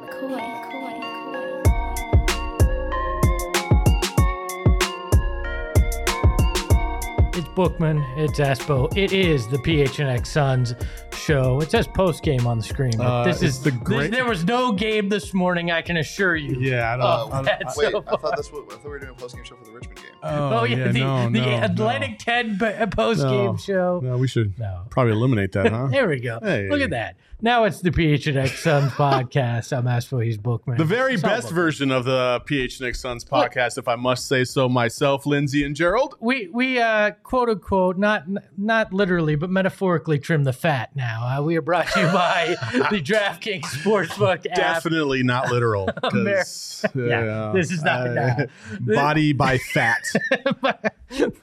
McCoy, 0.00 0.38
McCoy. 0.38 0.94
It's 7.36 7.48
Bookman. 7.48 8.04
It's 8.16 8.38
Espo. 8.38 8.96
It 8.96 9.12
is 9.12 9.48
the 9.48 9.58
PHNX 9.58 10.26
Suns 10.26 10.74
show. 11.28 11.60
It 11.60 11.70
says 11.70 11.86
post 11.86 12.22
game 12.22 12.46
on 12.46 12.56
the 12.58 12.64
screen. 12.64 12.92
But 12.96 13.04
Uh, 13.06 13.24
this 13.24 13.42
it's 13.42 13.56
is 13.58 13.62
the 13.62 13.70
this- 13.70 13.80
great- 13.80 14.10
there 14.10 14.24
was 14.24 14.44
no 14.46 14.72
game 14.72 15.08
this 15.10 15.34
morning. 15.34 15.70
I 15.70 15.82
can 15.82 15.98
assure 15.98 16.34
you. 16.36 16.56
Yeah, 16.58 16.94
I 16.94 16.96
don't. 16.96 17.04
Oh, 17.06 17.28
I 17.30 17.36
don't- 17.36 17.44
that's 17.44 17.76
Wait, 17.76 17.92
so 17.92 17.98
I 18.06 18.16
thought 18.16 18.32
that's 18.36 18.50
what 18.50 18.64
I 18.64 18.74
thought 18.76 18.84
we 18.84 18.90
were 18.90 18.98
doing 18.98 19.10
a 19.10 19.14
post 19.14 19.34
game 19.34 19.44
show 19.44 19.56
for 19.56 19.64
the 19.66 19.72
Richmond 19.72 19.96
game. 19.98 20.06
oh, 20.22 20.58
Oh, 20.60 20.64
yeah, 20.64 20.88
the, 20.90 21.00
no, 21.00 21.24
the 21.30 21.40
no, 21.40 21.60
Atlantic 21.62 22.18
10 22.18 22.58
post 22.90 23.20
game 23.22 23.44
No. 23.52 23.56
show. 23.56 24.00
No. 24.02 24.10
no, 24.12 24.16
we 24.16 24.26
should 24.26 24.58
No. 24.58 24.82
probably 24.90 25.12
eliminate 25.12 25.52
that, 25.52 25.70
huh? 25.70 25.86
There 25.90 26.08
we 26.08 26.18
go. 26.20 26.38
Hey. 26.42 26.68
Look 26.70 26.80
at 26.80 26.90
that. 26.90 27.16
Now 27.40 27.64
it's 27.64 27.80
the 27.80 27.90
PHNX 27.92 28.56
Suns 28.56 28.90
podcast. 28.94 29.76
I'm 29.76 29.84
Espo. 29.84 30.24
He's 30.24 30.36
Bookman. 30.38 30.76
The 30.76 30.84
very 30.84 31.14
It's 31.14 31.22
all 31.22 31.30
best 31.30 31.42
Bookman. 31.48 31.62
version 31.62 31.90
of 31.92 32.04
the 32.04 32.40
PHNX 32.46 32.96
Suns 32.96 33.24
podcast, 33.24 33.78
if 33.78 33.86
I 33.86 33.94
must 33.94 34.26
say 34.26 34.42
so 34.44 34.68
myself, 34.68 35.24
Lindsay 35.24 35.62
and 35.64 35.76
Gerald. 35.76 36.16
we 36.20 36.48
we 36.52 36.80
uh 36.80 37.12
quote 37.22 37.48
unquote 37.48 37.96
not 37.98 38.24
not 38.56 38.92
literally 38.92 39.36
but 39.36 39.50
metaphorically 39.50 40.18
trim 40.18 40.42
the 40.44 40.52
fat 40.52 40.90
now 40.96 41.17
uh, 41.20 41.42
we 41.42 41.56
are 41.56 41.62
brought 41.62 41.86
to 41.88 42.00
you 42.00 42.06
by 42.06 42.56
the 42.90 43.00
draftkings 43.02 43.62
sportsbook 43.64 44.46
app 44.46 44.56
Definitely 44.56 45.22
not 45.22 45.50
literal. 45.50 45.86
'cause, 46.02 46.84
Yeah, 46.94 47.52
this 47.54 47.70
is 47.70 47.82
not- 47.82 48.16
uh, 48.16 48.46
no. 48.80 48.94
body 48.94 49.32
by 49.32 49.58
fat. 49.58 50.04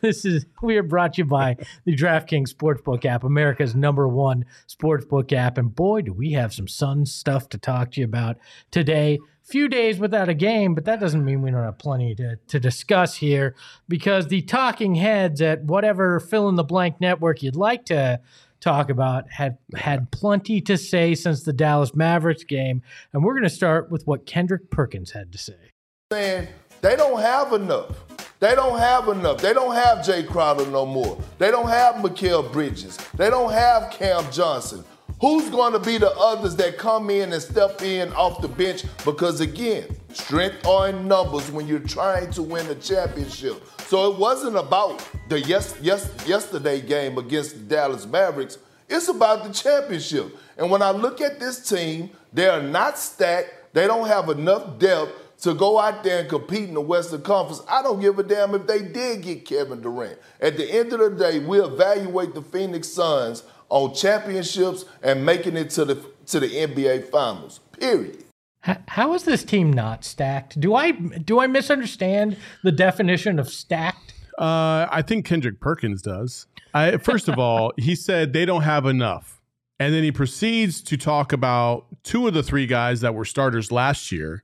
this 0.01 0.25
is 0.25 0.45
we 0.61 0.77
are 0.77 0.83
brought 0.83 1.13
to 1.13 1.21
you 1.21 1.25
by 1.25 1.57
the 1.85 1.95
draftkings 1.95 2.53
sportsbook 2.53 3.03
app 3.05 3.23
america's 3.23 3.75
number 3.75 4.07
one 4.07 4.45
sportsbook 4.67 5.33
app 5.33 5.57
and 5.57 5.73
boy 5.75 6.01
do 6.01 6.13
we 6.13 6.31
have 6.33 6.53
some 6.53 6.67
sun 6.67 7.05
stuff 7.05 7.49
to 7.49 7.57
talk 7.57 7.91
to 7.91 7.99
you 8.01 8.05
about 8.05 8.37
today 8.71 9.19
few 9.41 9.67
days 9.67 9.99
without 9.99 10.29
a 10.29 10.33
game 10.33 10.73
but 10.75 10.85
that 10.85 10.99
doesn't 10.99 11.25
mean 11.25 11.41
we 11.41 11.49
don't 11.51 11.63
have 11.63 11.77
plenty 11.77 12.13
to, 12.15 12.35
to 12.47 12.59
discuss 12.59 13.15
here 13.15 13.55
because 13.87 14.27
the 14.27 14.41
talking 14.43 14.95
heads 14.95 15.41
at 15.41 15.63
whatever 15.63 16.19
fill 16.19 16.47
in 16.49 16.55
the 16.55 16.63
blank 16.63 16.99
network 17.01 17.41
you'd 17.43 17.55
like 17.55 17.85
to 17.85 18.19
talk 18.65 18.89
about 18.89 19.29
had 19.31 19.57
had 19.75 20.11
plenty 20.11 20.59
to 20.59 20.77
say 20.77 21.15
since 21.15 21.43
the 21.43 21.53
dallas 21.53 21.95
mavericks 21.95 22.43
game 22.43 22.81
and 23.13 23.23
we're 23.23 23.33
going 23.33 23.43
to 23.43 23.49
start 23.49 23.89
with 23.89 24.05
what 24.05 24.25
kendrick 24.25 24.69
perkins 24.69 25.11
had 25.11 25.31
to 25.31 25.37
say 25.37 25.71
saying 26.11 26.47
they 26.85 26.95
don't 26.95 27.19
have 27.19 27.51
enough. 27.53 28.03
They 28.39 28.53
don't 28.53 28.77
have 28.77 29.07
enough. 29.07 29.41
They 29.41 29.53
don't 29.53 29.73
have 29.73 30.05
Jae 30.05 30.27
Crowder 30.27 30.67
no 30.67 30.85
more. 30.85 31.19
They 31.39 31.49
don't 31.49 31.67
have 31.67 31.95
Mikal 31.95 32.51
Bridges. 32.51 32.97
They 33.15 33.31
don't 33.31 33.51
have 33.51 33.91
Cam 33.91 34.31
Johnson. 34.31 34.83
Who's 35.21 35.49
going 35.49 35.71
to 35.71 35.79
be 35.79 35.97
the 35.97 36.11
others 36.11 36.57
that 36.57 36.77
come 36.77 37.09
in 37.09 37.31
and 37.31 37.41
step 37.41 37.81
in 37.81 38.11
off 38.13 38.41
the 38.41 38.49
bench? 38.49 38.83
Because 39.05 39.39
again, 39.39 39.95
strength 40.11 40.65
are 40.67 40.89
in 40.89 41.07
numbers 41.07 41.49
when 41.51 41.67
you're 41.67 41.79
trying 41.79 42.31
to 42.31 42.43
win 42.43 42.67
a 42.67 42.75
championship. 42.75 43.63
So 43.87 44.11
it 44.11 44.19
wasn't 44.19 44.57
about 44.57 45.07
the 45.29 45.39
yes, 45.39 45.75
yes, 45.81 46.11
yesterday 46.27 46.81
game 46.81 47.17
against 47.17 47.53
the 47.53 47.63
Dallas 47.75 48.05
Mavericks. 48.05 48.57
It's 48.89 49.07
about 49.07 49.45
the 49.45 49.53
championship. 49.53 50.37
And 50.57 50.69
when 50.69 50.81
I 50.81 50.91
look 50.91 51.21
at 51.21 51.39
this 51.39 51.67
team, 51.67 52.09
they 52.33 52.47
are 52.47 52.61
not 52.61 52.99
stacked. 52.99 53.73
They 53.73 53.87
don't 53.87 54.07
have 54.07 54.29
enough 54.29 54.79
depth 54.79 55.13
to 55.41 55.53
go 55.53 55.79
out 55.79 56.03
there 56.03 56.19
and 56.19 56.29
compete 56.29 56.67
in 56.67 56.73
the 56.73 56.81
Western 56.81 57.21
Conference. 57.21 57.61
I 57.69 57.81
don't 57.81 57.99
give 57.99 58.19
a 58.19 58.23
damn 58.23 58.53
if 58.55 58.67
they 58.67 58.81
did 58.81 59.21
get 59.21 59.45
Kevin 59.45 59.81
Durant. 59.81 60.17
At 60.41 60.57
the 60.57 60.69
end 60.69 60.91
of 60.93 60.99
the 60.99 61.09
day, 61.11 61.39
we 61.39 61.59
evaluate 61.59 62.33
the 62.33 62.41
Phoenix 62.41 62.89
Suns 62.89 63.43
on 63.69 63.93
championships 63.93 64.85
and 65.03 65.25
making 65.25 65.57
it 65.57 65.69
to 65.71 65.85
the 65.85 65.95
to 66.27 66.39
the 66.39 66.47
NBA 66.49 67.09
Finals. 67.09 67.59
Period. 67.79 68.23
H- 68.67 68.77
How 68.87 69.13
is 69.13 69.23
this 69.23 69.43
team 69.43 69.71
not 69.71 70.03
stacked? 70.03 70.59
Do 70.59 70.75
I 70.75 70.91
do 70.91 71.39
I 71.39 71.47
misunderstand 71.47 72.37
the 72.63 72.71
definition 72.71 73.39
of 73.39 73.49
stacked? 73.49 74.13
Uh, 74.37 74.87
I 74.91 75.01
think 75.01 75.25
Kendrick 75.25 75.59
Perkins 75.61 76.01
does. 76.01 76.47
I, 76.73 76.97
first 76.97 77.29
of 77.29 77.39
all, 77.39 77.71
he 77.77 77.95
said 77.95 78.33
they 78.33 78.43
don't 78.45 78.63
have 78.63 78.85
enough. 78.85 79.41
And 79.79 79.93
then 79.93 80.03
he 80.03 80.11
proceeds 80.11 80.81
to 80.83 80.97
talk 80.97 81.31
about 81.33 81.85
two 82.03 82.27
of 82.27 82.33
the 82.33 82.43
three 82.43 82.65
guys 82.67 83.01
that 83.01 83.13
were 83.13 83.23
starters 83.25 83.71
last 83.71 84.11
year. 84.11 84.43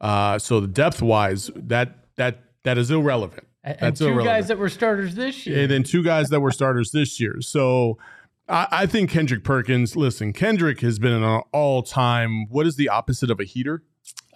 Uh, 0.00 0.38
so 0.38 0.60
the 0.60 0.66
depth 0.68 1.02
wise, 1.02 1.50
that 1.56 2.06
that 2.16 2.44
that 2.64 2.78
is 2.78 2.90
irrelevant. 2.90 3.44
And 3.64 3.76
That's 3.80 3.98
two 3.98 4.06
irrelevant. 4.06 4.26
guys 4.36 4.48
that 4.48 4.58
were 4.58 4.68
starters 4.68 5.14
this 5.14 5.46
year. 5.46 5.60
and 5.62 5.70
then 5.70 5.82
two 5.82 6.02
guys 6.02 6.28
that 6.30 6.40
were 6.40 6.52
starters 6.52 6.90
this 6.92 7.20
year. 7.20 7.36
So 7.40 7.98
I, 8.48 8.66
I 8.70 8.86
think 8.86 9.10
Kendrick 9.10 9.44
Perkins. 9.44 9.96
Listen, 9.96 10.32
Kendrick 10.32 10.80
has 10.80 10.98
been 10.98 11.12
an 11.12 11.42
all-time. 11.52 12.46
What 12.48 12.66
is 12.66 12.76
the 12.76 12.88
opposite 12.88 13.30
of 13.30 13.40
a 13.40 13.44
heater? 13.44 13.82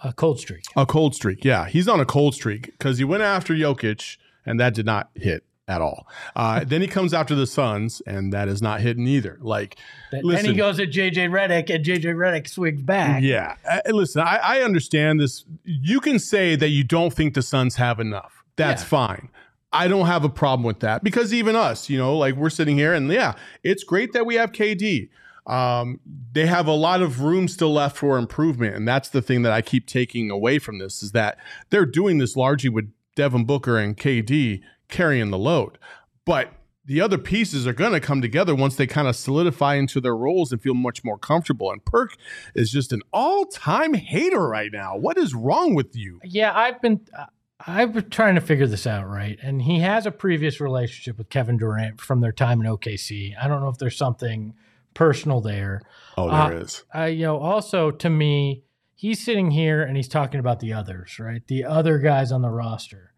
a 0.05 0.13
cold 0.13 0.41
streak. 0.41 0.65
A 0.77 0.85
cold 0.85 1.15
streak. 1.15 1.45
Yeah, 1.45 1.67
he's 1.69 1.87
on 1.87 2.01
a 2.01 2.05
cold 2.05 2.35
streak 2.35 2.67
because 2.73 2.99
he 2.99 3.05
went 3.05 3.23
after 3.23 3.55
Jokic, 3.55 4.17
and 4.45 4.59
that 4.59 4.75
did 4.75 4.85
not 4.85 5.11
hit 5.15 5.45
at 5.69 5.81
all. 5.81 6.09
Uh, 6.35 6.65
then 6.67 6.81
he 6.81 6.89
comes 6.89 7.15
after 7.15 7.37
the 7.37 7.47
Suns, 7.47 8.03
and 8.05 8.33
that 8.33 8.49
is 8.49 8.61
not 8.61 8.81
hitting 8.81 9.07
either. 9.07 9.39
Like, 9.41 9.77
Then 10.11 10.23
listen, 10.25 10.51
he 10.51 10.57
goes 10.57 10.81
at 10.81 10.89
JJ 10.91 11.31
Redick, 11.31 11.73
and 11.73 11.85
JJ 11.85 12.05
Redick 12.17 12.49
swings 12.49 12.83
back. 12.83 13.23
yeah. 13.23 13.55
Uh, 13.69 13.79
listen, 13.93 14.23
I, 14.23 14.39
I 14.43 14.61
understand 14.63 15.21
this. 15.21 15.45
You 15.65 16.01
can 16.01 16.19
say 16.19 16.57
that 16.57 16.69
you 16.71 16.83
don't 16.83 17.13
think 17.15 17.35
the 17.35 17.43
Suns 17.43 17.77
have 17.77 18.01
enough. 18.01 18.43
That's 18.57 18.83
Yeah. 18.83 18.89
fine. 18.89 19.29
I 19.73 19.89
don't 19.89 20.07
have 20.07 20.25
a 20.25 20.29
problem 20.29 20.65
with 20.65 20.81
that 20.81 21.03
because 21.03 21.33
even 21.33 21.57
us, 21.57 21.89
you 21.89 21.99
know, 21.99 22.17
like 22.17 22.35
we're 22.35 22.51
sitting 22.51 22.77
here 22.77 22.93
and 22.93 23.11
yeah, 23.11 23.35
it's 23.63 23.85
great 23.85 24.13
that 24.13 24.27
we 24.27 24.35
have 24.35 24.53
KD. 24.53 25.09
Um, 25.47 25.99
they 26.33 26.47
have 26.47 26.67
a 26.67 26.73
lot 26.73 27.03
of 27.03 27.21
room 27.21 27.49
still 27.49 27.73
left 27.73 27.97
for 27.97 28.17
improvement, 28.17 28.77
and 28.77 28.87
that's 28.87 29.09
the 29.09 29.21
thing 29.21 29.43
that 29.43 29.53
I 29.53 29.61
keep 29.61 29.89
taking 29.89 30.31
away 30.31 30.61
from 30.61 30.79
this 30.79 31.03
is 31.03 31.13
that 31.13 31.37
they're 31.71 31.87
doing 31.87 32.19
this 32.19 32.37
largely 32.37 32.71
with 32.71 32.93
Devin 33.17 33.45
Booker 33.45 33.77
and 33.77 33.97
KD 33.97 34.61
carrying 34.89 35.31
the 35.31 35.39
load, 35.39 35.79
but 36.25 36.53
the 36.85 37.01
other 37.01 37.19
pieces 37.19 37.67
are 37.67 37.73
going 37.73 37.93
to 37.93 38.01
come 38.01 38.21
together 38.21 38.55
once 38.55 38.77
they 38.77 38.87
kind 38.87 39.07
of 39.07 39.15
solidify 39.15 39.75
into 39.77 40.01
their 40.01 40.17
roles 40.17 40.51
and 40.51 40.61
feel 40.61 40.75
much 40.75 41.05
more 41.05 41.17
comfortable. 41.17 41.71
And 41.71 41.85
Perk 41.85 42.17
is 42.55 42.73
just 42.73 42.93
an 42.93 43.03
all-time 43.13 43.95
hater 43.95 44.49
right 44.49 44.71
now. 44.73 44.97
What 44.97 45.17
is 45.17 45.33
wrong 45.33 45.75
with 45.75 45.95
you? 45.95 46.19
Yeah, 46.25 46.53
I've 46.53 46.83
been 46.83 47.01
uh, 47.17 47.27
I've 47.67 47.93
been 47.93 48.11
trying 48.11 48.35
to 48.37 48.41
figure 48.41 48.67
this 48.67 48.87
out, 48.87 49.09
right? 49.09 49.39
And 49.43 49.63
he 49.63 49.81
has 49.81 50.07
a 50.07 50.11
previous 50.11 50.61
relationship 50.61 51.19
with 51.19 51.29
Kevin 51.29 51.57
Durant 51.59 52.01
from 52.01 52.21
their 52.21 52.33
time 52.33 52.61
in 52.61 52.67
OKC. 52.67 53.35
I 53.41 53.49
don't 53.49 53.61
know 53.61 53.69
if 53.69 53.79
there's 53.79 53.97
something 53.97 54.55
personal 54.95 55.41
there. 55.41 55.83
Oh, 56.17 56.29
Uh, 56.29 56.49
there 56.49 56.59
is. 56.63 56.85
uh, 56.95 57.05
you 57.05 57.25
know, 57.25 57.39
also 57.39 57.91
to 57.91 58.11
me, 58.11 58.65
he's 58.95 59.25
sitting 59.25 59.51
here 59.51 59.83
and 59.83 59.97
he's 59.97 60.09
talking 60.09 60.41
about 60.41 60.61
the 60.61 60.73
others, 60.73 61.19
right? 61.19 61.47
The 61.47 61.65
other 61.65 61.99
guys 61.99 62.33
on 62.33 62.43
the 62.43 62.51
roster. 62.51 63.13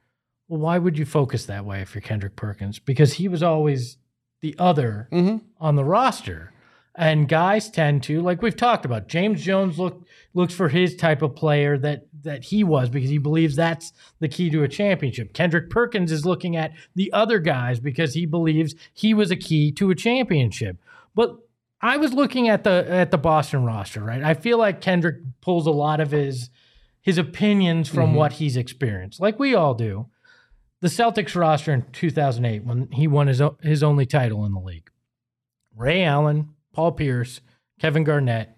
Well, 0.49 0.61
why 0.61 0.79
would 0.79 0.99
you 0.99 1.05
focus 1.07 1.47
that 1.47 1.65
way 1.65 1.81
if 1.81 1.95
you're 1.95 2.03
Kendrick 2.03 2.37
Perkins? 2.37 2.79
Because 2.79 3.15
he 3.15 3.29
was 3.29 3.43
always 3.43 3.97
the 4.41 4.55
other 4.59 5.09
Mhm. 5.11 5.41
on 5.59 5.77
the 5.77 5.85
roster. 5.85 6.53
And 6.95 7.29
guys 7.29 7.71
tend 7.71 8.03
to, 8.05 8.21
like 8.21 8.41
we've 8.43 8.57
talked 8.57 8.85
about, 8.85 9.09
James 9.09 9.43
Jones 9.43 9.79
look 9.79 10.05
looks 10.35 10.53
for 10.55 10.69
his 10.69 10.95
type 10.97 11.23
of 11.23 11.35
player 11.35 11.79
that 11.79 12.07
that 12.25 12.45
he 12.45 12.65
was 12.65 12.89
because 12.91 13.11
he 13.11 13.19
believes 13.19 13.55
that's 13.57 13.93
the 14.21 14.29
key 14.29 14.51
to 14.51 14.63
a 14.65 14.69
championship. 14.69 15.33
Kendrick 15.33 15.71
Perkins 15.71 16.11
is 16.13 16.27
looking 16.27 16.57
at 16.57 16.73
the 16.95 17.13
other 17.13 17.39
guys 17.39 17.81
because 17.81 18.15
he 18.15 18.27
believes 18.27 18.75
he 18.93 19.15
was 19.15 19.31
a 19.31 19.37
key 19.37 19.71
to 19.73 19.91
a 19.91 19.95
championship. 19.95 20.77
But 21.15 21.39
I 21.81 21.97
was 21.99 22.13
looking 22.13 22.49
at 22.49 22.65
the 22.65 22.87
at 22.89 23.11
the 23.11 23.19
Boston 23.19 23.65
roster, 23.65 24.03
right? 24.03 24.23
I 24.23 24.35
feel 24.35 24.59
like 24.59 24.81
Kendrick 24.81 25.17
pulls 25.41 25.67
a 25.67 25.71
lot 25.71 26.01
of 26.01 26.11
his 26.11 26.51
his 27.03 27.19
opinions 27.19 27.89
from 27.89 28.13
Mhm. 28.13 28.17
what 28.17 28.33
he's 28.35 28.57
experienced, 28.57 29.21
like 29.21 29.39
we 29.39 29.55
all 29.55 29.75
do. 29.75 30.07
The 30.81 30.89
Celtics 30.89 31.35
roster 31.39 31.73
in 31.73 31.85
2008 31.93 32.65
when 32.65 32.91
he 32.93 33.07
won 33.07 33.27
his 33.27 33.43
his 33.63 33.83
only 33.83 34.07
title 34.07 34.45
in 34.47 34.53
the 34.55 34.61
league. 34.61 34.91
Ray 35.77 36.03
Allen, 36.05 36.51
Paul 36.73 36.93
Pierce, 36.93 37.41
Kevin 37.79 38.05
Garnett, 38.05 38.57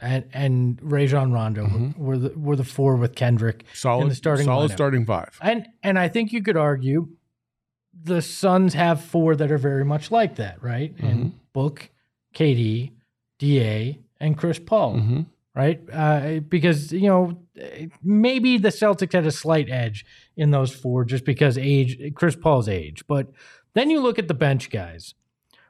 and 0.00 0.24
and 0.32 0.78
Rajon 0.82 1.32
Rondo 1.32 1.66
Mhm. 1.66 1.96
were 1.96 2.18
the 2.18 2.38
were 2.38 2.56
the 2.56 2.64
four 2.64 2.96
with 2.96 3.14
Kendrick. 3.14 3.64
Solid, 3.72 4.14
starting 4.16 4.44
solid 4.44 4.70
lineup. 4.70 4.74
starting 4.74 5.06
five. 5.06 5.38
And 5.40 5.66
and 5.82 5.98
I 5.98 6.08
think 6.08 6.32
you 6.32 6.42
could 6.42 6.56
argue 6.56 7.08
the 7.98 8.20
Suns 8.20 8.74
have 8.74 9.00
four 9.02 9.34
that 9.36 9.50
are 9.50 9.58
very 9.58 9.84
much 9.84 10.10
like 10.10 10.36
that, 10.36 10.62
right? 10.62 10.94
And 10.98 11.32
Book, 11.54 11.88
KD, 12.34 12.92
Da, 13.38 13.98
and 14.20 14.36
Chris 14.36 14.58
Paul, 14.58 14.96
Mm-hmm. 14.96 15.20
right? 15.54 15.80
Uh, 15.90 16.40
because 16.40 16.92
you 16.92 17.08
know 17.08 17.38
maybe 18.02 18.58
the 18.58 18.68
Celtics 18.68 19.14
had 19.14 19.26
a 19.26 19.30
slight 19.30 19.70
edge 19.70 20.04
in 20.36 20.50
those 20.50 20.74
four 20.74 21.04
just 21.06 21.24
because 21.24 21.56
age, 21.56 21.98
Chris 22.14 22.36
Paul's 22.36 22.68
age. 22.68 23.06
But 23.06 23.28
then 23.72 23.88
you 23.88 24.00
look 24.00 24.18
at 24.18 24.28
the 24.28 24.34
bench 24.34 24.68
guys. 24.70 25.14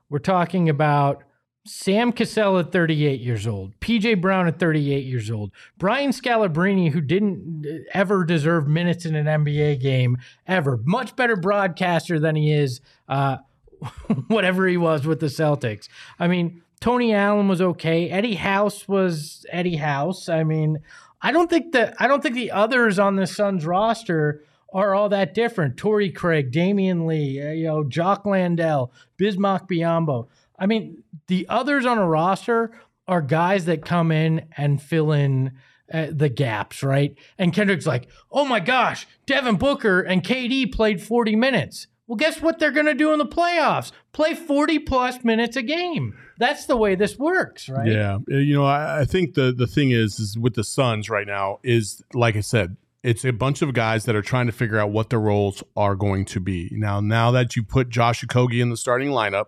We're 0.08 0.18
talking 0.18 0.68
about 0.68 1.22
Sam 1.66 2.12
Cassell 2.12 2.58
at 2.58 2.72
38 2.72 3.20
years 3.20 3.46
old, 3.46 3.78
PJ 3.80 4.20
Brown 4.20 4.46
at 4.46 4.58
38 4.58 5.04
years 5.04 5.30
old, 5.30 5.52
Brian 5.78 6.10
Scalabrine, 6.10 6.92
who 6.92 7.00
didn't 7.00 7.66
ever 7.92 8.24
deserve 8.24 8.68
minutes 8.68 9.04
in 9.04 9.14
an 9.14 9.26
NBA 9.26 9.80
game 9.80 10.18
ever, 10.46 10.78
much 10.84 11.16
better 11.16 11.36
broadcaster 11.36 12.18
than 12.18 12.36
he 12.36 12.52
is, 12.52 12.80
uh, 13.08 13.38
whatever 14.28 14.66
he 14.66 14.76
was 14.76 15.06
with 15.06 15.20
the 15.20 15.26
Celtics. 15.26 15.88
I 16.18 16.28
mean, 16.28 16.62
Tony 16.80 17.14
Allen 17.14 17.48
was 17.48 17.60
okay. 17.60 18.10
Eddie 18.10 18.34
House 18.34 18.86
was 18.86 19.44
Eddie 19.50 19.76
House. 19.76 20.28
I 20.28 20.44
mean, 20.44 20.78
I 21.22 21.32
don't 21.32 21.50
think 21.50 21.72
that 21.72 21.94
I 21.98 22.06
don't 22.06 22.22
think 22.22 22.34
the 22.34 22.50
others 22.50 22.98
on 22.98 23.16
the 23.16 23.26
Suns 23.26 23.66
roster 23.66 24.42
are 24.72 24.94
all 24.94 25.08
that 25.08 25.32
different. 25.32 25.76
Torrey 25.76 26.10
Craig, 26.10 26.52
Damion 26.52 27.06
Lee, 27.06 27.40
uh, 27.40 27.50
you 27.52 27.66
know, 27.66 27.84
Jock 27.84 28.26
Landale, 28.26 28.92
Bismack 29.18 29.68
Biyombo. 29.68 30.28
I 30.58 30.66
mean, 30.66 31.02
the 31.26 31.46
others 31.48 31.84
on 31.86 31.98
a 31.98 32.06
roster 32.06 32.72
are 33.08 33.22
guys 33.22 33.66
that 33.66 33.84
come 33.84 34.10
in 34.10 34.46
and 34.56 34.80
fill 34.80 35.12
in 35.12 35.52
uh, 35.92 36.06
the 36.10 36.28
gaps, 36.28 36.82
right? 36.82 37.14
And 37.38 37.52
Kendrick's 37.52 37.86
like, 37.86 38.08
oh 38.30 38.44
my 38.44 38.60
gosh, 38.60 39.06
Devin 39.26 39.56
Booker 39.56 40.00
and 40.00 40.22
KD 40.22 40.72
played 40.72 41.02
40 41.02 41.36
minutes. 41.36 41.86
Well, 42.06 42.16
guess 42.16 42.40
what 42.40 42.58
they're 42.58 42.70
going 42.70 42.86
to 42.86 42.94
do 42.94 43.12
in 43.12 43.18
the 43.18 43.26
playoffs? 43.26 43.90
Play 44.12 44.34
40 44.34 44.78
plus 44.80 45.24
minutes 45.24 45.56
a 45.56 45.62
game. 45.62 46.16
That's 46.38 46.66
the 46.66 46.76
way 46.76 46.94
this 46.94 47.18
works, 47.18 47.68
right? 47.68 47.90
Yeah, 47.90 48.18
Uh, 48.30 48.36
you 48.36 48.54
know, 48.54 48.64
I, 48.64 49.00
I 49.00 49.04
think 49.04 49.34
the 49.34 49.52
the 49.52 49.66
thing 49.66 49.90
is, 49.90 50.20
is 50.20 50.38
with 50.38 50.54
the 50.54 50.62
Suns 50.62 51.10
right 51.10 51.26
now 51.26 51.58
is 51.64 52.02
like 52.14 52.36
I 52.36 52.40
said, 52.40 52.76
it's 53.02 53.24
a 53.24 53.32
bunch 53.32 53.62
of 53.62 53.72
guys 53.72 54.04
that 54.04 54.14
are 54.14 54.22
trying 54.22 54.46
to 54.46 54.52
figure 54.52 54.78
out 54.78 54.90
what 54.90 55.10
their 55.10 55.20
roles 55.20 55.62
are 55.76 55.94
going 55.96 56.24
to 56.26 56.40
be. 56.40 56.68
Now, 56.72 57.00
now 57.00 57.30
that 57.32 57.56
you 57.56 57.62
put 57.62 57.88
Josh 57.88 58.24
Okogie 58.24 58.60
in 58.60 58.70
the 58.70 58.76
starting 58.76 59.10
lineup 59.10 59.46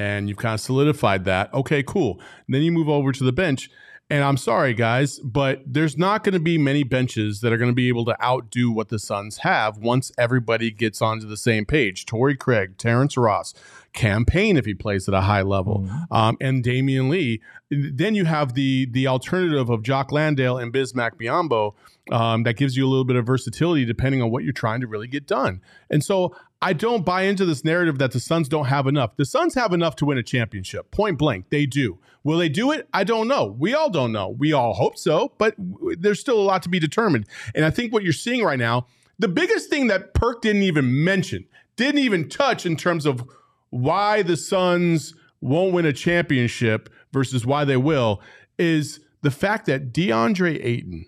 and 0.00 0.30
you've 0.30 0.38
kind 0.38 0.54
of 0.54 0.60
solidified 0.60 1.26
that, 1.26 1.52
okay, 1.52 1.82
cool. 1.82 2.18
then 2.48 2.62
you 2.62 2.72
move 2.72 2.88
over 2.88 3.12
to 3.12 3.22
the 3.22 3.32
bench. 3.32 3.68
And 4.08 4.24
I'm 4.24 4.38
sorry, 4.38 4.74
guys, 4.74 5.20
but 5.20 5.62
there's 5.64 5.96
not 5.96 6.24
going 6.24 6.32
to 6.32 6.40
be 6.40 6.58
many 6.58 6.82
benches 6.82 7.42
that 7.42 7.52
are 7.52 7.56
going 7.56 7.70
to 7.70 7.74
be 7.74 7.86
able 7.86 8.04
to 8.06 8.24
outdo 8.24 8.72
what 8.72 8.88
the 8.88 8.98
Suns 8.98 9.38
have 9.38 9.78
once 9.78 10.10
everybody 10.18 10.72
gets 10.72 11.00
onto 11.00 11.28
the 11.28 11.36
same 11.36 11.64
page. 11.64 12.06
Torrey 12.06 12.34
Craig, 12.34 12.76
Terrence 12.76 13.16
Ross, 13.16 13.54
Cam 13.92 14.24
Payne 14.24 14.56
if 14.56 14.64
he 14.64 14.74
plays 14.74 15.06
at 15.06 15.14
a 15.14 15.20
high 15.20 15.42
level, 15.42 15.88
um, 16.10 16.36
and 16.40 16.64
Damion 16.64 17.08
Lee. 17.08 17.40
Then 17.70 18.16
you 18.16 18.24
have 18.24 18.54
the 18.54 18.86
the 18.90 19.06
alternative 19.06 19.70
of 19.70 19.84
Jock 19.84 20.10
Landale 20.10 20.58
and 20.58 20.72
Bismack 20.72 21.12
Biyombo 21.14 21.74
um, 22.10 22.42
that 22.42 22.56
gives 22.56 22.76
you 22.76 22.84
a 22.84 22.90
little 22.90 23.04
bit 23.04 23.16
of 23.16 23.26
versatility 23.26 23.84
depending 23.84 24.22
on 24.22 24.30
what 24.32 24.42
you're 24.42 24.52
trying 24.52 24.80
to 24.80 24.88
really 24.88 25.06
get 25.06 25.26
done. 25.26 25.60
And 25.88 26.02
so 26.02 26.34
I 26.62 26.74
don't 26.74 27.06
buy 27.06 27.22
into 27.22 27.46
this 27.46 27.64
narrative 27.64 27.98
that 27.98 28.12
the 28.12 28.20
Suns 28.20 28.48
don't 28.48 28.66
have 28.66 28.86
enough. 28.86 29.16
The 29.16 29.24
Suns 29.24 29.54
have 29.54 29.72
enough 29.72 29.96
to 29.96 30.04
win 30.04 30.18
a 30.18 30.22
championship. 30.22 30.90
Point 30.90 31.18
blank, 31.18 31.46
they 31.50 31.64
do. 31.64 31.98
Will 32.22 32.36
they 32.36 32.50
do 32.50 32.70
it? 32.70 32.86
I 32.92 33.04
don't 33.04 33.28
know. 33.28 33.56
We 33.58 33.72
all 33.72 33.88
don't 33.88 34.12
know. 34.12 34.28
We 34.28 34.52
all 34.52 34.74
hope 34.74 34.98
so, 34.98 35.32
but 35.38 35.54
there's 35.98 36.20
still 36.20 36.38
a 36.38 36.42
lot 36.42 36.62
to 36.64 36.68
be 36.68 36.78
determined. 36.78 37.26
And 37.54 37.64
I 37.64 37.70
think 37.70 37.92
what 37.92 38.02
you're 38.02 38.12
seeing 38.12 38.44
right 38.44 38.58
now, 38.58 38.86
the 39.18 39.28
biggest 39.28 39.70
thing 39.70 39.86
that 39.86 40.12
Perk 40.12 40.42
didn't 40.42 40.62
even 40.62 41.02
mention, 41.02 41.46
didn't 41.76 42.00
even 42.00 42.28
touch 42.28 42.66
in 42.66 42.76
terms 42.76 43.06
of 43.06 43.24
why 43.70 44.22
the 44.22 44.36
Suns 44.36 45.14
won't 45.40 45.72
win 45.72 45.86
a 45.86 45.92
championship 45.94 46.90
versus 47.10 47.46
why 47.46 47.64
they 47.64 47.78
will, 47.78 48.20
is 48.58 49.00
the 49.22 49.30
fact 49.30 49.64
that 49.66 49.92
DeAndre 49.92 50.62
Ayton 50.62 51.06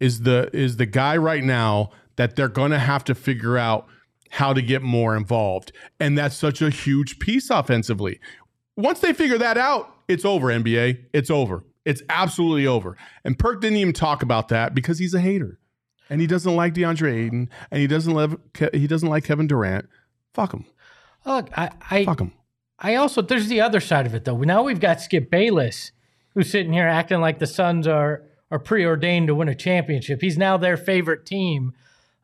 is 0.00 0.22
the 0.22 0.50
is 0.52 0.76
the 0.76 0.86
guy 0.86 1.16
right 1.16 1.44
now 1.44 1.90
that 2.16 2.34
they're 2.34 2.48
going 2.48 2.70
to 2.70 2.78
have 2.78 3.04
to 3.04 3.14
figure 3.14 3.56
out 3.58 3.86
how 4.30 4.52
to 4.52 4.62
get 4.62 4.82
more 4.82 5.16
involved. 5.16 5.72
And 5.98 6.16
that's 6.16 6.36
such 6.36 6.62
a 6.62 6.70
huge 6.70 7.18
piece 7.18 7.50
offensively. 7.50 8.20
Once 8.76 9.00
they 9.00 9.12
figure 9.12 9.38
that 9.38 9.58
out, 9.58 9.94
it's 10.08 10.24
over, 10.24 10.48
NBA. 10.48 11.04
It's 11.12 11.30
over. 11.30 11.64
It's 11.84 12.02
absolutely 12.08 12.66
over. 12.66 12.96
And 13.24 13.38
Perk 13.38 13.60
didn't 13.60 13.78
even 13.78 13.92
talk 13.92 14.22
about 14.22 14.48
that 14.48 14.74
because 14.74 14.98
he's 14.98 15.14
a 15.14 15.20
hater. 15.20 15.58
And 16.08 16.20
he 16.20 16.26
doesn't 16.26 16.56
like 16.56 16.74
DeAndre 16.74 17.26
Ayton 17.26 17.50
and 17.70 17.80
he 17.80 17.86
doesn't 17.86 18.12
love 18.12 18.36
he 18.72 18.86
doesn't 18.86 19.08
like 19.08 19.24
Kevin 19.24 19.46
Durant. 19.46 19.88
Fuck 20.34 20.52
him. 20.52 20.64
Look, 21.24 21.50
I, 21.56 21.70
I, 21.90 22.04
Fuck 22.04 22.20
him. 22.20 22.32
I 22.78 22.96
also 22.96 23.22
there's 23.22 23.48
the 23.48 23.60
other 23.60 23.80
side 23.80 24.06
of 24.06 24.14
it 24.14 24.24
though. 24.24 24.36
Now 24.38 24.62
we've 24.62 24.80
got 24.80 25.00
Skip 25.00 25.30
Bayless, 25.30 25.92
who's 26.34 26.50
sitting 26.50 26.72
here 26.72 26.88
acting 26.88 27.20
like 27.20 27.38
the 27.38 27.46
Suns 27.46 27.86
are 27.86 28.24
are 28.50 28.58
preordained 28.58 29.28
to 29.28 29.34
win 29.34 29.48
a 29.48 29.54
championship. 29.54 30.20
He's 30.20 30.38
now 30.38 30.56
their 30.56 30.76
favorite 30.76 31.24
team. 31.24 31.72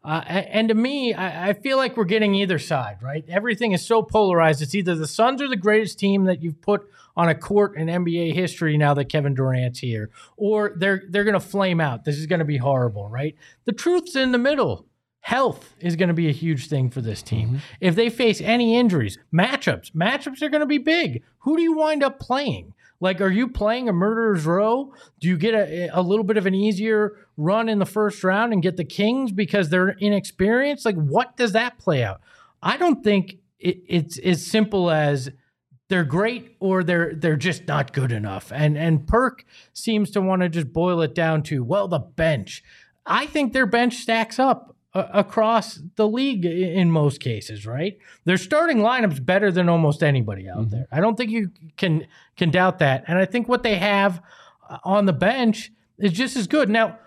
Uh, 0.07 0.23
and 0.29 0.69
to 0.69 0.75
me, 0.75 1.13
I, 1.13 1.49
I 1.49 1.53
feel 1.53 1.77
like 1.77 1.97
we're 1.97 2.05
getting 2.05 2.33
either 2.37 2.61
side, 2.61 2.99
right? 3.03 3.25
Everything 3.29 3.73
is 3.73 3.85
so 3.85 4.05
polarized. 4.05 4.63
It's 4.63 4.75
either 4.75 4.95
the 4.95 5.09
Suns 5.09 5.43
are 5.43 5.49
the 5.49 5.57
greatest 5.57 5.99
team 5.99 6.25
that 6.25 6.41
you've 6.41 6.63
put 6.63 6.89
on 7.17 7.29
a 7.29 7.35
court 7.35 7.77
in 7.77 7.89
NBA 7.89 8.33
history 8.33 8.77
now 8.77 8.95
that 8.95 9.07
Kevin 9.07 9.35
Durant's 9.35 9.81
here, 9.81 10.11
or 10.37 10.75
they're 10.77 11.03
they're 11.09 11.25
going 11.25 11.35
to 11.35 11.41
flame 11.41 11.81
out. 11.81 12.05
This 12.05 12.19
is 12.19 12.27
going 12.27 12.39
to 12.39 12.45
be 12.45 12.59
horrible, 12.59 13.09
right? 13.09 13.35
The 13.65 13.73
truth's 13.73 14.15
in 14.15 14.31
the 14.31 14.39
middle. 14.39 14.87
Health 15.21 15.75
is 15.81 15.97
going 15.97 16.07
to 16.07 16.15
be 16.15 16.29
a 16.29 16.33
huge 16.33 16.69
thing 16.69 16.89
for 16.89 17.01
this 17.01 17.21
team. 17.21 17.61
If 17.81 17.97
they 17.97 18.11
face 18.11 18.41
any 18.41 18.77
injuries, 18.77 19.19
matchups, 19.35 19.91
matchups 19.91 20.41
are 20.41 20.49
going 20.49 20.61
to 20.61 20.67
be 20.67 20.79
big. 20.79 21.25
Who 21.39 21.57
do 21.57 21.65
you 21.65 21.73
wind 21.73 22.05
up 22.05 22.21
playing? 22.21 22.75
Like, 23.01 23.21
are 23.21 23.31
you 23.31 23.49
playing 23.49 23.89
a 23.89 23.93
murderer's 23.93 24.47
row? 24.47 24.93
Do 25.21 25.29
you 25.29 25.37
get 25.37 25.55
a, 25.55 25.89
a 25.93 26.01
little 26.01 26.25
bit 26.25 26.37
of 26.37 26.47
an 26.47 26.55
easier 26.55 27.17
run 27.37 27.69
in 27.69 27.79
the 27.79 27.87
first 27.87 28.25
round 28.25 28.53
and 28.53 28.63
get 28.63 28.77
the 28.77 28.85
Kings 28.85 29.33
because 29.33 29.69
they're 29.69 29.91
inexperienced? 29.91 30.85
Like, 30.85 30.97
what 30.97 31.37
does 31.37 31.53
that 31.53 31.79
play 31.79 32.03
out? 32.03 32.21
I 32.63 32.77
don't 32.77 33.05
think 33.05 33.37
it, 33.59 33.83
it's 33.87 34.19
as 34.19 34.47
simple 34.47 34.91
as 34.91 35.31
they're 35.89 36.05
great 36.05 36.57
or 36.59 36.83
they're 36.83 37.15
they're 37.15 37.37
just 37.37 37.69
not 37.69 37.93
good 37.93 38.13
enough. 38.13 38.51
And 38.53 38.77
and 38.77 39.07
Perk 39.07 39.45
seems 39.73 40.11
to 40.13 40.21
want 40.21 40.43
to 40.43 40.49
just 40.49 40.73
boil 40.73 41.01
it 41.03 41.15
down 41.15 41.43
to 41.45 41.63
well 41.63 41.89
the 41.89 41.99
bench. 41.99 42.63
I 43.05 43.27
think 43.27 43.53
their 43.53 43.67
bench 43.67 43.97
stacks 43.97 44.39
up 44.39 44.76
across 45.13 45.81
the 45.97 46.07
league 46.09 46.45
in 46.45 46.91
most 46.91 47.21
cases, 47.21 47.67
right? 47.67 47.99
Their 48.25 48.37
starting 48.39 48.79
lineup's 48.79 49.21
better 49.21 49.51
than 49.51 49.69
almost 49.69 50.03
anybody 50.03 50.49
out 50.49 50.71
there. 50.71 50.87
I 50.93 51.01
don't 51.01 51.17
think 51.17 51.31
you 51.31 51.51
can 51.77 52.07
can 52.37 52.51
doubt 52.51 52.79
that. 52.81 53.05
And 53.07 53.19
I 53.19 53.25
think 53.25 53.49
what 53.49 53.63
they 53.63 53.77
have 53.77 54.23
uh, 54.69 54.79
on 54.85 55.07
the 55.07 55.13
bench 55.13 55.71
is 55.99 56.13
just 56.13 56.37
as 56.37 56.47
good. 56.47 56.69
Now, 56.69 56.99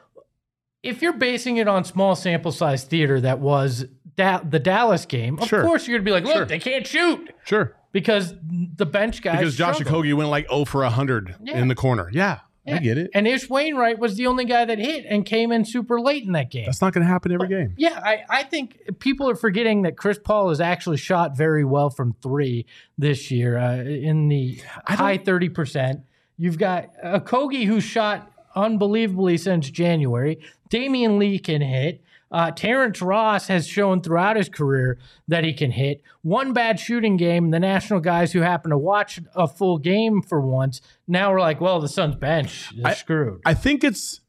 if 0.84 1.02
you're 1.02 1.14
basing 1.14 1.58
it 1.58 1.68
on 1.68 1.84
small 1.84 2.16
sample 2.16 2.52
size 2.52 2.84
theater 2.86 3.20
that 3.22 3.40
was 3.40 3.86
da- 4.16 4.42
the 4.44 4.60
Dallas 4.60 5.06
game, 5.06 5.38
of 5.40 5.48
Sure. 5.48 5.64
course 5.64 5.88
you're 5.88 5.98
going 6.00 6.06
to 6.06 6.10
be 6.10 6.14
like, 6.14 6.24
look, 6.24 6.34
Sure. 6.34 6.46
they 6.46 6.60
can't 6.60 6.88
shoot 6.88 7.30
Sure. 7.46 7.76
because 7.92 8.34
the 8.76 8.86
bench 8.86 9.22
guys 9.22 9.40
Because 9.40 9.56
Josh 9.58 9.76
struggle. 9.78 10.04
Okogie 10.04 10.14
went 10.14 10.30
like 10.30 10.48
0 10.50 10.66
for 10.66 10.84
100 10.84 11.36
Yeah. 11.44 11.58
in 11.58 11.68
the 11.68 11.76
corner. 11.76 12.10
Yeah, 12.14 12.40
I 12.76 12.80
get 12.80 12.98
it. 12.98 13.12
And 13.14 13.28
Ish 13.28 13.50
Wainwright 13.50 14.00
was 14.00 14.16
the 14.16 14.28
only 14.28 14.46
guy 14.46 14.66
that 14.66 14.80
hit 14.80 15.06
and 15.08 15.26
came 15.26 15.52
in 15.52 15.66
super 15.66 16.00
late 16.00 16.24
in 16.24 16.34
that 16.34 16.52
game. 16.52 16.66
That's 16.66 16.82
not 16.82 16.94
going 16.94 17.06
to 17.06 17.12
happen 17.12 17.32
every 17.32 17.48
game. 17.48 17.74
Yeah, 17.78 18.00
I, 18.04 18.24
I 18.30 18.44
think 18.44 19.00
people 19.00 19.30
are 19.30 19.36
forgetting 19.36 19.84
that 19.84 19.98
Chris 19.98 20.20
Paul 20.24 20.50
has 20.50 20.62
actually 20.62 20.98
shot 20.98 21.36
very 21.38 21.64
well 21.64 21.90
from 21.90 22.14
three 22.22 22.66
this 22.98 23.32
year 23.32 23.58
uh, 23.58 23.78
in 23.78 24.28
the 24.28 24.62
high 24.86 25.18
30%. 25.18 26.04
You've 26.38 26.58
got 26.58 26.90
Okogie 27.04 27.66
who 27.66 27.82
shot 27.82 28.32
unbelievably 28.56 29.38
since 29.38 29.70
January. 29.70 30.40
Damion 30.70 31.18
Lee 31.18 31.40
can 31.40 31.62
hit. 31.62 32.04
Uh, 32.32 32.52
Terrence 32.52 33.02
Ross 33.02 33.48
has 33.48 33.68
shown 33.68 34.02
throughout 34.02 34.36
his 34.36 34.50
career 34.50 35.00
that 35.28 35.44
he 35.44 35.54
can 35.54 35.72
hit. 35.72 36.02
One 36.22 36.54
bad 36.54 36.80
shooting 36.80 37.18
game, 37.18 37.52
the 37.52 37.60
national 37.60 38.00
guys 38.00 38.32
who 38.32 38.42
happen 38.42 38.72
to 38.72 38.78
watch 38.78 39.20
a 39.36 39.48
full 39.48 39.78
game 39.78 40.22
for 40.22 40.40
once, 40.42 40.82
now 41.08 41.32
we're 41.32 41.40
like, 41.40 41.60
well, 41.60 41.80
the 41.80 41.90
Suns 41.90 42.16
bench 42.16 42.72
is 42.76 42.98
screwed. 42.98 43.42
I 43.46 43.54
think 43.54 43.84
it's. 43.84 44.22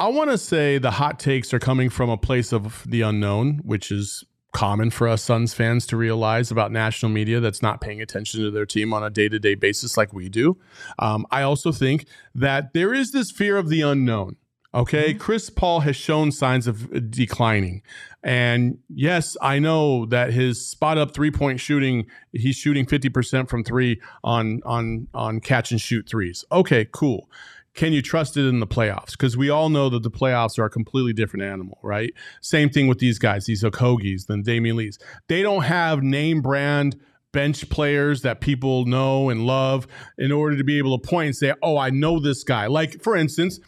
I 0.00 0.08
want 0.08 0.30
to 0.30 0.38
say 0.38 0.78
the 0.78 0.92
hot 0.92 1.20
takes 1.20 1.54
are 1.54 1.58
coming 1.60 1.88
from 1.88 2.10
a 2.10 2.16
place 2.16 2.52
of 2.52 2.84
the 2.88 3.02
unknown, 3.02 3.60
which 3.62 3.92
is 3.92 4.24
common 4.52 4.90
for 4.90 5.08
us 5.08 5.22
Suns 5.22 5.54
fans 5.54 5.86
to 5.86 5.96
realize 5.96 6.50
about 6.50 6.70
national 6.70 7.10
media 7.10 7.40
that's 7.40 7.62
not 7.62 7.80
paying 7.80 8.00
attention 8.00 8.40
to 8.40 8.50
their 8.50 8.66
team 8.66 8.92
on 8.92 9.02
a 9.02 9.10
day 9.10 9.28
to 9.28 9.38
day 9.38 9.54
basis 9.54 9.96
like 9.96 10.12
we 10.12 10.28
do. 10.28 10.58
Um, 10.98 11.26
I 11.30 11.42
also 11.42 11.72
think 11.72 12.06
that 12.34 12.72
there 12.74 12.92
is 12.94 13.12
this 13.12 13.30
fear 13.30 13.56
of 13.56 13.68
the 13.68 13.80
unknown. 13.80 14.36
Okay, 14.74 15.10
mm-hmm. 15.10 15.18
Chris 15.18 15.50
Paul 15.50 15.80
has 15.80 15.96
shown 15.96 16.32
signs 16.32 16.66
of 16.66 17.10
declining. 17.10 17.82
And 18.22 18.78
yes, 18.88 19.36
I 19.42 19.58
know 19.58 20.06
that 20.06 20.32
his 20.32 20.64
spot 20.64 20.96
up 20.96 21.12
three 21.12 21.30
point 21.30 21.60
shooting, 21.60 22.06
he's 22.32 22.56
shooting 22.56 22.86
50% 22.86 23.48
from 23.48 23.64
three 23.64 24.00
on 24.24 24.60
on 24.64 25.08
on 25.12 25.40
catch 25.40 25.72
and 25.72 25.80
shoot 25.80 26.08
threes. 26.08 26.44
Okay, 26.50 26.86
cool. 26.92 27.28
Can 27.74 27.92
you 27.92 28.02
trust 28.02 28.36
it 28.36 28.46
in 28.46 28.60
the 28.60 28.66
playoffs? 28.66 29.12
Because 29.12 29.36
we 29.36 29.48
all 29.48 29.70
know 29.70 29.88
that 29.88 30.02
the 30.02 30.10
playoffs 30.10 30.58
are 30.58 30.66
a 30.66 30.70
completely 30.70 31.14
different 31.14 31.44
animal, 31.44 31.78
right? 31.82 32.12
Same 32.42 32.68
thing 32.68 32.86
with 32.86 32.98
these 32.98 33.18
guys, 33.18 33.46
these 33.46 33.62
Okogies, 33.62 34.26
then 34.26 34.42
Damion 34.42 34.74
Lees. 34.74 34.98
They 35.28 35.42
don't 35.42 35.62
have 35.62 36.02
name 36.02 36.42
brand 36.42 36.96
bench 37.32 37.68
players 37.70 38.20
that 38.22 38.42
people 38.42 38.84
know 38.84 39.30
and 39.30 39.46
love 39.46 39.86
in 40.18 40.30
order 40.30 40.56
to 40.56 40.64
be 40.64 40.76
able 40.76 40.98
to 40.98 41.08
point 41.08 41.26
and 41.26 41.36
say, 41.36 41.54
oh, 41.62 41.78
I 41.78 41.88
know 41.88 42.20
this 42.20 42.44
guy. 42.44 42.66
Like, 42.66 43.02
for 43.02 43.16
instance, 43.16 43.58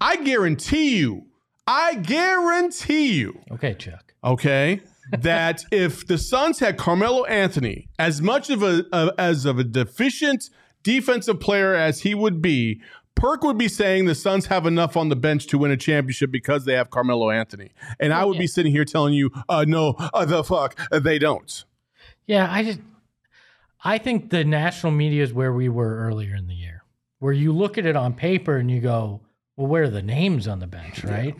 I 0.00 0.16
guarantee 0.16 0.98
you, 0.98 1.26
I 1.66 1.94
guarantee 1.94 3.18
you, 3.18 3.40
okay, 3.50 3.74
Chuck. 3.74 4.14
okay, 4.22 4.80
that 5.18 5.64
if 5.70 6.06
the 6.06 6.18
Suns 6.18 6.58
had 6.60 6.76
Carmelo 6.76 7.24
Anthony, 7.24 7.88
as 7.98 8.22
much 8.22 8.50
of 8.50 8.62
a, 8.62 8.84
a 8.92 9.12
as 9.18 9.44
of 9.44 9.58
a 9.58 9.64
deficient 9.64 10.50
defensive 10.82 11.40
player 11.40 11.74
as 11.74 12.02
he 12.02 12.14
would 12.14 12.40
be, 12.40 12.80
Perk 13.14 13.42
would 13.42 13.58
be 13.58 13.68
saying 13.68 14.04
the 14.04 14.14
Suns 14.14 14.46
have 14.46 14.64
enough 14.66 14.96
on 14.96 15.08
the 15.08 15.16
bench 15.16 15.46
to 15.48 15.58
win 15.58 15.72
a 15.72 15.76
championship 15.76 16.30
because 16.30 16.64
they 16.64 16.74
have 16.74 16.90
Carmelo 16.90 17.30
Anthony, 17.30 17.72
and 17.98 18.12
I 18.12 18.24
would 18.24 18.38
be 18.38 18.46
sitting 18.46 18.72
here 18.72 18.84
telling 18.84 19.14
you, 19.14 19.30
uh, 19.48 19.64
no, 19.66 19.94
uh, 19.98 20.24
the 20.24 20.44
fuck, 20.44 20.78
uh, 20.92 21.00
they 21.00 21.18
don't. 21.18 21.64
Yeah, 22.26 22.46
I 22.50 22.62
just 22.62 22.80
I 23.84 23.98
think 23.98 24.30
the 24.30 24.44
national 24.44 24.92
media 24.92 25.22
is 25.22 25.32
where 25.32 25.52
we 25.52 25.68
were 25.68 25.98
earlier 25.98 26.34
in 26.34 26.46
the 26.46 26.54
year, 26.54 26.84
where 27.18 27.32
you 27.32 27.52
look 27.52 27.78
at 27.78 27.86
it 27.86 27.96
on 27.96 28.12
paper 28.12 28.56
and 28.56 28.70
you 28.70 28.80
go, 28.80 29.20
well, 29.58 29.66
where 29.66 29.82
are 29.82 29.90
the 29.90 30.02
names 30.02 30.46
on 30.46 30.60
the 30.60 30.68
bench, 30.68 31.02
right? 31.02 31.34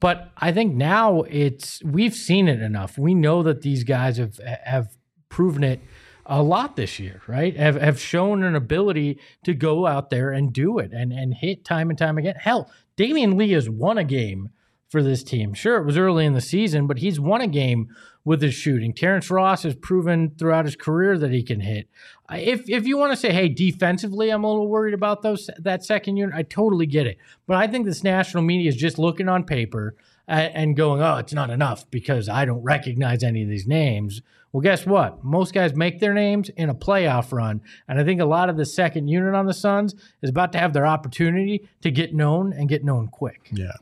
But 0.00 0.30
I 0.36 0.52
think 0.52 0.74
now 0.74 1.22
it's 1.22 1.82
we've 1.82 2.14
seen 2.14 2.46
it 2.46 2.62
enough. 2.62 2.96
We 2.96 3.12
know 3.12 3.42
that 3.42 3.62
these 3.62 3.82
guys 3.82 4.18
have 4.18 4.38
have 4.38 4.96
proven 5.28 5.64
it 5.64 5.80
a 6.26 6.42
lot 6.42 6.76
this 6.76 7.00
year, 7.00 7.22
right? 7.26 7.56
Have 7.56 7.74
have 7.74 8.00
shown 8.00 8.44
an 8.44 8.54
ability 8.54 9.18
to 9.42 9.52
go 9.52 9.86
out 9.86 10.10
there 10.10 10.30
and 10.30 10.52
do 10.52 10.78
it 10.78 10.92
and 10.92 11.12
and 11.12 11.34
hit 11.34 11.64
time 11.64 11.90
and 11.90 11.98
time 11.98 12.18
again. 12.18 12.36
Hell, 12.36 12.70
Damion 12.96 13.36
Lee 13.36 13.50
has 13.50 13.68
won 13.68 13.98
a 13.98 14.04
game 14.04 14.50
for 14.94 15.02
this 15.02 15.24
team. 15.24 15.54
Sure, 15.54 15.78
it 15.78 15.84
was 15.84 15.98
early 15.98 16.24
in 16.24 16.34
the 16.34 16.40
season, 16.40 16.86
but 16.86 16.98
he's 16.98 17.18
won 17.18 17.40
a 17.40 17.48
game 17.48 17.88
with 18.24 18.40
his 18.40 18.54
shooting. 18.54 18.92
Terrence 18.92 19.28
Ross 19.28 19.64
has 19.64 19.74
proven 19.74 20.30
throughout 20.38 20.66
his 20.66 20.76
career 20.76 21.18
that 21.18 21.32
he 21.32 21.42
can 21.42 21.58
hit. 21.58 21.88
If 22.30 22.70
if 22.70 22.86
you 22.86 22.96
want 22.96 23.10
to 23.10 23.16
say, 23.16 23.32
hey, 23.32 23.48
defensively, 23.48 24.30
I'm 24.30 24.44
a 24.44 24.48
little 24.48 24.68
worried 24.68 24.94
about 24.94 25.22
those 25.22 25.50
that 25.58 25.84
second 25.84 26.16
unit. 26.16 26.32
I 26.32 26.44
totally 26.44 26.86
get 26.86 27.08
it, 27.08 27.18
but 27.48 27.56
I 27.56 27.66
think 27.66 27.86
this 27.86 28.04
national 28.04 28.44
media 28.44 28.68
is 28.68 28.76
just 28.76 28.96
looking 28.96 29.28
on 29.28 29.42
paper 29.42 29.96
and, 30.28 30.76
going, 30.76 31.02
oh, 31.02 31.16
it's 31.16 31.34
not 31.34 31.50
enough 31.50 31.90
because 31.90 32.28
I 32.28 32.44
don't 32.44 32.62
recognize 32.62 33.24
any 33.24 33.42
of 33.42 33.48
these 33.48 33.66
names. 33.66 34.22
Well, 34.52 34.60
guess 34.60 34.86
what? 34.86 35.24
Most 35.24 35.52
guys 35.52 35.74
make 35.74 35.98
their 35.98 36.14
names 36.14 36.50
in 36.50 36.70
a 36.70 36.74
playoff 36.74 37.32
run, 37.32 37.60
and 37.88 37.98
I 37.98 38.04
think 38.04 38.20
a 38.20 38.24
lot 38.24 38.48
of 38.48 38.56
the 38.56 38.64
second 38.64 39.08
unit 39.08 39.34
on 39.34 39.46
the 39.46 39.52
Suns 39.52 39.96
is 40.22 40.30
about 40.30 40.52
to 40.52 40.58
have 40.58 40.72
their 40.72 40.86
opportunity 40.86 41.68
to 41.82 41.90
get 41.90 42.14
known 42.14 42.52
and 42.52 42.68
get 42.68 42.84
known 42.84 43.08
quick. 43.08 43.50
Yeah, 43.50 43.72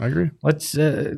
I 0.00 0.06
agree. 0.06 0.30
Let's 0.42 0.76
uh, 0.76 1.16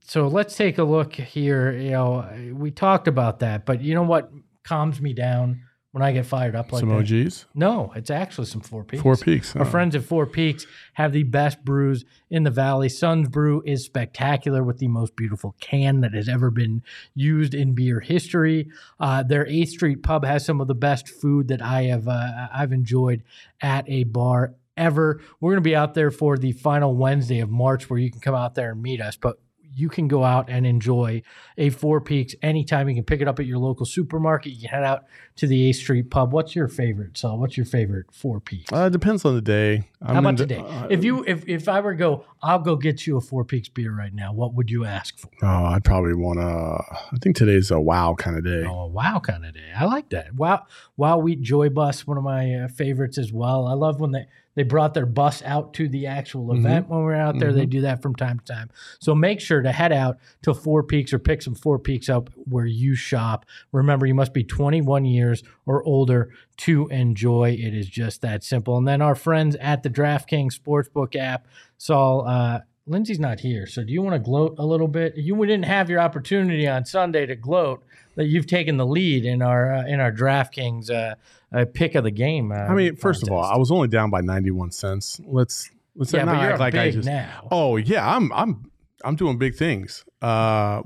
so 0.00 0.28
let's 0.28 0.56
take 0.56 0.78
a 0.78 0.84
look 0.84 1.14
here. 1.14 1.72
You 1.72 1.90
know, 1.90 2.52
we 2.54 2.70
talked 2.70 3.08
about 3.08 3.40
that, 3.40 3.66
but 3.66 3.80
you 3.82 3.94
know 3.94 4.02
what 4.02 4.30
calms 4.64 5.00
me 5.00 5.12
down 5.12 5.60
when 5.92 6.02
I 6.02 6.10
get 6.10 6.26
fired 6.26 6.56
up 6.56 6.72
like 6.72 6.80
Some 6.80 6.88
that? 6.88 6.96
OGs, 7.08 7.46
No, 7.54 7.92
it's 7.94 8.10
actually 8.10 8.46
some 8.48 8.62
Four 8.62 8.82
Peaks. 8.82 9.00
Four 9.02 9.16
Peaks. 9.16 9.54
Our 9.54 9.62
Oh. 9.62 9.64
friends 9.64 9.94
at 9.94 10.02
Four 10.02 10.26
Peaks 10.26 10.66
have 10.94 11.12
the 11.12 11.22
best 11.22 11.64
brews 11.64 12.04
in 12.30 12.42
the 12.42 12.50
valley. 12.50 12.88
Sun's 12.88 13.28
Brew 13.28 13.62
is 13.64 13.84
spectacular 13.84 14.64
with 14.64 14.78
the 14.78 14.88
most 14.88 15.14
beautiful 15.14 15.54
can 15.60 16.00
that 16.00 16.12
has 16.12 16.28
ever 16.28 16.50
been 16.50 16.82
used 17.14 17.54
in 17.54 17.74
beer 17.74 18.00
history. 18.00 18.68
Uh, 18.98 19.22
their 19.22 19.46
Eighth 19.46 19.70
Street 19.70 20.02
Pub 20.02 20.24
has 20.24 20.44
some 20.44 20.60
of 20.60 20.66
the 20.66 20.74
best 20.74 21.08
food 21.08 21.46
that 21.46 21.62
I 21.62 21.82
have 21.84 22.08
uh, 22.08 22.48
I've 22.52 22.72
enjoyed 22.72 23.22
at 23.60 23.88
a 23.88 24.02
bar 24.02 24.54
ever. 24.76 25.20
We're 25.40 25.52
going 25.52 25.62
to 25.62 25.68
be 25.68 25.76
out 25.76 25.94
there 25.94 26.10
for 26.10 26.36
the 26.36 26.52
final 26.52 26.94
Wednesday 26.96 27.40
of 27.40 27.50
March, 27.50 27.88
where 27.90 27.98
you 27.98 28.10
can 28.10 28.20
come 28.20 28.34
out 28.34 28.54
there 28.54 28.72
and 28.72 28.82
meet 28.82 29.00
us. 29.00 29.16
But 29.16 29.38
you 29.76 29.88
can 29.88 30.06
go 30.06 30.22
out 30.22 30.48
and 30.48 30.64
enjoy 30.64 31.20
a 31.58 31.68
Four 31.68 32.00
Peaks 32.00 32.32
anytime. 32.42 32.88
You 32.88 32.94
can 32.94 33.02
pick 33.02 33.20
it 33.20 33.26
up 33.26 33.40
at 33.40 33.46
your 33.46 33.58
local 33.58 33.84
supermarket. 33.84 34.52
You 34.52 34.60
can 34.60 34.68
head 34.68 34.84
out 34.84 35.02
to 35.34 35.48
the 35.48 35.68
Eighth 35.68 35.78
Street 35.78 36.10
Pub. 36.12 36.32
What's 36.32 36.54
your 36.54 36.68
favorite? 36.68 37.18
So, 37.18 37.34
what's 37.34 37.56
your 37.56 37.66
favorite 37.66 38.06
Four 38.12 38.38
Peaks? 38.38 38.72
Uh, 38.72 38.84
it 38.86 38.90
depends 38.92 39.24
on 39.24 39.34
the 39.34 39.40
day. 39.40 39.88
I'm 40.00 40.14
How 40.14 40.20
about 40.20 40.28
into- 40.40 40.46
today? 40.46 40.60
uh, 40.60 40.86
if 40.90 41.02
you 41.02 41.24
if 41.26 41.48
if 41.48 41.68
I 41.68 41.80
were 41.80 41.90
to 41.90 41.98
go, 41.98 42.24
I'll 42.40 42.60
go 42.60 42.76
get 42.76 43.04
you 43.04 43.16
a 43.16 43.20
Four 43.20 43.44
Peaks 43.44 43.68
beer 43.68 43.92
right 43.92 44.14
now. 44.14 44.32
What 44.32 44.54
would 44.54 44.70
you 44.70 44.84
ask 44.84 45.18
for? 45.18 45.28
oh, 45.42 45.64
I'd 45.64 45.82
probably 45.82 46.14
want 46.14 46.38
to. 46.38 46.44
I 47.12 47.16
think 47.20 47.34
today's 47.34 47.72
a 47.72 47.80
wow 47.80 48.14
kind 48.16 48.36
of 48.38 48.44
day. 48.44 48.62
Oh, 48.64 48.82
a 48.82 48.86
wow 48.86 49.18
kind 49.18 49.44
of 49.44 49.54
day. 49.54 49.72
I 49.76 49.86
like 49.86 50.10
that. 50.10 50.36
Wow, 50.36 50.66
wow 50.96 51.18
wheat 51.18 51.42
joy 51.42 51.68
bus, 51.68 52.06
one 52.06 52.16
of 52.16 52.22
my 52.22 52.54
uh, 52.54 52.68
favorites 52.68 53.18
as 53.18 53.32
well. 53.32 53.66
I 53.66 53.72
love 53.72 53.98
when 53.98 54.12
they 54.12 54.26
they 54.54 54.62
brought 54.62 54.94
their 54.94 55.06
bus 55.06 55.42
out 55.42 55.74
to 55.74 55.88
the 55.88 56.06
actual 56.06 56.46
Mhm. 56.48 56.58
event 56.58 56.88
when 56.88 57.00
we're 57.00 57.14
out 57.14 57.38
there. 57.38 57.52
They 57.52 57.66
do 57.66 57.80
that 57.82 58.02
from 58.02 58.14
time 58.14 58.38
to 58.38 58.44
time. 58.44 58.70
So 59.00 59.14
make 59.14 59.40
sure 59.40 59.62
to 59.62 59.72
head 59.72 59.92
out 59.92 60.18
to 60.42 60.54
Four 60.54 60.82
Peaks 60.82 61.12
or 61.12 61.18
pick 61.18 61.42
some 61.42 61.54
Four 61.54 61.78
Peaks 61.78 62.08
up 62.08 62.30
where 62.48 62.66
you 62.66 62.94
shop. 62.94 63.44
Remember, 63.72 64.06
you 64.06 64.14
must 64.14 64.32
be 64.32 64.44
21 64.44 65.04
years 65.04 65.42
or 65.66 65.82
older 65.84 66.30
to 66.58 66.86
enjoy. 66.88 67.50
It 67.50 67.74
is 67.74 67.88
just 67.88 68.22
that 68.22 68.44
simple. 68.44 68.76
And 68.78 68.86
then 68.86 69.02
our 69.02 69.14
friends 69.14 69.56
at 69.56 69.82
the 69.82 69.90
DraftKings 69.90 70.58
Sportsbook 70.58 71.16
app, 71.16 71.46
Saul. 71.76 72.26
Uh, 72.26 72.60
Lindsay's 72.86 73.18
not 73.18 73.40
here, 73.40 73.66
so 73.66 73.82
do 73.82 73.92
you 73.92 74.02
want 74.02 74.14
to 74.14 74.18
gloat 74.18 74.56
a 74.58 74.66
little 74.66 74.88
bit? 74.88 75.16
You 75.16 75.36
didn't 75.46 75.64
have 75.64 75.88
your 75.88 76.00
opportunity 76.00 76.68
on 76.68 76.84
Sunday 76.84 77.24
to 77.24 77.34
gloat 77.34 77.82
that 78.16 78.26
you've 78.26 78.46
taken 78.46 78.76
the 78.76 78.86
lead 78.86 79.24
in 79.24 79.40
our 79.40 79.72
uh, 79.72 79.86
in 79.86 80.00
our 80.00 80.12
DraftKings 80.12 80.90
uh, 80.90 81.14
uh, 81.54 81.64
pick 81.72 81.94
of 81.94 82.04
the 82.04 82.10
game. 82.10 82.52
Uh, 82.52 82.56
I 82.56 82.74
mean, 82.74 82.96
first 82.96 83.22
of 83.22 83.30
all, 83.30 83.42
I 83.42 83.56
was 83.56 83.70
only 83.70 83.88
down 83.88 84.10
by 84.10 84.20
91 84.20 84.70
cents. 84.70 85.20
Let's 85.24 85.70
let's 85.96 86.12
yeah, 86.12 86.24
not 86.24 86.36
act 86.36 86.60
like 86.60 86.74
I 86.74 86.90
just. 86.90 87.06
now. 87.06 87.48
Oh 87.50 87.76
yeah, 87.76 88.06
I'm 88.06 88.30
I'm 88.32 88.70
I'm 89.02 89.16
doing 89.16 89.38
big 89.38 89.54
things. 89.54 90.04
Uh, 90.20 90.82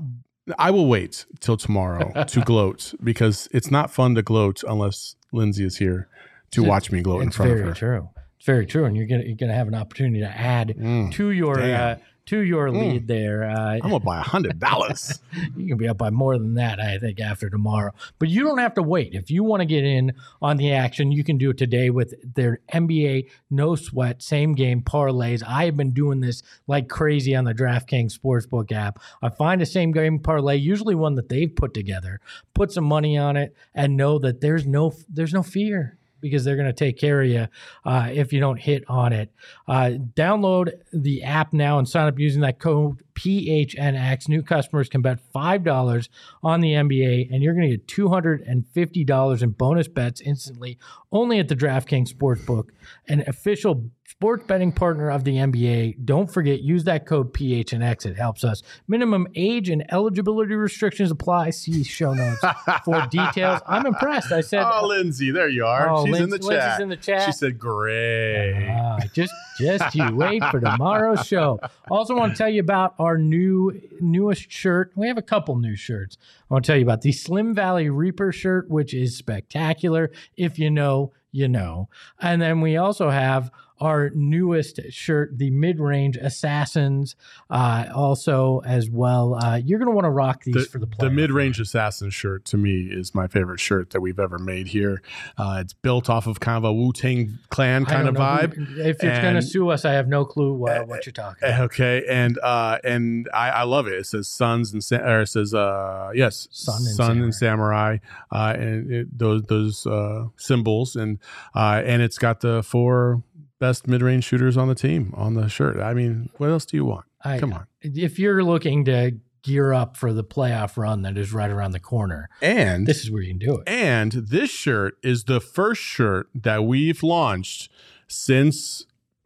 I 0.57 0.71
will 0.71 0.87
wait 0.87 1.25
till 1.41 1.57
tomorrow 1.57 2.23
to 2.27 2.41
gloat 2.41 2.93
because 3.03 3.49
it's 3.51 3.69
not 3.69 3.91
fun 3.91 4.15
to 4.15 4.21
gloat 4.21 4.63
unless 4.67 5.15
Lindsay 5.31 5.65
is 5.65 5.77
here 5.77 6.07
to 6.51 6.63
watch 6.63 6.91
me 6.91 7.01
gloat 7.01 7.23
in 7.23 7.31
front 7.31 7.51
of 7.51 7.59
her. 7.59 7.73
true. 7.73 8.09
It's 8.39 8.45
very 8.45 8.65
true, 8.65 8.85
and 8.85 8.95
you're 8.95 9.05
gonna 9.05 9.23
you're 9.23 9.35
gonna 9.35 9.53
have 9.53 9.67
an 9.67 9.75
opportunity 9.75 10.21
to 10.21 10.29
add 10.29 10.69
Mm, 10.77 11.11
to 11.13 11.31
your 11.31 11.59
uh, 11.61 11.97
to 12.27 12.39
your 12.39 12.69
Mm. 12.69 12.79
lead 12.79 13.07
there. 13.07 13.43
Uh, 13.49 13.71
I'm 13.73 13.81
gonna 13.81 13.99
buy 13.99 14.19
a 14.19 14.21
hundred 14.23 14.59
dollars. 14.59 15.19
you 15.57 15.67
can 15.67 15.77
be 15.77 15.89
up 15.89 15.97
by 15.97 16.09
more 16.09 16.37
than 16.37 16.53
that, 16.53 16.79
I 16.79 16.97
think, 16.99 17.19
after 17.19 17.49
tomorrow. 17.49 17.91
But 18.17 18.29
you 18.29 18.43
don't 18.43 18.59
have 18.59 18.75
to 18.75 18.81
wait. 18.83 19.13
If 19.13 19.29
you 19.29 19.43
want 19.43 19.59
to 19.59 19.65
get 19.65 19.83
in 19.83 20.13
on 20.41 20.55
the 20.55 20.71
action, 20.71 21.11
you 21.11 21.23
can 21.25 21.37
do 21.37 21.49
it 21.49 21.57
today 21.57 21.89
with 21.89 22.13
their 22.35 22.59
NBA 22.71 23.25
no 23.49 23.75
sweat 23.75 24.21
same 24.21 24.53
game 24.55 24.83
parlays. 24.83 25.43
I 25.45 25.65
have 25.65 25.75
been 25.75 25.91
doing 25.91 26.21
this 26.21 26.41
like 26.65 26.87
crazy 26.87 27.35
on 27.35 27.43
the 27.43 27.53
DraftKings 27.53 28.17
Sportsbook 28.17 28.71
app. 28.71 28.99
I 29.21 29.27
find 29.27 29.61
a 29.61 29.65
same 29.65 29.91
game 29.91 30.17
parlay, 30.19 30.55
usually 30.55 30.95
one 30.95 31.15
that 31.15 31.27
they've 31.27 31.53
put 31.53 31.73
together, 31.73 32.21
put 32.53 32.71
some 32.71 32.85
money 32.85 33.17
on 33.17 33.35
it, 33.35 33.53
and 33.75 33.97
know 33.97 34.17
that 34.19 34.39
there's 34.39 34.65
no 34.65 34.93
there's 35.09 35.33
no 35.33 35.43
fear. 35.43 35.97
Because 36.21 36.43
they're 36.43 36.55
going 36.55 36.67
to 36.67 36.73
take 36.73 36.97
care 36.97 37.21
of 37.21 37.27
you 37.27 37.47
uh, 37.85 38.09
if 38.11 38.33
you 38.33 38.39
don't 38.39 38.59
hit 38.59 38.83
on 38.87 39.13
it. 39.13 39.31
Uh, 39.67 39.91
download 40.15 40.71
the 40.91 41.23
app 41.23 41.53
now 41.53 41.77
and 41.77 41.87
sign 41.87 42.07
up 42.07 42.19
using 42.19 42.41
that 42.41 42.59
code 42.59 43.03
PHNX. 43.15 44.29
New 44.29 44.41
customers 44.41 44.89
can 44.89 45.01
bet 45.01 45.19
$5 45.33 46.09
on 46.43 46.61
the 46.61 46.73
NBA, 46.73 47.33
and 47.33 47.43
you're 47.43 47.53
going 47.53 47.69
to 47.69 47.77
get 47.77 47.87
$250 47.87 49.43
in 49.43 49.49
bonus 49.51 49.87
bets 49.87 50.21
instantly 50.21 50.77
only 51.11 51.39
at 51.39 51.47
the 51.47 51.55
DraftKings 51.55 52.13
Sportsbook, 52.13 52.69
an 53.07 53.23
official 53.27 53.89
sports 54.19 54.43
betting 54.47 54.73
partner 54.73 55.09
of 55.09 55.23
the 55.23 55.31
NBA. 55.37 56.03
Don't 56.03 56.29
forget, 56.29 56.59
use 56.59 56.83
that 56.83 57.05
code 57.05 57.33
PHNX. 57.33 58.05
It 58.05 58.17
helps 58.17 58.43
us. 58.43 58.61
Minimum 58.85 59.27
age 59.33 59.69
and 59.69 59.85
eligibility 59.93 60.55
restrictions 60.55 61.09
apply. 61.09 61.51
See 61.51 61.85
show 61.85 62.13
notes 62.13 62.43
for 62.83 63.07
details. 63.09 63.61
I'm 63.65 63.85
impressed. 63.85 64.33
I 64.33 64.41
said, 64.41 64.65
oh, 64.65 64.87
Lindsay, 64.87 65.31
there 65.31 65.47
you 65.47 65.65
are. 65.65 65.89
Oh, 65.89 66.05
She's 66.05 66.19
in 66.19 66.29
the 66.31 66.37
chat. 66.37 66.49
Lindsay's 66.49 66.79
in 66.81 66.89
the 66.89 66.97
chat. 66.97 67.25
She 67.27 67.31
said, 67.31 67.57
"Great." 67.57 68.67
Ah, 68.69 68.97
just 69.13 69.33
just 69.57 69.95
you 69.95 70.03
wait 70.13 70.43
for 70.51 70.59
tomorrow's 70.59 71.25
show. 71.25 71.57
Also 71.89 72.13
want 72.13 72.33
to 72.33 72.37
tell 72.37 72.49
you 72.49 72.59
about 72.59 72.95
our 72.99 73.17
new 73.17 73.71
newest 74.01 74.51
shirt. 74.51 74.91
We 74.97 75.07
have 75.07 75.17
a 75.17 75.21
couple 75.21 75.55
new 75.55 75.77
shirts. 75.77 76.17
I 76.49 76.53
want 76.55 76.65
to 76.65 76.71
tell 76.73 76.77
you 76.77 76.83
about 76.83 77.03
the 77.03 77.13
Slim 77.13 77.55
Valley 77.55 77.89
Reaper 77.89 78.33
shirt, 78.33 78.69
which 78.69 78.93
is 78.93 79.15
spectacular. 79.15 80.11
If 80.35 80.59
you 80.59 80.69
know, 80.69 81.13
you 81.31 81.47
know. 81.47 81.87
And 82.19 82.41
then 82.41 82.59
we 82.59 82.75
also 82.75 83.09
have 83.09 83.49
our 83.79 84.09
newest 84.13 84.79
shirt, 84.91 85.37
the 85.37 85.49
Mid 85.49 85.79
Range 85.79 86.17
Assassins, 86.17 87.15
uh, 87.49 87.85
also 87.93 88.61
as 88.65 88.89
well. 88.89 89.35
Uh, 89.35 89.57
you're 89.63 89.79
going 89.79 89.89
to 89.89 89.95
want 89.95 90.05
to 90.05 90.09
rock 90.09 90.43
these 90.43 90.55
the, 90.55 90.61
for 90.65 90.79
the 90.79 90.87
the 90.99 91.09
mid-range 91.09 91.59
assassin 91.59 92.09
shirt 92.09 92.45
to 92.45 92.57
me 92.57 92.87
is 92.91 93.13
my 93.15 93.27
favorite 93.27 93.59
shirt 93.59 93.91
that 93.91 94.01
we've 94.01 94.19
ever 94.19 94.37
made 94.37 94.67
here. 94.67 95.01
Uh, 95.37 95.59
it's 95.61 95.73
built 95.73 96.09
off 96.09 96.27
of 96.27 96.39
kind 96.39 96.57
of 96.57 96.63
a 96.63 96.73
Wu 96.73 96.91
Tang 96.91 97.37
Clan 97.49 97.85
kind 97.85 98.07
of 98.07 98.15
vibe. 98.15 98.53
who- 98.55 98.81
if 98.81 99.03
it's 99.03 99.19
going 99.19 99.35
to 99.35 99.41
sue 99.41 99.69
us, 99.69 99.85
I 99.85 99.93
have 99.93 100.07
no 100.07 100.25
clue 100.25 100.65
uh, 100.67 100.81
what 100.83 101.05
you're 101.05 101.13
talking 101.13 101.37
about. 101.47 101.61
Okay, 101.65 102.03
and 102.09 102.37
uh, 102.43 102.79
and 102.83 103.29
I, 103.33 103.49
I 103.49 103.63
love 103.63 103.87
it. 103.87 103.93
It 103.93 104.05
says 104.05 104.27
Sons 104.27 104.73
and 104.73 104.83
Sa- 104.83 104.97
or 104.97 105.21
it 105.21 105.27
says 105.27 105.53
uh, 105.53 106.11
yes, 106.13 106.47
Sun 106.51 107.09
and 107.15 107.23
and 107.23 107.35
Samurai, 107.35 107.97
uh, 108.31 108.53
and 108.57 108.91
it, 108.91 109.17
those 109.17 109.43
those 109.43 109.85
uh, 109.87 110.25
symbols, 110.37 110.95
and 110.95 111.19
uh, 111.55 111.81
and 111.85 112.01
it's 112.01 112.17
got 112.17 112.41
the 112.41 112.63
four 112.63 113.23
best 113.59 113.87
mid 113.87 114.01
range 114.01 114.23
shooters 114.23 114.57
on 114.57 114.67
the 114.67 114.75
team 114.75 115.13
on 115.15 115.35
the 115.35 115.47
shirt. 115.47 115.77
I 115.77 115.93
mean, 115.93 116.29
what 116.37 116.49
else 116.49 116.65
do 116.65 116.77
you 116.77 116.85
want? 116.85 117.05
I- 117.23 117.39
Come 117.39 117.53
on. 117.53 117.67
if 117.81 118.17
you're 118.17 118.43
looking 118.43 118.85
to 118.85 119.17
gear 119.41 119.73
up 119.73 119.95
for 119.95 120.11
the 120.11 120.23
playoff 120.23 120.77
run 120.77 121.01
that 121.03 121.17
is 121.17 121.31
right 121.31 121.49
around 121.49 121.71
the 121.71 121.79
corner, 121.79 122.29
And 122.41 122.85
this 122.85 123.03
is 123.03 123.11
where 123.11 123.21
you 123.21 123.29
can 123.29 123.39
do 123.39 123.57
it. 123.57 123.63
And 123.67 124.11
this 124.11 124.49
shirt 124.49 124.97
is 125.03 125.25
the 125.25 125.39
first 125.39 125.81
shirt 125.81 126.29
that 126.35 126.63
we've 126.63 127.01
launched 127.03 127.71
since 128.07 128.85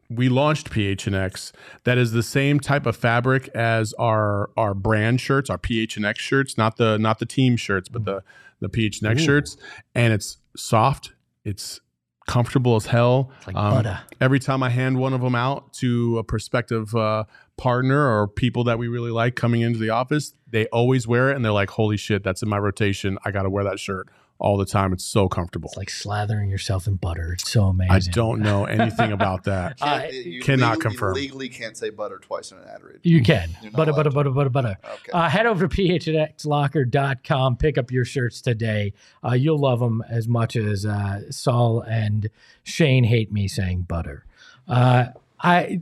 we 0.09 0.29
launched 0.29 0.69
PHNX 0.69 1.51
that 1.85 1.97
is 1.97 2.11
the 2.11 2.23
same 2.23 2.59
type 2.59 2.85
of 2.85 2.95
fabric 2.95 3.47
as 3.49 3.93
our 3.93 4.49
our 4.55 4.73
brand 4.73 5.21
shirts, 5.21 5.49
our 5.49 5.57
PHNX 5.57 6.17
shirts, 6.17 6.57
not 6.57 6.77
the 6.77 6.97
not 6.97 7.19
the 7.19 7.25
team 7.25 7.57
shirts, 7.57 7.89
but 7.89 8.03
mm-hmm. 8.03 8.19
the 8.59 8.67
the 8.67 8.69
PHNX 8.69 9.19
Ooh. 9.19 9.23
shirts. 9.23 9.57
And 9.95 10.13
it's 10.13 10.37
soft, 10.55 11.13
it's 11.43 11.81
comfortable 12.27 12.75
as 12.75 12.85
hell. 12.85 13.31
Like 13.47 13.55
Um, 13.55 13.73
butter. 13.73 13.99
Every 14.21 14.39
time 14.39 14.63
I 14.63 14.69
hand 14.69 14.97
one 14.97 15.13
of 15.13 15.21
them 15.21 15.35
out 15.35 15.73
to 15.73 16.17
a 16.17 16.23
prospective 16.23 16.95
uh, 16.95 17.25
partner 17.57 18.07
or 18.07 18.27
people 18.27 18.63
that 18.65 18.77
we 18.79 18.87
really 18.87 19.11
like 19.11 19.35
coming 19.35 19.61
into 19.61 19.79
the 19.79 19.89
office, 19.89 20.33
they 20.49 20.67
always 20.67 21.07
wear 21.07 21.29
it 21.31 21.35
and 21.35 21.43
they're 21.43 21.51
like, 21.51 21.69
"Holy 21.71 21.97
shit, 21.97 22.23
that's 22.23 22.41
in 22.41 22.49
my 22.49 22.57
rotation. 22.57 23.17
I 23.25 23.31
got 23.31 23.43
to 23.43 23.49
wear 23.49 23.63
that 23.63 23.79
shirt 23.79 24.07
all 24.43 24.57
the 24.57 24.65
time. 24.65 24.91
It's 24.91 25.05
so 25.05 25.29
comfortable. 25.29 25.69
It's 25.69 25.77
like 25.77 25.87
slathering 25.87 26.49
yourself 26.49 26.85
in 26.85 26.95
butter. 26.95 27.31
It's 27.31 27.49
so 27.49 27.63
amazing. 27.63 27.91
I 27.91 27.99
don't 27.99 28.41
know 28.41 28.65
anything 28.79 29.13
about 29.13 29.45
that. 29.45 29.77
I 29.81 30.39
cannot 30.43 30.73
legally, 30.77 30.81
confirm. 30.81 31.15
You 31.15 31.21
legally 31.21 31.49
can't 31.49 31.77
say 31.77 31.89
butter 31.89 32.19
twice 32.19 32.51
in 32.51 32.57
an 32.57 32.65
ad 32.67 32.83
read. 32.83 32.99
You 33.03 33.23
can. 33.23 33.49
You're 33.61 33.71
Butter, 33.71 33.93
butter, 33.93 34.11
butter, 34.11 34.31
butter, 34.31 34.49
butter. 34.49 34.77
Okay. 34.83 35.11
Uh, 35.13 35.29
head 35.29 35.45
over 35.45 35.65
to 35.65 35.73
phnxlocker.com. 35.73 37.55
Pick 37.55 37.77
up 37.77 37.89
your 37.89 38.03
shirts 38.03 38.41
today. 38.41 38.91
Uh, 39.25 39.31
you'll 39.31 39.59
love 39.59 39.79
them 39.79 40.03
as 40.09 40.27
much 40.27 40.57
as 40.57 40.85
uh, 40.85 41.21
Saul 41.31 41.79
and 41.81 42.29
Shane 42.63 43.05
hate 43.05 43.31
me 43.31 43.47
saying 43.47 43.83
butter. 43.83 44.25
Uh, 44.67 45.05
I 45.39 45.81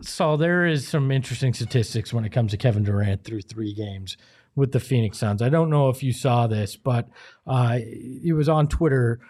Saul, 0.00 0.36
there 0.36 0.66
is 0.66 0.86
some 0.86 1.10
interesting 1.12 1.54
statistics 1.54 2.12
when 2.12 2.24
it 2.24 2.32
comes 2.32 2.50
to 2.50 2.56
Kevin 2.56 2.82
Durant 2.82 3.24
through 3.24 3.42
three 3.42 3.72
games 3.72 4.16
with 4.56 4.72
the 4.72 4.80
Phoenix 4.80 5.18
Suns. 5.18 5.42
I 5.42 5.50
don't 5.50 5.70
know 5.70 5.90
if 5.90 6.02
you 6.02 6.12
saw 6.12 6.46
this, 6.48 6.76
but 6.76 7.08
uh, 7.46 7.78
it 7.78 8.34
was 8.34 8.48
on 8.48 8.66
Twitter 8.66 9.20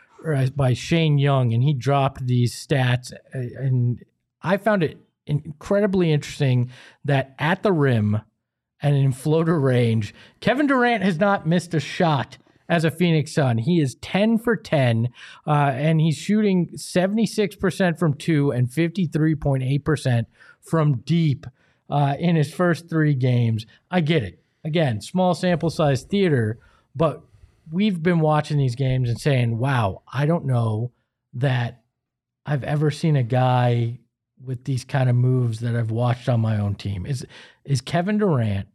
by 0.55 0.73
Shane 0.73 1.19
Young, 1.19 1.53
and 1.53 1.63
he 1.63 1.75
dropped 1.75 2.27
these 2.27 2.55
stats, 2.55 3.13
uh, 3.13 3.17
and 3.35 4.03
I 4.43 4.57
found 4.57 4.83
it 4.83 4.99
incredibly 5.27 6.13
interesting 6.13 6.71
that 7.05 7.35
at 7.39 7.63
the 7.63 7.73
rim 7.73 8.21
and 8.81 8.97
in 8.97 9.13
floater 9.13 9.59
range, 9.59 10.15
Kevin 10.41 10.67
Durant 10.67 11.03
has 11.03 11.19
not 11.19 11.47
missed 11.47 11.75
a 11.75 11.81
shot 11.81 12.39
as 12.69 12.85
a 12.85 12.91
Phoenix 12.91 13.33
Sun. 13.33 13.59
He 13.59 13.81
is 13.81 13.97
10 13.97 14.39
for 14.39 14.57
10, 14.57 15.09
uh, 15.47 15.51
and 15.51 16.01
he's 16.01 16.17
shooting 16.17 16.71
76% 16.77 17.99
from 17.99 18.15
two 18.15 18.51
and 18.51 18.69
53.8% 18.69 20.27
from 20.61 20.99
deep 20.99 21.47
uh, 21.89 22.17
in 22.19 22.37
his 22.37 22.53
first 22.53 22.89
three 22.89 23.15
games. 23.15 23.67
I 23.91 24.01
get 24.01 24.23
it. 24.23 24.43
Again, 24.67 25.01
small 25.01 25.33
sample 25.33 25.71
size 25.71 26.03
theater, 26.03 26.59
but 26.97 27.23
we've 27.71 28.03
been 28.03 28.19
watching 28.19 28.59
these 28.59 28.75
games 28.75 29.09
and 29.09 29.19
saying, 29.19 29.59
wow, 29.59 30.03
I 30.13 30.27
don't 30.27 30.45
know 30.45 30.91
that 31.35 31.83
I've 32.45 32.65
ever 32.65 32.91
seen 32.91 33.15
a 33.15 33.23
guy 33.23 34.01
with 34.45 34.65
these 34.65 34.85
kind 34.85 35.09
of 35.09 35.15
moves 35.15 35.61
that 35.61 35.77
I've 35.77 35.93
watched 35.93 36.29
on 36.29 36.41
my 36.41 36.59
own 36.59 36.75
team. 36.75 37.07
Is 37.07 37.25
is 37.65 37.81
Kevin 37.81 38.19
Durant 38.19 38.69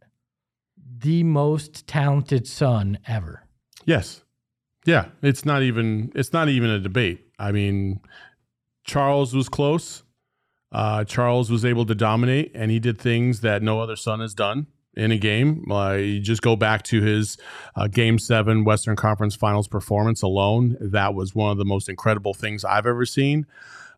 the 0.98 1.22
most 1.24 1.86
talented 1.86 2.46
son 2.46 2.98
ever? 3.06 3.46
Yes. 3.84 4.22
Yeah, 4.86 5.06
it's 5.20 5.44
not 5.44 5.62
even 5.62 6.10
it's 6.14 6.32
not 6.32 6.48
even 6.48 6.70
a 6.70 6.80
debate. 6.80 7.26
I 7.38 7.52
mean, 7.52 8.00
Charles 8.84 9.34
was 9.34 9.50
close. 9.50 10.04
Uh, 10.72 11.04
Charles 11.04 11.50
was 11.50 11.66
able 11.66 11.84
to 11.84 11.94
dominate, 11.94 12.50
and 12.54 12.70
he 12.70 12.80
did 12.80 12.98
things 12.98 13.42
that 13.42 13.62
no 13.62 13.80
other 13.80 13.94
son 13.94 14.20
has 14.20 14.32
done 14.32 14.68
in 14.94 15.10
a 15.12 15.18
game. 15.18 15.70
Uh, 15.70 15.92
you 15.92 16.20
just 16.20 16.42
go 16.42 16.56
back 16.56 16.82
to 16.84 17.00
his 17.00 17.36
uh, 17.76 17.86
Game 17.86 18.18
Seven 18.18 18.64
Western 18.64 18.96
Conference 18.96 19.34
Finals 19.34 19.68
performance 19.68 20.22
alone. 20.22 20.76
That 20.80 21.14
was 21.14 21.34
one 21.34 21.50
of 21.50 21.58
the 21.58 21.64
most 21.64 21.88
incredible 21.88 22.34
things 22.34 22.64
I've 22.64 22.86
ever 22.86 23.06
seen. 23.06 23.46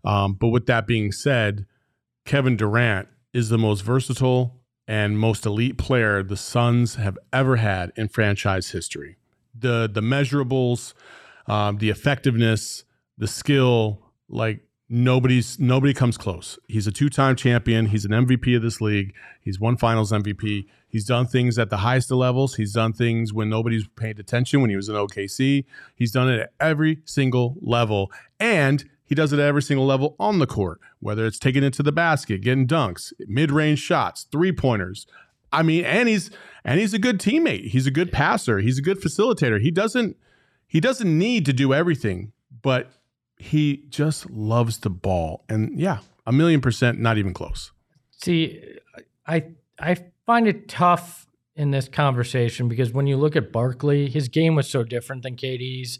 Um, 0.04 0.34
but 0.34 0.48
with 0.48 0.66
that 0.66 0.86
being 0.86 1.12
said, 1.12 1.66
Kevin 2.24 2.56
Durant 2.56 3.08
is 3.32 3.48
the 3.48 3.58
most 3.58 3.80
versatile 3.80 4.60
and 4.86 5.18
most 5.18 5.46
elite 5.46 5.78
player 5.78 6.22
the 6.22 6.36
Suns 6.36 6.96
have 6.96 7.18
ever 7.32 7.56
had 7.56 7.90
in 7.96 8.08
franchise 8.08 8.70
history 8.70 9.16
the 9.58 9.88
the 9.92 10.00
measurables, 10.00 10.94
um, 11.46 11.78
the 11.78 11.90
effectiveness, 11.90 12.84
the 13.18 13.26
skill, 13.26 14.00
like 14.28 14.63
nobody's 14.88 15.58
nobody 15.58 15.94
comes 15.94 16.16
close. 16.16 16.58
He's 16.68 16.86
a 16.86 16.92
two-time 16.92 17.36
champion. 17.36 17.86
He's 17.86 18.04
an 18.04 18.12
MVP 18.12 18.56
of 18.56 18.62
this 18.62 18.80
league. 18.80 19.14
He's 19.40 19.58
won 19.58 19.76
Finals 19.76 20.12
MVP. 20.12 20.66
He's 20.88 21.04
done 21.04 21.26
things 21.26 21.58
at 21.58 21.70
the 21.70 21.78
highest 21.78 22.10
of 22.10 22.18
levels. 22.18 22.54
He's 22.54 22.72
done 22.72 22.92
things 22.92 23.32
when 23.32 23.48
nobody's 23.48 23.88
paid 23.96 24.18
attention. 24.20 24.60
When 24.60 24.70
he 24.70 24.76
was 24.76 24.88
in 24.88 24.94
OKC, 24.94 25.64
he's 25.94 26.12
done 26.12 26.30
it 26.30 26.40
at 26.40 26.52
every 26.60 27.00
single 27.04 27.56
level, 27.60 28.12
and 28.38 28.88
he 29.04 29.14
does 29.14 29.32
it 29.32 29.38
at 29.38 29.46
every 29.46 29.62
single 29.62 29.86
level 29.86 30.16
on 30.18 30.38
the 30.38 30.46
court. 30.46 30.80
Whether 31.00 31.26
it's 31.26 31.38
taking 31.38 31.64
it 31.64 31.72
to 31.74 31.82
the 31.82 31.92
basket, 31.92 32.42
getting 32.42 32.66
dunks, 32.66 33.12
mid-range 33.26 33.80
shots, 33.80 34.26
three-pointers. 34.30 35.06
I 35.52 35.62
mean, 35.62 35.84
and 35.84 36.08
he's 36.08 36.30
and 36.64 36.80
he's 36.80 36.94
a 36.94 36.98
good 36.98 37.18
teammate. 37.18 37.68
He's 37.68 37.86
a 37.86 37.90
good 37.90 38.10
passer. 38.12 38.58
He's 38.58 38.78
a 38.78 38.82
good 38.82 39.00
facilitator. 39.00 39.60
He 39.60 39.70
doesn't 39.70 40.16
he 40.66 40.80
doesn't 40.80 41.16
need 41.18 41.46
to 41.46 41.52
do 41.52 41.72
everything, 41.72 42.32
but 42.62 42.90
he 43.44 43.84
just 43.90 44.30
loves 44.30 44.78
the 44.78 44.90
ball. 44.90 45.44
And 45.48 45.78
yeah, 45.78 45.98
a 46.26 46.32
million 46.32 46.60
percent, 46.60 46.98
not 46.98 47.18
even 47.18 47.34
close. 47.34 47.72
See, 48.10 48.62
I 49.26 49.44
I 49.78 49.98
find 50.24 50.48
it 50.48 50.68
tough 50.68 51.26
in 51.54 51.70
this 51.70 51.88
conversation 51.88 52.68
because 52.68 52.92
when 52.92 53.06
you 53.06 53.16
look 53.16 53.36
at 53.36 53.52
Barkley, 53.52 54.08
his 54.08 54.28
game 54.28 54.54
was 54.54 54.68
so 54.68 54.82
different 54.82 55.22
than 55.22 55.36
KD's, 55.36 55.98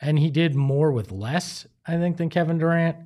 and 0.00 0.18
he 0.18 0.30
did 0.30 0.54
more 0.54 0.92
with 0.92 1.10
less, 1.10 1.66
I 1.86 1.96
think, 1.96 2.18
than 2.18 2.28
Kevin 2.28 2.58
Durant. 2.58 2.96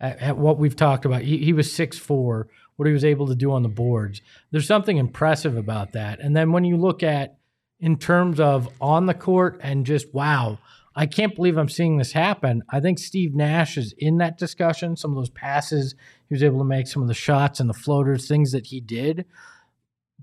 At, 0.00 0.18
at 0.20 0.38
what 0.38 0.58
we've 0.58 0.76
talked 0.76 1.04
about, 1.04 1.22
he, 1.22 1.38
he 1.38 1.52
was 1.52 1.70
six 1.72 1.98
four. 1.98 2.48
What 2.76 2.86
he 2.86 2.92
was 2.92 3.04
able 3.04 3.26
to 3.28 3.34
do 3.34 3.52
on 3.52 3.62
the 3.62 3.70
boards, 3.70 4.20
there's 4.50 4.66
something 4.66 4.98
impressive 4.98 5.56
about 5.56 5.92
that. 5.92 6.20
And 6.20 6.36
then 6.36 6.52
when 6.52 6.64
you 6.64 6.76
look 6.76 7.02
at 7.02 7.38
in 7.80 7.96
terms 7.96 8.38
of 8.38 8.68
on 8.82 9.06
the 9.06 9.14
court 9.14 9.58
and 9.62 9.86
just 9.86 10.12
wow, 10.12 10.58
I 10.98 11.04
can't 11.04 11.36
believe 11.36 11.58
I'm 11.58 11.68
seeing 11.68 11.98
this 11.98 12.12
happen. 12.12 12.62
I 12.70 12.80
think 12.80 12.98
Steve 12.98 13.34
Nash 13.34 13.76
is 13.76 13.94
in 13.98 14.16
that 14.18 14.38
discussion. 14.38 14.96
Some 14.96 15.10
of 15.10 15.16
those 15.18 15.28
passes 15.28 15.94
he 16.26 16.34
was 16.34 16.42
able 16.42 16.58
to 16.58 16.64
make, 16.64 16.86
some 16.86 17.02
of 17.02 17.08
the 17.08 17.14
shots 17.14 17.60
and 17.60 17.68
the 17.68 17.74
floaters, 17.74 18.26
things 18.26 18.50
that 18.52 18.68
he 18.68 18.80
did. 18.80 19.26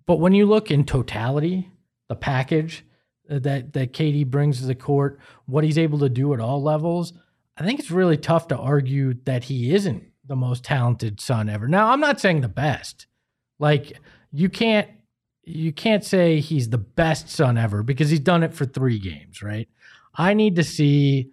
But 0.08 0.20
when 0.20 0.34
you 0.34 0.48
look 0.48 0.72
in 0.72 0.84
totality, 0.84 1.70
the 2.10 2.16
package 2.16 2.84
uh, 3.30 3.40
that 3.40 3.74
that 3.74 3.94
KD 3.94 4.26
brings 4.28 4.60
to 4.60 4.66
the 4.66 4.76
court, 4.76 5.20
what 5.46 5.64
he's 5.64 5.78
able 5.78 6.00
to 6.00 6.10
do 6.10 6.34
at 6.34 6.40
all 6.40 6.62
levels, 6.62 7.14
I 7.56 7.64
think 7.64 7.80
it's 7.80 7.92
really 7.92 8.18
tough 8.18 8.48
to 8.48 8.58
argue 8.58 9.14
that 9.26 9.46
he 9.46 9.74
isn't 9.74 10.04
the 10.26 10.36
most 10.36 10.64
talented 10.64 11.22
son 11.22 11.50
ever. 11.50 11.68
Now, 11.68 11.92
I'm 11.92 12.00
not 12.00 12.20
saying 12.20 12.42
the 12.42 12.48
best. 12.50 13.06
Like 13.60 14.00
you 14.32 14.50
can't 14.50 14.90
you 15.44 15.72
can't 15.72 16.04
say 16.04 16.40
he's 16.40 16.70
the 16.70 16.78
best 16.80 17.30
son 17.30 17.60
ever 17.60 17.84
because 17.84 18.10
he's 18.10 18.20
done 18.20 18.42
it 18.42 18.54
for 18.54 18.66
3 18.66 18.98
games, 18.98 19.44
right? 19.44 19.68
I 20.16 20.34
need 20.34 20.56
to 20.58 20.64
see 20.64 21.32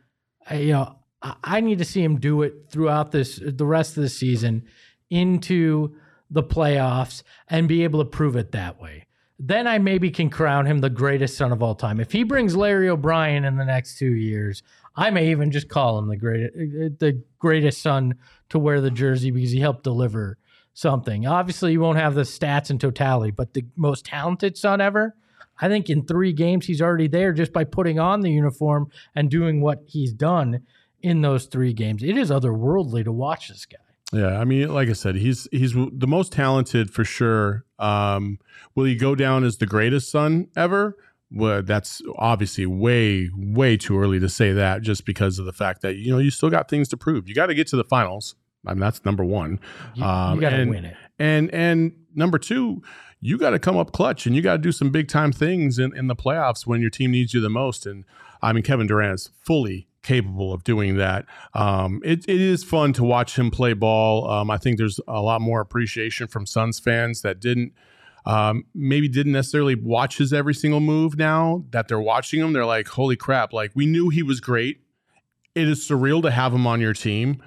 uh, 0.50 0.54
you 0.54 0.72
know, 0.72 0.96
I 1.22 1.60
need 1.60 1.78
to 1.78 1.84
see 1.84 2.02
him 2.02 2.18
do 2.18 2.42
it 2.42 2.54
throughout 2.70 3.12
this 3.12 3.40
the 3.42 3.66
rest 3.66 3.96
of 3.96 4.02
the 4.02 4.08
season 4.08 4.64
into 5.10 5.94
the 6.30 6.42
playoffs 6.42 7.22
and 7.48 7.68
be 7.68 7.84
able 7.84 8.02
to 8.02 8.08
prove 8.08 8.36
it 8.36 8.52
that 8.52 8.80
way. 8.80 9.06
Then 9.38 9.66
I 9.66 9.78
maybe 9.78 10.10
can 10.10 10.30
crown 10.30 10.66
him 10.66 10.78
the 10.78 10.90
greatest 10.90 11.36
son 11.36 11.52
of 11.52 11.62
all 11.62 11.74
time. 11.74 11.98
If 12.00 12.12
he 12.12 12.24
brings 12.24 12.56
Larry 12.56 12.88
O'Brien 12.88 13.44
in 13.44 13.56
the 13.56 13.64
next 13.64 13.98
two 13.98 14.12
years, 14.12 14.62
I 14.96 15.10
may 15.10 15.30
even 15.30 15.50
just 15.50 15.68
call 15.68 15.98
him 15.98 16.08
the 16.08 16.16
greatest 16.16 16.54
the 16.98 17.22
greatest 17.38 17.82
son 17.82 18.14
to 18.48 18.58
wear 18.58 18.80
the 18.80 18.90
jersey 18.90 19.30
because 19.30 19.50
he 19.50 19.60
helped 19.60 19.84
deliver 19.84 20.38
something. 20.72 21.26
Obviously, 21.26 21.72
you 21.72 21.80
won't 21.80 21.98
have 21.98 22.14
the 22.14 22.22
stats 22.22 22.70
in 22.70 22.78
totality, 22.78 23.30
but 23.30 23.52
the 23.52 23.64
most 23.76 24.06
talented 24.06 24.56
son 24.56 24.80
ever. 24.80 25.14
I 25.60 25.68
think 25.68 25.88
in 25.90 26.06
three 26.06 26.32
games 26.32 26.66
he's 26.66 26.80
already 26.82 27.08
there 27.08 27.32
just 27.32 27.52
by 27.52 27.64
putting 27.64 27.98
on 27.98 28.20
the 28.20 28.30
uniform 28.30 28.90
and 29.14 29.30
doing 29.30 29.60
what 29.60 29.82
he's 29.86 30.12
done 30.12 30.60
in 31.02 31.20
those 31.22 31.46
three 31.46 31.72
games. 31.72 32.02
It 32.02 32.16
is 32.16 32.30
otherworldly 32.30 33.04
to 33.04 33.12
watch 33.12 33.48
this 33.48 33.66
guy. 33.66 33.78
Yeah, 34.12 34.40
I 34.40 34.44
mean, 34.44 34.74
like 34.74 34.88
I 34.88 34.92
said, 34.94 35.14
he's 35.14 35.46
he's 35.52 35.72
the 35.72 36.06
most 36.06 36.32
talented 36.32 36.90
for 36.90 37.04
sure. 37.04 37.64
Um, 37.78 38.38
will 38.74 38.84
he 38.84 38.96
go 38.96 39.14
down 39.14 39.44
as 39.44 39.58
the 39.58 39.66
greatest 39.66 40.10
son 40.10 40.48
ever? 40.56 40.96
Well, 41.30 41.62
that's 41.62 42.02
obviously 42.16 42.66
way 42.66 43.30
way 43.36 43.76
too 43.76 43.96
early 44.00 44.18
to 44.18 44.28
say 44.28 44.52
that, 44.52 44.82
just 44.82 45.04
because 45.04 45.38
of 45.38 45.46
the 45.46 45.52
fact 45.52 45.82
that 45.82 45.94
you 45.94 46.10
know 46.10 46.18
you 46.18 46.30
still 46.30 46.50
got 46.50 46.68
things 46.68 46.88
to 46.88 46.96
prove. 46.96 47.28
You 47.28 47.36
got 47.36 47.46
to 47.46 47.54
get 47.54 47.68
to 47.68 47.76
the 47.76 47.84
finals. 47.84 48.34
I 48.66 48.74
mean, 48.74 48.80
that's 48.80 49.04
number 49.04 49.24
one. 49.24 49.60
You, 49.94 50.04
Um, 50.04 50.40
got 50.40 50.50
to 50.50 50.64
win 50.64 50.86
it. 50.86 50.96
And 51.20 51.48
and 51.54 51.92
number 52.12 52.38
two, 52.38 52.82
you 53.20 53.36
got 53.36 53.50
to 53.50 53.58
come 53.58 53.76
up 53.76 53.92
clutch 53.92 54.26
and 54.26 54.34
you 54.34 54.42
got 54.42 54.52
to 54.52 54.58
do 54.58 54.72
some 54.72 54.90
big 54.90 55.08
time 55.08 55.32
things 55.32 55.78
in, 55.78 55.96
in 55.96 56.06
the 56.06 56.16
playoffs 56.16 56.66
when 56.66 56.80
your 56.80 56.90
team 56.90 57.10
needs 57.10 57.34
you 57.34 57.40
the 57.40 57.50
most. 57.50 57.86
And 57.86 58.04
I 58.42 58.52
mean, 58.52 58.62
Kevin 58.62 58.86
Durant 58.86 59.14
is 59.14 59.30
fully 59.40 59.88
capable 60.02 60.52
of 60.52 60.64
doing 60.64 60.96
that. 60.96 61.26
Um, 61.52 62.00
it, 62.04 62.20
it 62.26 62.40
is 62.40 62.64
fun 62.64 62.92
to 62.94 63.04
watch 63.04 63.38
him 63.38 63.50
play 63.50 63.74
ball. 63.74 64.30
Um, 64.30 64.50
I 64.50 64.56
think 64.56 64.78
there's 64.78 64.98
a 65.06 65.20
lot 65.20 65.40
more 65.40 65.60
appreciation 65.60 66.26
from 66.26 66.46
Suns 66.46 66.78
fans 66.78 67.22
that 67.22 67.40
didn't 67.40 67.72
um, 68.26 68.64
maybe 68.74 69.08
didn't 69.08 69.32
necessarily 69.32 69.74
watch 69.74 70.18
his 70.18 70.32
every 70.32 70.54
single 70.54 70.80
move 70.80 71.16
now 71.16 71.64
that 71.70 71.88
they're 71.88 72.00
watching 72.00 72.40
him. 72.40 72.52
They're 72.52 72.66
like, 72.66 72.88
holy 72.88 73.16
crap, 73.16 73.52
like 73.52 73.72
we 73.74 73.86
knew 73.86 74.08
he 74.10 74.22
was 74.22 74.40
great. 74.40 74.80
It 75.54 75.68
is 75.68 75.80
surreal 75.80 76.22
to 76.22 76.30
have 76.30 76.52
him 76.52 76.66
on 76.66 76.80
your 76.80 76.92
team, 76.92 77.42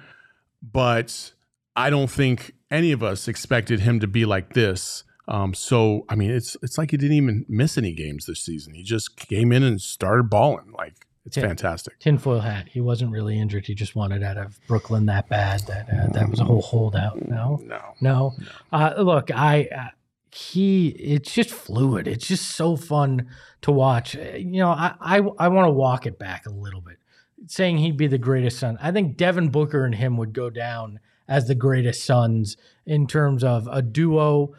but 0.62 1.32
I 1.76 1.90
don't 1.90 2.10
think 2.10 2.52
any 2.70 2.92
of 2.92 3.02
us 3.02 3.28
expected 3.28 3.80
him 3.80 4.00
to 4.00 4.06
be 4.06 4.24
like 4.24 4.52
this. 4.52 5.04
Um, 5.26 5.54
so 5.54 6.04
I 6.08 6.14
mean, 6.14 6.30
it's 6.30 6.56
it's 6.62 6.76
like 6.78 6.90
he 6.90 6.96
didn't 6.96 7.16
even 7.16 7.46
miss 7.48 7.78
any 7.78 7.92
games 7.92 8.26
this 8.26 8.40
season. 8.40 8.74
He 8.74 8.82
just 8.82 9.16
came 9.16 9.52
in 9.52 9.62
and 9.62 9.80
started 9.80 10.28
balling. 10.28 10.72
Like 10.76 11.06
it's 11.24 11.36
fantastic. 11.36 11.98
Tinfoil 11.98 12.40
hat. 12.40 12.68
He 12.70 12.80
wasn't 12.80 13.10
really 13.10 13.38
injured. 13.40 13.66
He 13.66 13.74
just 13.74 13.96
wanted 13.96 14.22
out 14.22 14.36
of 14.36 14.58
Brooklyn 14.68 15.06
that 15.06 15.28
bad 15.28 15.60
that 15.60 15.88
uh, 15.88 16.12
that 16.12 16.28
was 16.28 16.40
a 16.40 16.44
whole 16.44 16.60
holdout. 16.60 17.26
No, 17.26 17.58
No, 17.62 17.94
no. 18.00 18.34
Uh, 18.70 18.94
look, 18.98 19.30
I 19.30 19.68
uh, 19.74 19.88
he 20.30 20.88
it's 20.88 21.32
just 21.32 21.50
fluid. 21.50 22.06
It's 22.06 22.26
just 22.26 22.50
so 22.50 22.76
fun 22.76 23.28
to 23.62 23.72
watch. 23.72 24.16
Uh, 24.16 24.36
You 24.36 24.58
know, 24.60 24.70
I 24.70 24.94
I, 25.00 25.16
I 25.38 25.48
want 25.48 25.66
to 25.66 25.72
walk 25.72 26.06
it 26.06 26.18
back 26.18 26.44
a 26.44 26.50
little 26.50 26.82
bit. 26.82 26.98
Saying 27.46 27.78
he'd 27.78 27.96
be 27.96 28.06
the 28.06 28.18
greatest 28.18 28.58
son. 28.58 28.78
I 28.80 28.90
think 28.92 29.16
Devin 29.16 29.48
Booker 29.48 29.84
and 29.84 29.94
him 29.94 30.16
would 30.18 30.32
go 30.34 30.50
down 30.50 31.00
as 31.26 31.48
the 31.48 31.54
greatest 31.54 32.04
sons 32.04 32.56
in 32.84 33.06
terms 33.06 33.42
of 33.42 33.66
a 33.70 33.80
duo. 33.80 34.52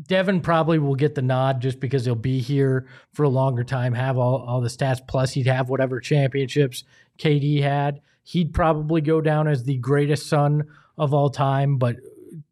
Devin 0.00 0.40
probably 0.40 0.78
will 0.78 0.94
get 0.94 1.14
the 1.14 1.22
nod 1.22 1.60
just 1.60 1.78
because 1.78 2.04
he'll 2.04 2.14
be 2.14 2.40
here 2.40 2.86
for 3.12 3.24
a 3.24 3.28
longer 3.28 3.62
time, 3.62 3.94
have 3.94 4.18
all, 4.18 4.42
all 4.42 4.60
the 4.60 4.68
stats, 4.68 5.06
plus 5.06 5.32
he'd 5.32 5.46
have 5.46 5.68
whatever 5.68 6.00
championships 6.00 6.84
KD 7.18 7.62
had. 7.62 8.00
He'd 8.24 8.54
probably 8.54 9.00
go 9.00 9.20
down 9.20 9.48
as 9.48 9.64
the 9.64 9.78
greatest 9.78 10.28
son 10.28 10.64
of 10.96 11.12
all 11.12 11.30
time, 11.30 11.76
but 11.76 11.96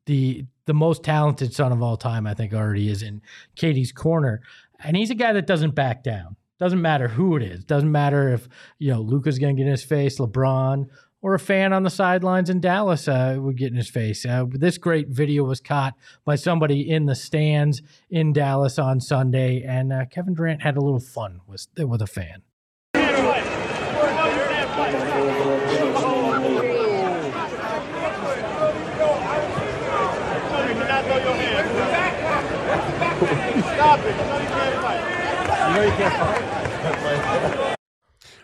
the 0.07 0.45
the 0.67 0.75
most 0.75 1.03
talented 1.03 1.53
son 1.53 1.73
of 1.73 1.83
all 1.83 1.97
time, 1.97 2.29
I 2.29 2.35
think, 2.35 2.53
already 2.53 2.89
is 2.89 3.03
in 3.03 3.23
KD's 3.57 3.91
corner. 3.91 4.41
And 4.79 4.97
he's 4.97 5.11
a 5.11 5.17
guy 5.17 5.33
that 5.33 5.47
doesn't 5.47 5.75
back 5.75 6.05
down. 6.05 6.37
Doesn't 6.61 6.81
matter 6.81 7.09
who 7.09 7.37
it 7.37 7.43
is. 7.43 7.65
Doesn't 7.65 7.91
matter 7.91 8.29
if, 8.29 8.49
you 8.79 8.93
know, 8.93 9.01
Luka's 9.01 9.41
going 9.41 9.57
to 9.57 9.61
get 9.61 9.67
in 9.67 9.73
his 9.73 9.83
face, 9.83 10.19
LeBron, 10.19 10.87
or 11.23 11.35
a 11.35 11.39
fan 11.39 11.73
on 11.73 11.83
the 11.83 11.91
sidelines 11.91 12.49
in 12.49 12.61
Dallas 12.61 13.07
uh, 13.07 13.37
would 13.39 13.57
get 13.57 13.71
in 13.71 13.77
his 13.77 13.91
face. 13.91 14.25
Uh, 14.25 14.47
this 14.49 14.79
great 14.79 15.09
video 15.09 15.45
was 15.45 15.61
caught 15.61 15.95
by 16.25 16.35
somebody 16.35 16.89
in 16.89 17.07
the 17.07 17.15
stands 17.15 17.83
in 18.09 18.33
Dallas 18.33 18.79
on 18.79 19.01
Sunday, 19.01 19.63
and 19.63 19.93
uh, 19.93 20.07
Kevin 20.07 20.35
Durant 20.35 20.63
had 20.63 20.77
a 20.77 20.81
little 20.81 21.01
fun 21.01 21.41
with, 21.47 21.67
with 21.79 22.03
a 22.03 22.07
fan. 22.07 22.43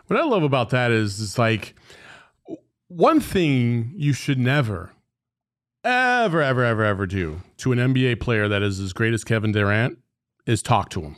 What 0.08 0.20
I 0.20 0.24
love 0.24 0.44
about 0.44 0.70
that 0.70 0.92
is, 0.92 1.20
it's 1.20 1.38
like 1.38 1.74
one 2.88 3.20
thing 3.20 3.92
you 3.96 4.12
should 4.12 4.38
never, 4.38 4.92
ever, 5.84 6.42
ever, 6.42 6.64
ever, 6.64 6.84
ever 6.84 7.06
do 7.06 7.42
to 7.58 7.72
an 7.72 7.78
NBA 7.78 8.20
player 8.20 8.48
that 8.48 8.62
is 8.62 8.80
as 8.80 8.92
great 8.92 9.14
as 9.14 9.24
Kevin 9.24 9.52
Durant 9.52 9.98
is 10.46 10.62
talk 10.62 10.90
to 10.90 11.00
him. 11.02 11.16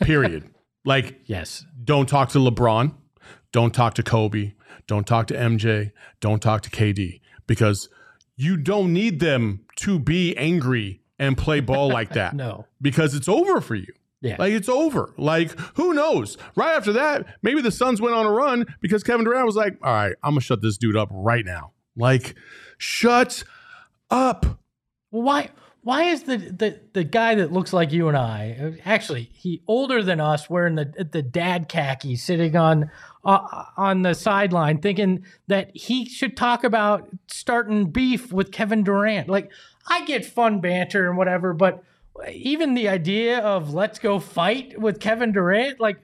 Period. 0.00 0.50
like, 0.84 1.20
Yes. 1.24 1.64
don't 1.82 2.08
talk 2.08 2.28
to 2.30 2.38
LeBron, 2.38 2.94
don't 3.52 3.74
talk 3.74 3.94
to 3.94 4.02
Kobe, 4.02 4.52
don't 4.86 5.06
talk 5.06 5.26
to 5.28 5.34
MJ, 5.34 5.92
don't 6.20 6.40
talk 6.42 6.62
to 6.62 6.70
KD 6.70 7.20
because 7.46 7.88
you 8.36 8.56
don't 8.56 8.92
need 8.92 9.20
them 9.20 9.64
to 9.76 9.98
be 9.98 10.36
angry 10.36 11.00
and 11.18 11.38
play 11.38 11.60
ball 11.60 11.88
like 11.88 12.10
that 12.14 12.34
No. 12.34 12.66
because 12.80 13.14
it's 13.14 13.28
over 13.28 13.60
for 13.60 13.74
you. 13.74 13.92
Yeah. 14.26 14.36
Like 14.38 14.52
it's 14.52 14.68
over. 14.68 15.12
Like 15.16 15.58
who 15.74 15.94
knows? 15.94 16.36
Right 16.54 16.76
after 16.76 16.92
that, 16.94 17.26
maybe 17.42 17.60
the 17.60 17.70
Suns 17.70 18.00
went 18.00 18.14
on 18.14 18.26
a 18.26 18.30
run 18.30 18.66
because 18.80 19.02
Kevin 19.02 19.24
Durant 19.24 19.46
was 19.46 19.56
like, 19.56 19.76
"All 19.82 19.92
right, 19.92 20.14
I'm 20.22 20.32
gonna 20.32 20.40
shut 20.40 20.62
this 20.62 20.76
dude 20.78 20.96
up 20.96 21.08
right 21.10 21.44
now." 21.44 21.72
Like, 21.96 22.34
shut 22.78 23.44
up. 24.10 24.60
Why 25.10 25.50
why 25.86 26.02
is 26.02 26.24
the, 26.24 26.36
the 26.36 26.80
the 26.94 27.04
guy 27.04 27.36
that 27.36 27.52
looks 27.52 27.72
like 27.72 27.92
you 27.92 28.08
and 28.08 28.16
I 28.16 28.56
uh, 28.60 28.82
actually 28.84 29.30
he 29.32 29.62
older 29.68 30.02
than 30.02 30.18
us 30.18 30.50
wearing 30.50 30.74
the 30.74 31.06
the 31.12 31.22
dad 31.22 31.68
khaki 31.68 32.16
sitting 32.16 32.56
on 32.56 32.90
uh, 33.24 33.66
on 33.76 34.02
the 34.02 34.14
sideline 34.14 34.78
thinking 34.78 35.24
that 35.46 35.70
he 35.76 36.04
should 36.04 36.36
talk 36.36 36.64
about 36.64 37.08
starting 37.28 37.92
beef 37.92 38.32
with 38.32 38.50
Kevin 38.50 38.82
Durant 38.82 39.28
like 39.28 39.52
I 39.86 40.04
get 40.06 40.26
fun 40.26 40.60
banter 40.60 41.08
and 41.08 41.16
whatever 41.16 41.52
but 41.54 41.84
even 42.30 42.74
the 42.74 42.88
idea 42.88 43.38
of 43.40 43.74
let's 43.74 43.98
go 43.98 44.18
fight 44.18 44.78
with 44.80 45.00
Kevin 45.00 45.32
Durant 45.32 45.80
like 45.80 45.98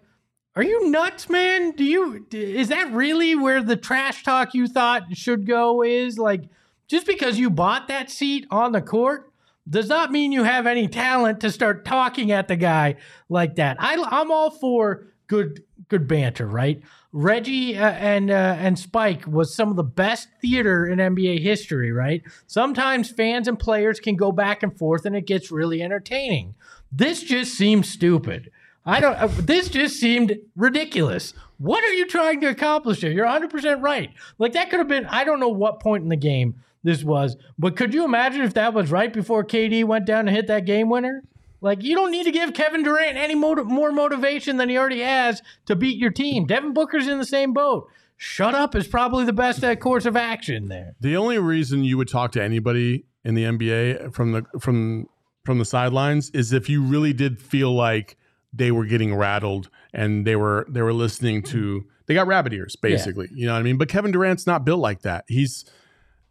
are 0.55 0.62
you 0.62 0.90
nuts, 0.90 1.31
man? 1.31 1.70
Do 1.72 1.85
you 1.85 2.27
is 2.31 2.68
that 2.68 2.92
really 2.92 3.35
where 3.35 3.62
the 3.62 3.77
trash 3.77 4.22
talk 4.22 4.53
you 4.53 4.66
thought 4.66 5.16
should 5.16 5.46
go 5.46 5.83
is 5.83 6.18
like 6.18 6.42
just 6.88 7.07
because 7.07 7.38
you 7.38 7.48
bought 7.48 7.88
that 7.88 8.11
seat 8.11 8.46
on 8.51 8.72
the 8.72 8.83
court 8.83 9.33
does 9.68 9.88
not 9.88 10.11
mean 10.11 10.33
you 10.33 10.42
have 10.42 10.66
any 10.66 10.88
talent 10.88 11.40
to 11.40 11.51
start 11.51 11.85
talking 11.85 12.33
at 12.33 12.48
the 12.48 12.57
guy 12.57 12.96
like 13.29 13.57
that. 13.57 13.77
I, 13.81 13.94
I'm 14.11 14.31
all 14.31 14.51
for 14.51 15.07
good 15.33 15.64
good 15.88 16.07
banter, 16.07 16.47
right? 16.47 16.83
Reggie 17.12 17.79
uh, 17.79 17.90
and 17.92 18.31
uh, 18.31 18.57
and 18.59 18.79
Spike 18.79 19.27
was 19.27 19.55
some 19.55 19.71
of 19.71 19.77
the 19.77 19.83
best 19.83 20.29
theater 20.42 20.87
in 20.87 20.99
NBA 20.99 21.40
history, 21.40 21.90
right? 21.90 22.23
Sometimes 22.47 23.11
fans 23.11 23.49
and 23.49 23.59
players 23.59 23.99
can 23.99 24.14
go 24.14 24.31
back 24.31 24.62
and 24.62 24.77
forth, 24.77 25.07
and 25.07 25.16
it 25.16 25.27
gets 25.27 25.51
really 25.51 25.83
entertaining. 25.83 26.55
This 26.90 27.23
just 27.23 27.55
seems 27.55 27.88
stupid. 27.88 28.51
I 28.85 29.01
don't. 29.01 29.16
Uh, 29.16 29.29
this 29.29 29.71
just 29.71 29.99
seemed 29.99 30.38
ridiculous. 30.55 31.33
What 31.57 31.83
are 31.83 31.95
you 31.95 32.07
trying 32.07 32.42
to 32.42 32.49
accomplish 32.49 33.01
here? 33.01 33.11
You're 33.11 33.25
100 33.25 33.49
percent 33.49 33.81
right. 33.81 34.11
Like 34.38 34.53
that 34.53 34.68
could 34.68 34.81
have 34.81 34.88
been. 34.88 35.07
I 35.07 35.25
don't 35.25 35.40
know 35.40 35.49
what 35.49 35.81
point 35.81 36.03
in 36.03 36.11
the 36.11 36.16
game 36.16 36.57
this 36.83 37.03
was, 37.03 37.38
but 37.59 37.77
could 37.77 37.95
you 37.95 38.05
imagine 38.05 38.42
if 38.42 38.53
that 38.53 38.75
was 38.75 38.90
right 38.90 39.12
before 39.12 39.45
KD 39.45 39.85
went 39.85 40.05
down 40.05 40.29
and 40.29 40.37
hit 40.37 40.47
that 40.49 40.66
game 40.66 40.90
winner? 40.90 41.23
Like 41.62 41.83
you 41.83 41.94
don't 41.94 42.11
need 42.11 42.25
to 42.25 42.33
give 42.33 42.53
Kevin 42.53 42.83
Durant 42.83 43.16
any 43.16 43.35
motiv- 43.35 43.66
more 43.66 43.92
motivation 43.92 44.57
than 44.57 44.68
he 44.68 44.77
already 44.77 45.01
has 45.01 45.40
to 45.66 45.77
beat 45.77 45.96
your 45.96 46.11
team. 46.11 46.44
Devin 46.44 46.75
Booker's 46.75 47.07
in 47.07 47.18
the 47.18 47.25
same 47.25 47.53
boat. 47.53 47.88
Shut 48.16 48.55
up 48.55 48.75
is 48.75 48.87
probably 48.87 49.25
the 49.25 49.33
best 49.33 49.64
uh, 49.64 49.75
course 49.77 50.05
of 50.05 50.16
action 50.16 50.68
there. 50.68 50.94
The 51.01 51.16
only 51.16 51.38
reason 51.38 51.85
you 51.85 51.96
would 51.98 52.09
talk 52.09 52.33
to 52.33 52.42
anybody 52.42 53.07
in 53.25 53.35
the 53.35 53.44
NBA 53.44 54.12
from 54.12 54.33
the 54.33 54.44
from 54.61 55.09
from 55.44 55.59
the 55.59 55.64
sidelines 55.64 56.31
is 56.31 56.53
if 56.53 56.68
you 56.68 56.83
really 56.83 57.12
did 57.12 57.40
feel 57.40 57.72
like 57.72 58.16
they 58.53 58.70
were 58.70 58.85
getting 58.85 59.14
rattled 59.14 59.70
and 59.94 60.27
they 60.27 60.37
were 60.37 60.66
they 60.68 60.83
were 60.83 60.92
listening 60.92 61.42
to 61.42 61.85
they 62.07 62.14
got 62.14 62.27
rabbit 62.27 62.53
ears 62.53 62.77
basically. 62.77 63.29
You 63.33 63.46
know 63.46 63.55
what 63.55 63.61
I 63.61 63.62
mean? 63.62 63.79
But 63.79 63.88
Kevin 63.88 64.11
Durant's 64.11 64.46
not 64.46 64.64
built 64.64 64.81
like 64.81 65.03
that. 65.03 65.25
He's 65.29 65.64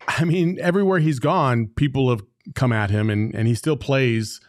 I 0.07 0.25
mean, 0.25 0.59
everywhere 0.61 0.99
he's 0.99 1.19
gone, 1.19 1.67
people 1.75 2.09
have 2.09 2.21
come 2.53 2.73
at 2.73 2.89
him 2.89 3.09
and 3.09 3.33
and 3.33 3.47
he 3.47 3.55
still 3.55 3.77
plays 3.77 4.39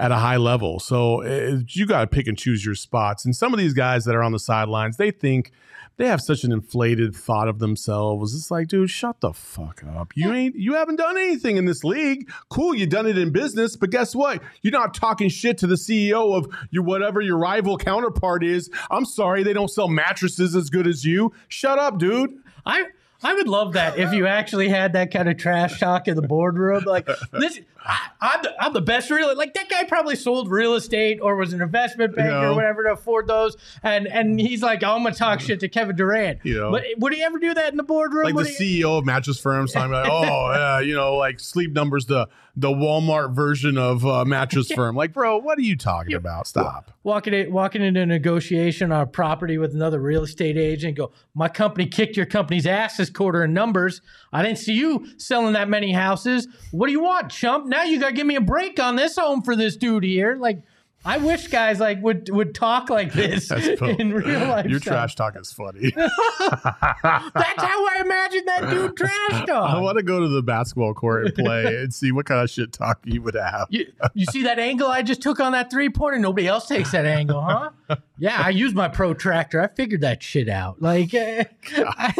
at 0.00 0.10
a 0.10 0.16
high 0.16 0.38
level. 0.38 0.80
So 0.80 1.22
uh, 1.22 1.60
you 1.68 1.86
got 1.86 2.00
to 2.00 2.06
pick 2.06 2.26
and 2.26 2.36
choose 2.36 2.64
your 2.64 2.74
spots. 2.74 3.26
And 3.26 3.36
some 3.36 3.52
of 3.52 3.58
these 3.58 3.74
guys 3.74 4.06
that 4.06 4.14
are 4.14 4.22
on 4.22 4.32
the 4.32 4.38
sidelines, 4.38 4.96
they 4.96 5.10
think 5.10 5.52
they 5.98 6.06
have 6.06 6.22
such 6.22 6.42
an 6.42 6.52
inflated 6.52 7.14
thought 7.14 7.48
of 7.48 7.58
themselves. 7.58 8.34
It's 8.34 8.50
like, 8.50 8.68
dude, 8.68 8.88
shut 8.88 9.20
the 9.20 9.34
fuck 9.34 9.84
up. 9.84 10.12
You 10.16 10.32
ain't 10.32 10.56
you 10.56 10.72
haven't 10.72 10.96
done 10.96 11.18
anything 11.18 11.58
in 11.58 11.66
this 11.66 11.84
league. 11.84 12.30
Cool, 12.48 12.74
you 12.74 12.86
done 12.86 13.06
it 13.06 13.18
in 13.18 13.30
business, 13.30 13.76
but 13.76 13.90
guess 13.90 14.14
what? 14.14 14.42
You're 14.62 14.72
not 14.72 14.94
talking 14.94 15.28
shit 15.28 15.58
to 15.58 15.66
the 15.66 15.74
CEO 15.74 16.34
of 16.34 16.48
your 16.70 16.82
whatever 16.82 17.20
your 17.20 17.36
rival 17.36 17.76
counterpart 17.76 18.42
is. 18.42 18.70
I'm 18.90 19.04
sorry, 19.04 19.42
they 19.42 19.52
don't 19.52 19.70
sell 19.70 19.88
mattresses 19.88 20.56
as 20.56 20.70
good 20.70 20.86
as 20.86 21.04
you. 21.04 21.34
Shut 21.48 21.78
up, 21.78 21.98
dude. 21.98 22.42
I 22.64 22.86
I 23.22 23.34
would 23.34 23.48
love 23.48 23.74
that 23.74 23.98
if 23.98 24.12
you 24.12 24.26
actually 24.26 24.68
had 24.68 24.94
that 24.94 25.12
kind 25.12 25.28
of 25.28 25.36
trash 25.36 25.78
talk 25.78 26.08
in 26.08 26.16
the 26.16 26.22
boardroom. 26.22 26.84
Like 26.84 27.06
this, 27.32 27.60
I, 27.84 27.98
I'm 28.20 28.42
the, 28.42 28.54
I'm 28.62 28.72
the 28.74 28.80
best 28.82 29.10
real. 29.10 29.34
Like 29.36 29.54
that 29.54 29.68
guy 29.70 29.84
probably 29.84 30.14
sold 30.16 30.50
real 30.50 30.74
estate 30.74 31.18
or 31.22 31.36
was 31.36 31.52
an 31.52 31.62
investment 31.62 32.14
banker 32.14 32.34
You 32.34 32.40
know. 32.42 32.52
or 32.52 32.54
whatever 32.54 32.82
to 32.84 32.92
afford 32.92 33.26
those. 33.26 33.56
And 33.82 34.06
and 34.06 34.38
he's 34.38 34.62
like, 34.62 34.82
oh, 34.82 34.92
I'm 34.96 35.02
gonna 35.02 35.14
talk 35.14 35.40
shit 35.40 35.60
to 35.60 35.68
Kevin 35.68 35.96
Durant. 35.96 36.40
You 36.44 36.58
know. 36.58 36.70
but 36.72 36.84
would 36.98 37.14
he 37.14 37.22
ever 37.22 37.38
do 37.38 37.54
that 37.54 37.70
in 37.72 37.76
the 37.76 37.82
boardroom? 37.82 38.24
like 38.24 38.34
Would 38.34 38.46
the 38.46 38.50
he- 38.50 38.82
CEO 38.82 38.98
of 38.98 39.04
mattress 39.06 39.40
firms 39.40 39.72
talking 39.72 39.90
about, 39.90 40.08
oh, 40.10 40.52
yeah, 40.52 40.80
you 40.80 40.94
know, 40.94 41.16
like 41.16 41.40
sleep 41.40 41.72
numbers, 41.72 42.06
the 42.06 42.28
the 42.56 42.68
Walmart 42.68 43.32
version 43.34 43.78
of 43.78 44.04
uh, 44.04 44.24
mattress 44.24 44.70
firm. 44.72 44.94
Like, 44.96 45.12
bro, 45.14 45.38
what 45.38 45.56
are 45.56 45.62
you 45.62 45.76
talking 45.76 46.14
about? 46.14 46.46
Stop. 46.48 46.90
walking 47.04 47.32
in, 47.32 47.50
walking 47.52 47.80
into 47.80 48.00
a 48.00 48.06
negotiation 48.06 48.90
on 48.92 49.00
a 49.02 49.06
property 49.06 49.56
with 49.56 49.72
another 49.72 50.00
real 50.00 50.24
estate 50.24 50.58
agent 50.58 50.96
go, 50.96 51.12
my 51.32 51.48
company 51.48 51.86
kicked 51.86 52.16
your 52.16 52.26
company's 52.26 52.66
ass 52.66 52.96
this 52.96 53.08
quarter 53.08 53.44
in 53.44 53.54
numbers. 53.54 54.02
I 54.32 54.42
didn't 54.42 54.58
see 54.58 54.74
you 54.74 55.06
selling 55.16 55.52
that 55.54 55.68
many 55.68 55.92
houses. 55.92 56.48
What 56.72 56.86
do 56.88 56.92
you 56.92 57.02
want, 57.02 57.30
chump? 57.30 57.66
Now 57.70 57.84
you 57.84 58.00
gotta 58.00 58.14
give 58.14 58.26
me 58.26 58.34
a 58.34 58.40
break 58.40 58.80
on 58.80 58.96
this 58.96 59.16
home 59.16 59.42
for 59.42 59.54
this 59.54 59.76
dude 59.76 60.02
here. 60.02 60.34
Like, 60.34 60.64
I 61.04 61.18
wish 61.18 61.46
guys 61.46 61.78
like 61.78 62.02
would 62.02 62.28
would 62.28 62.52
talk 62.52 62.90
like 62.90 63.12
this 63.12 63.48
in 63.80 64.12
real 64.12 64.40
life. 64.40 64.66
Your 64.66 64.80
stuff. 64.80 64.92
trash 64.92 65.14
talk 65.14 65.36
is 65.36 65.52
funny. 65.52 65.90
That's 65.96 66.12
how 67.02 67.86
I 67.86 68.02
imagine 68.04 68.44
that 68.46 68.70
dude 68.70 68.96
trash 68.96 69.46
talk. 69.46 69.70
I 69.70 69.78
want 69.78 69.98
to 69.98 70.02
go 70.02 70.18
to 70.18 70.26
the 70.26 70.42
basketball 70.42 70.94
court 70.94 71.26
and 71.26 71.34
play 71.36 71.76
and 71.76 71.94
see 71.94 72.10
what 72.10 72.26
kind 72.26 72.42
of 72.42 72.50
shit 72.50 72.72
talk 72.72 72.98
you 73.04 73.22
would 73.22 73.36
have. 73.36 73.68
You, 73.70 73.86
you 74.14 74.26
see 74.26 74.42
that 74.42 74.58
angle 74.58 74.88
I 74.88 75.02
just 75.02 75.22
took 75.22 75.38
on 75.38 75.52
that 75.52 75.70
three 75.70 75.90
pointer? 75.90 76.18
Nobody 76.18 76.48
else 76.48 76.66
takes 76.66 76.90
that 76.90 77.06
angle, 77.06 77.40
huh? 77.40 77.70
Yeah, 78.18 78.42
I 78.44 78.50
use 78.50 78.74
my 78.74 78.88
protractor. 78.88 79.62
I 79.62 79.68
figured 79.68 80.00
that 80.00 80.24
shit 80.24 80.48
out. 80.48 80.82
Like, 80.82 81.14
uh, 81.14 81.44
I, 81.76 82.12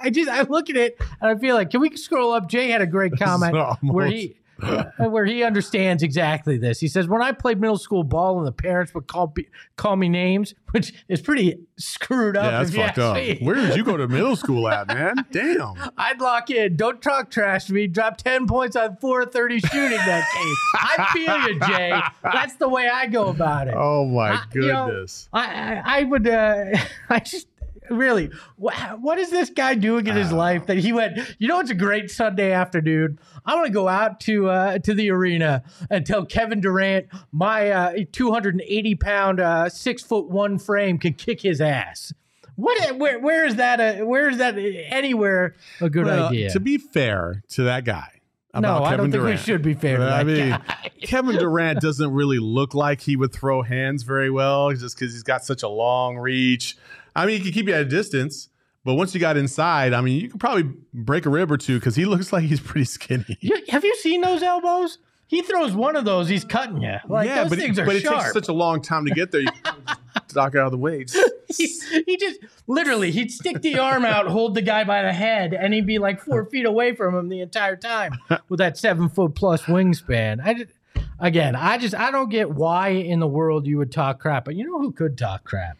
I, 0.00 0.10
just 0.10 0.30
I 0.30 0.42
look 0.42 0.70
at 0.70 0.76
it 0.76 0.96
and 1.20 1.36
I 1.36 1.38
feel 1.40 1.56
like, 1.56 1.70
can 1.70 1.80
we 1.80 1.94
scroll 1.96 2.32
up? 2.32 2.48
Jay 2.48 2.68
had 2.68 2.82
a 2.82 2.86
great 2.86 3.12
comment 3.18 3.56
where 3.82 4.06
he 4.06 4.36
where 4.98 5.24
he 5.26 5.42
understands 5.42 6.02
exactly 6.02 6.56
this. 6.56 6.80
He 6.80 6.88
says, 6.88 7.06
"When 7.06 7.22
I 7.22 7.32
played 7.32 7.60
middle 7.60 7.78
school 7.78 8.04
ball, 8.04 8.38
and 8.38 8.46
the 8.46 8.52
parents 8.52 8.94
would 8.94 9.06
call 9.06 9.34
call 9.76 9.96
me 9.96 10.08
names, 10.08 10.54
which 10.70 10.92
is 11.08 11.20
pretty 11.20 11.58
screwed 11.76 12.36
up. 12.36 12.44
Yeah, 12.44 12.58
that's 12.62 12.74
fucked 12.74 12.98
up. 12.98 13.16
me. 13.16 13.38
Where 13.42 13.54
did 13.54 13.76
you 13.76 13.84
go 13.84 13.96
to 13.96 14.08
middle 14.08 14.36
school 14.36 14.68
at, 14.68 14.88
man? 14.88 15.16
Damn. 15.30 15.74
I'd 15.98 16.20
lock 16.20 16.50
in. 16.50 16.76
Don't 16.76 17.02
talk 17.02 17.30
trash 17.30 17.66
to 17.66 17.74
me. 17.74 17.86
Drop 17.86 18.16
10 18.16 18.46
points 18.46 18.76
on 18.76 18.96
430 18.96 19.60
shooting 19.60 19.98
that 19.98 20.26
game. 20.34 20.54
I 20.74 21.06
feel 21.12 21.38
you, 21.52 21.60
Jay. 21.60 22.00
That's 22.22 22.54
the 22.56 22.68
way 22.68 22.88
I 22.88 23.06
go 23.06 23.28
about 23.28 23.68
it. 23.68 23.74
Oh 23.76 24.06
my 24.06 24.30
I- 24.30 24.42
you 24.54 24.68
know, 24.72 24.86
goodness. 24.86 25.28
I, 25.32 25.44
I, 25.44 25.82
I 26.00 26.02
would, 26.04 26.26
uh, 26.28 26.64
I 27.10 27.18
just, 27.20 27.46
really, 27.90 28.30
wha 28.56 28.72
what 29.00 29.18
is 29.18 29.30
this 29.30 29.50
guy 29.50 29.74
doing 29.74 30.06
in 30.06 30.16
his 30.16 30.32
life 30.32 30.66
that 30.66 30.78
he 30.78 30.92
went, 30.92 31.18
you 31.38 31.48
know, 31.48 31.60
it's 31.60 31.70
a 31.70 31.74
great 31.74 32.10
Sunday 32.10 32.52
afternoon. 32.52 33.18
I 33.44 33.54
want 33.54 33.66
to 33.66 33.72
go 33.72 33.88
out 33.88 34.20
to, 34.20 34.48
uh, 34.48 34.78
to 34.80 34.94
the 34.94 35.10
arena 35.10 35.62
and 35.90 36.04
tell 36.06 36.24
Kevin 36.24 36.60
Durant 36.60 37.06
my, 37.32 37.70
uh, 37.70 37.92
280 38.12 38.94
pound, 38.96 39.40
uh, 39.40 39.68
six 39.68 40.02
foot 40.02 40.28
one 40.28 40.58
frame 40.58 40.98
can 40.98 41.14
kick 41.14 41.40
his 41.42 41.60
ass. 41.60 42.12
What, 42.56 42.96
where, 42.98 43.18
where 43.18 43.44
is 43.44 43.56
that, 43.56 43.80
uh, 43.80 44.04
where 44.06 44.28
is 44.30 44.38
that 44.38 44.56
anywhere 44.58 45.54
a 45.80 45.90
good 45.90 46.06
Well, 46.06 46.28
idea? 46.28 46.50
To 46.50 46.60
be 46.60 46.78
fair 46.78 47.42
to 47.50 47.64
that 47.64 47.84
guy, 47.84 48.08
no, 48.54 48.58
about 48.78 48.84
I 48.84 48.96
don't 48.96 49.10
think 49.10 49.22
Durant. 49.22 49.38
we 49.40 49.44
should 49.44 49.62
be 49.62 49.74
fair 49.74 49.98
to 49.98 50.04
I 50.04 50.24
mean, 50.24 50.50
guy. 50.50 50.90
Kevin 51.02 51.36
Durant 51.36 51.80
doesn't 51.80 52.10
really 52.12 52.38
look 52.38 52.74
like 52.74 53.02
he 53.02 53.16
would 53.16 53.32
throw 53.32 53.62
hands 53.62 54.02
very 54.02 54.30
well 54.30 54.72
just 54.72 54.98
because 54.98 55.12
he's 55.12 55.22
got 55.22 55.44
such 55.44 55.62
a 55.62 55.68
long 55.68 56.16
reach. 56.16 56.76
I 57.16 57.26
mean, 57.26 57.38
he 57.38 57.44
could 57.44 57.54
keep 57.54 57.66
you 57.66 57.74
at 57.74 57.80
a 57.80 57.84
distance, 57.84 58.48
but 58.84 58.94
once 58.94 59.14
you 59.14 59.20
got 59.20 59.36
inside, 59.36 59.92
I 59.92 60.00
mean, 60.00 60.20
you 60.20 60.28
could 60.28 60.38
probably 60.38 60.70
break 60.92 61.26
a 61.26 61.30
rib 61.30 61.50
or 61.50 61.56
two 61.56 61.78
because 61.78 61.96
he 61.96 62.04
looks 62.12 62.32
like 62.32 62.44
he's 62.44 62.60
pretty 62.60 62.84
skinny. 62.84 63.38
You- 63.40 63.62
have 63.70 63.84
you 63.84 63.94
seen 63.96 64.20
those 64.20 64.42
elbows? 64.42 64.98
He 65.28 65.42
throws 65.42 65.72
one 65.72 65.96
of 65.96 66.04
those, 66.04 66.28
he's 66.28 66.44
cutting 66.44 66.82
you. 66.82 66.98
Like 67.08 67.28
those 67.28 67.48
but, 67.48 67.58
things 67.58 67.78
it, 67.78 67.82
are 67.82 67.84
but 67.86 67.96
it 67.96 68.02
sharp. 68.02 68.20
takes 68.20 68.32
such 68.32 68.48
a 68.48 68.52
long 68.52 68.80
time 68.80 69.06
to 69.06 69.10
get 69.10 69.32
there. 69.32 69.40
You 69.40 69.48
knock 70.36 70.54
it 70.54 70.58
out 70.58 70.66
of 70.66 70.72
the 70.72 70.78
way. 70.78 71.04
He, 71.48 71.68
he 72.06 72.16
just 72.16 72.40
literally 72.66 73.12
he'd 73.12 73.30
stick 73.30 73.62
the 73.62 73.78
arm 73.78 74.04
out, 74.04 74.26
hold 74.26 74.56
the 74.56 74.62
guy 74.62 74.82
by 74.82 75.02
the 75.02 75.12
head, 75.12 75.54
and 75.54 75.72
he'd 75.72 75.86
be 75.86 76.00
like 76.00 76.20
four 76.20 76.44
feet 76.44 76.66
away 76.66 76.96
from 76.96 77.14
him 77.14 77.28
the 77.28 77.40
entire 77.40 77.76
time 77.76 78.18
with 78.48 78.58
that 78.58 78.76
seven 78.76 79.08
foot 79.08 79.36
plus 79.36 79.62
wingspan. 79.62 80.44
I 80.44 80.54
just, 80.54 80.72
again, 81.20 81.54
I 81.54 81.78
just 81.78 81.94
I 81.94 82.10
don't 82.10 82.30
get 82.30 82.50
why 82.50 82.88
in 82.88 83.20
the 83.20 83.28
world 83.28 83.68
you 83.68 83.78
would 83.78 83.92
talk 83.92 84.18
crap. 84.18 84.44
But 84.44 84.56
you 84.56 84.64
know 84.64 84.80
who 84.80 84.90
could 84.90 85.16
talk 85.16 85.44
crap? 85.44 85.78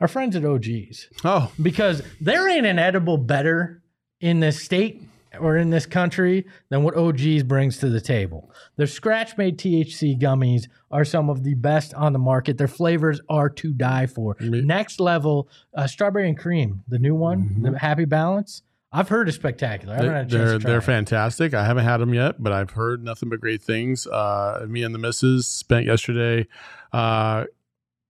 Our 0.00 0.08
friends 0.08 0.36
at 0.36 0.44
OGs. 0.44 1.08
Oh, 1.24 1.50
because 1.60 2.02
there 2.20 2.48
ain't 2.48 2.66
an 2.66 2.78
edible 2.78 3.18
better 3.18 3.82
in 4.20 4.40
this 4.40 4.62
state 4.62 5.02
or 5.40 5.56
in 5.56 5.70
this 5.70 5.86
country 5.86 6.46
than 6.70 6.82
what 6.84 6.96
OGs 6.96 7.42
brings 7.42 7.78
to 7.78 7.88
the 7.88 8.00
table. 8.00 8.50
Their 8.76 8.86
scratch 8.86 9.36
made 9.36 9.58
THC 9.58 10.18
gummies 10.20 10.68
are 10.90 11.04
some 11.04 11.28
of 11.28 11.44
the 11.44 11.54
best 11.54 11.92
on 11.94 12.12
the 12.12 12.18
market. 12.18 12.58
Their 12.58 12.68
flavors 12.68 13.20
are 13.28 13.50
to 13.50 13.72
die 13.72 14.06
for. 14.06 14.36
Next 14.40 15.00
level, 15.00 15.48
uh, 15.74 15.86
strawberry 15.86 16.28
and 16.28 16.38
cream, 16.38 16.82
the 16.88 16.98
new 16.98 17.14
one, 17.14 17.60
the 17.62 17.78
Happy 17.78 18.04
Balance. 18.06 18.62
I've 18.90 19.10
heard 19.10 19.28
is 19.28 19.34
spectacular. 19.34 19.92
I 19.94 19.96
haven't 19.98 20.14
had 20.14 20.20
a 20.22 20.26
Mm-hmm. 20.28 20.30
they're 20.30 20.38
chance 20.38 20.48
they're, 20.50 20.58
to 20.58 20.62
try 20.62 20.70
they're 20.70 20.78
it. 20.78 20.82
fantastic. 20.82 21.54
I 21.54 21.64
haven't 21.64 21.84
had 21.84 21.98
them 21.98 22.14
yet, 22.14 22.42
but 22.42 22.52
I've 22.52 22.70
heard 22.70 23.04
nothing 23.04 23.28
but 23.28 23.38
great 23.40 23.60
things. 23.62 24.06
Uh, 24.06 24.64
me 24.66 24.82
and 24.82 24.94
the 24.94 24.98
missus 24.98 25.46
spent 25.46 25.84
yesterday 25.84 26.46
uh, 26.94 27.44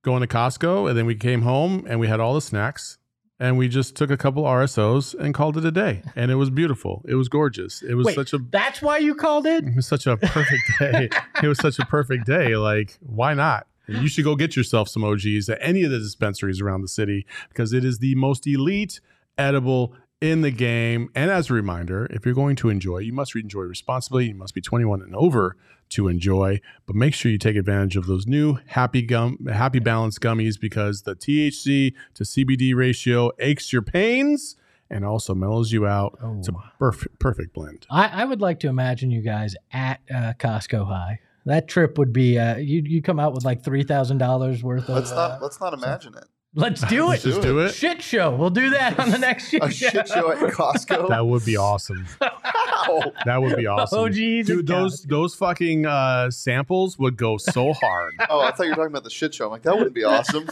going 0.03 0.21
to 0.21 0.27
Costco, 0.27 0.89
and 0.89 0.99
then 0.99 1.07
we 1.07 1.15
came 1.15 1.43
home 1.43 1.85
and 1.89 1.99
we 2.01 2.07
had 2.09 2.21
all 2.21 2.35
the 2.35 2.41
snacks, 2.41 2.99
and 3.41 3.57
we 3.59 3.69
just 3.69 3.95
took 3.97 4.11
a 4.11 4.17
couple 4.17 4.43
RSOs 4.45 5.15
and 5.15 5.35
called 5.35 5.57
it 5.57 5.65
a 5.65 5.71
day, 5.71 6.03
and 6.17 6.31
it 6.31 6.37
was 6.37 6.51
beautiful. 6.51 7.05
It 7.09 7.15
was 7.15 7.29
gorgeous. 7.29 7.83
It 7.83 7.95
was 7.95 8.07
Wait, 8.07 8.15
such 8.15 8.33
a 8.33 8.39
that's 8.39 8.81
why 8.83 8.99
you 8.99 9.15
called 9.15 9.47
it? 9.47 9.65
it 9.65 9.77
was 9.77 9.87
such 9.87 10.07
a 10.07 10.17
perfect 10.17 10.63
day. 10.79 11.09
it 11.43 11.49
was 11.49 11.59
such 11.59 11.79
a 11.79 11.87
perfect 11.87 12.27
day. 12.27 12.57
Like, 12.57 12.99
why 13.01 13.35
not? 13.35 13.67
And 13.87 14.03
you 14.03 14.09
should 14.09 14.25
go 14.25 14.37
get 14.37 14.55
yourself 14.55 14.89
some 14.89 15.03
OGs 15.03 15.49
at 15.49 15.59
any 15.63 15.83
of 15.83 15.91
the 15.91 15.99
dispensaries 15.99 16.61
around 16.61 16.83
the 16.83 16.89
city 16.89 17.27
because 17.49 17.73
it 17.73 17.85
is 17.87 18.01
the 18.01 18.15
most 18.17 18.47
elite 18.47 19.01
edible 19.39 19.95
in 20.21 20.43
the 20.43 20.51
game. 20.51 21.09
And 21.15 21.31
as 21.31 21.49
a 21.49 21.55
reminder, 21.55 22.07
if 22.11 22.27
you're 22.27 22.35
going 22.35 22.57
to 22.57 22.69
enjoy, 22.69 22.99
you 22.99 23.15
must 23.15 23.35
enjoy 23.35 23.63
responsibly. 23.63 24.27
You 24.29 24.35
must 24.35 24.55
be 24.55 24.61
21 24.61 25.01
and 25.01 25.15
over 25.17 25.57
to 25.91 26.09
enjoy. 26.09 26.61
But 26.87 26.97
make 26.97 27.15
sure 27.15 27.31
you 27.31 27.39
take 27.39 27.57
advantage 27.57 27.97
of 27.97 28.07
those 28.07 28.27
new 28.27 28.59
Happy 28.67 29.03
Gum, 29.03 29.47
Happy 29.53 29.79
Balance 29.79 30.19
gummies 30.19 30.59
because 30.59 31.03
the 31.03 31.15
THC 31.15 31.95
to 32.15 32.25
CBD 32.25 32.75
ratio 32.75 33.31
aches 33.39 33.73
your 33.73 33.83
pains 33.83 34.57
and 34.91 35.05
also 35.05 35.35
mellows 35.35 35.71
you 35.73 35.87
out. 35.87 36.19
It's 36.39 36.49
a 36.49 36.53
Oh. 36.55 36.63
perfect, 36.79 37.19
perfect 37.19 37.53
blend. 37.53 37.87
I, 37.91 38.09
I 38.09 38.25
would 38.25 38.41
like 38.41 38.61
to 38.61 38.69
imagine 38.69 39.11
you 39.11 39.21
guys 39.21 39.55
at 39.73 40.01
uh, 40.11 40.33
Costco 40.39 40.87
High. 40.87 41.21
That 41.47 41.69
trip 41.69 41.97
would 41.99 42.13
be 42.13 42.39
uh, 42.39 42.57
you. 42.57 42.83
You 42.85 43.01
come 43.01 43.19
out 43.19 43.33
with 43.33 43.43
like 43.45 43.63
three 43.65 43.83
thousand 43.83 44.19
dollars 44.19 44.63
worth 44.63 44.89
of. 44.89 44.97
Let's 44.97 45.13
uh, 45.13 45.15
not 45.29 45.43
let's 45.43 45.61
not 45.61 45.73
imagine 45.73 46.15
it. 46.15 46.25
Let's 46.59 46.81
do 46.89 47.05
it. 47.05 47.09
Let's 47.11 47.23
just 47.23 47.41
do 47.41 47.61
it. 47.61 47.73
Shit 47.73 48.03
show. 48.03 48.33
We'll 48.35 48.51
do 48.51 48.71
that 48.71 48.99
on 48.99 49.13
the 49.13 49.19
next 49.29 49.51
shit 49.51 49.63
A 49.63 49.71
shit 49.71 50.09
show 50.09 50.33
at 50.33 50.39
Costco. 50.39 51.09
That 51.09 51.25
would 51.25 51.45
be 51.45 51.57
awesome. 51.57 52.05
That 53.25 53.41
would 53.43 53.57
be 53.57 53.67
awesome. 53.67 53.99
OGs 53.99 54.17
and 54.19 54.47
Dude, 54.47 54.67
those 54.67 55.03
those 55.03 55.35
fucking 55.35 55.85
uh, 55.85 56.31
samples 56.31 56.99
would 56.99 57.17
go 57.17 57.37
so 57.37 57.73
hard. 57.75 58.15
Oh, 58.31 58.41
I 58.41 58.51
thought 58.51 58.65
you 58.65 58.71
were 58.71 58.77
talking 58.77 58.93
about 58.93 59.05
the 59.05 59.11
shit 59.11 59.35
show. 59.35 59.47
I'm 59.47 59.51
like, 59.51 59.63
that 59.63 59.77
wouldn't 59.77 59.95
be 59.95 60.05
awesome. 60.05 60.49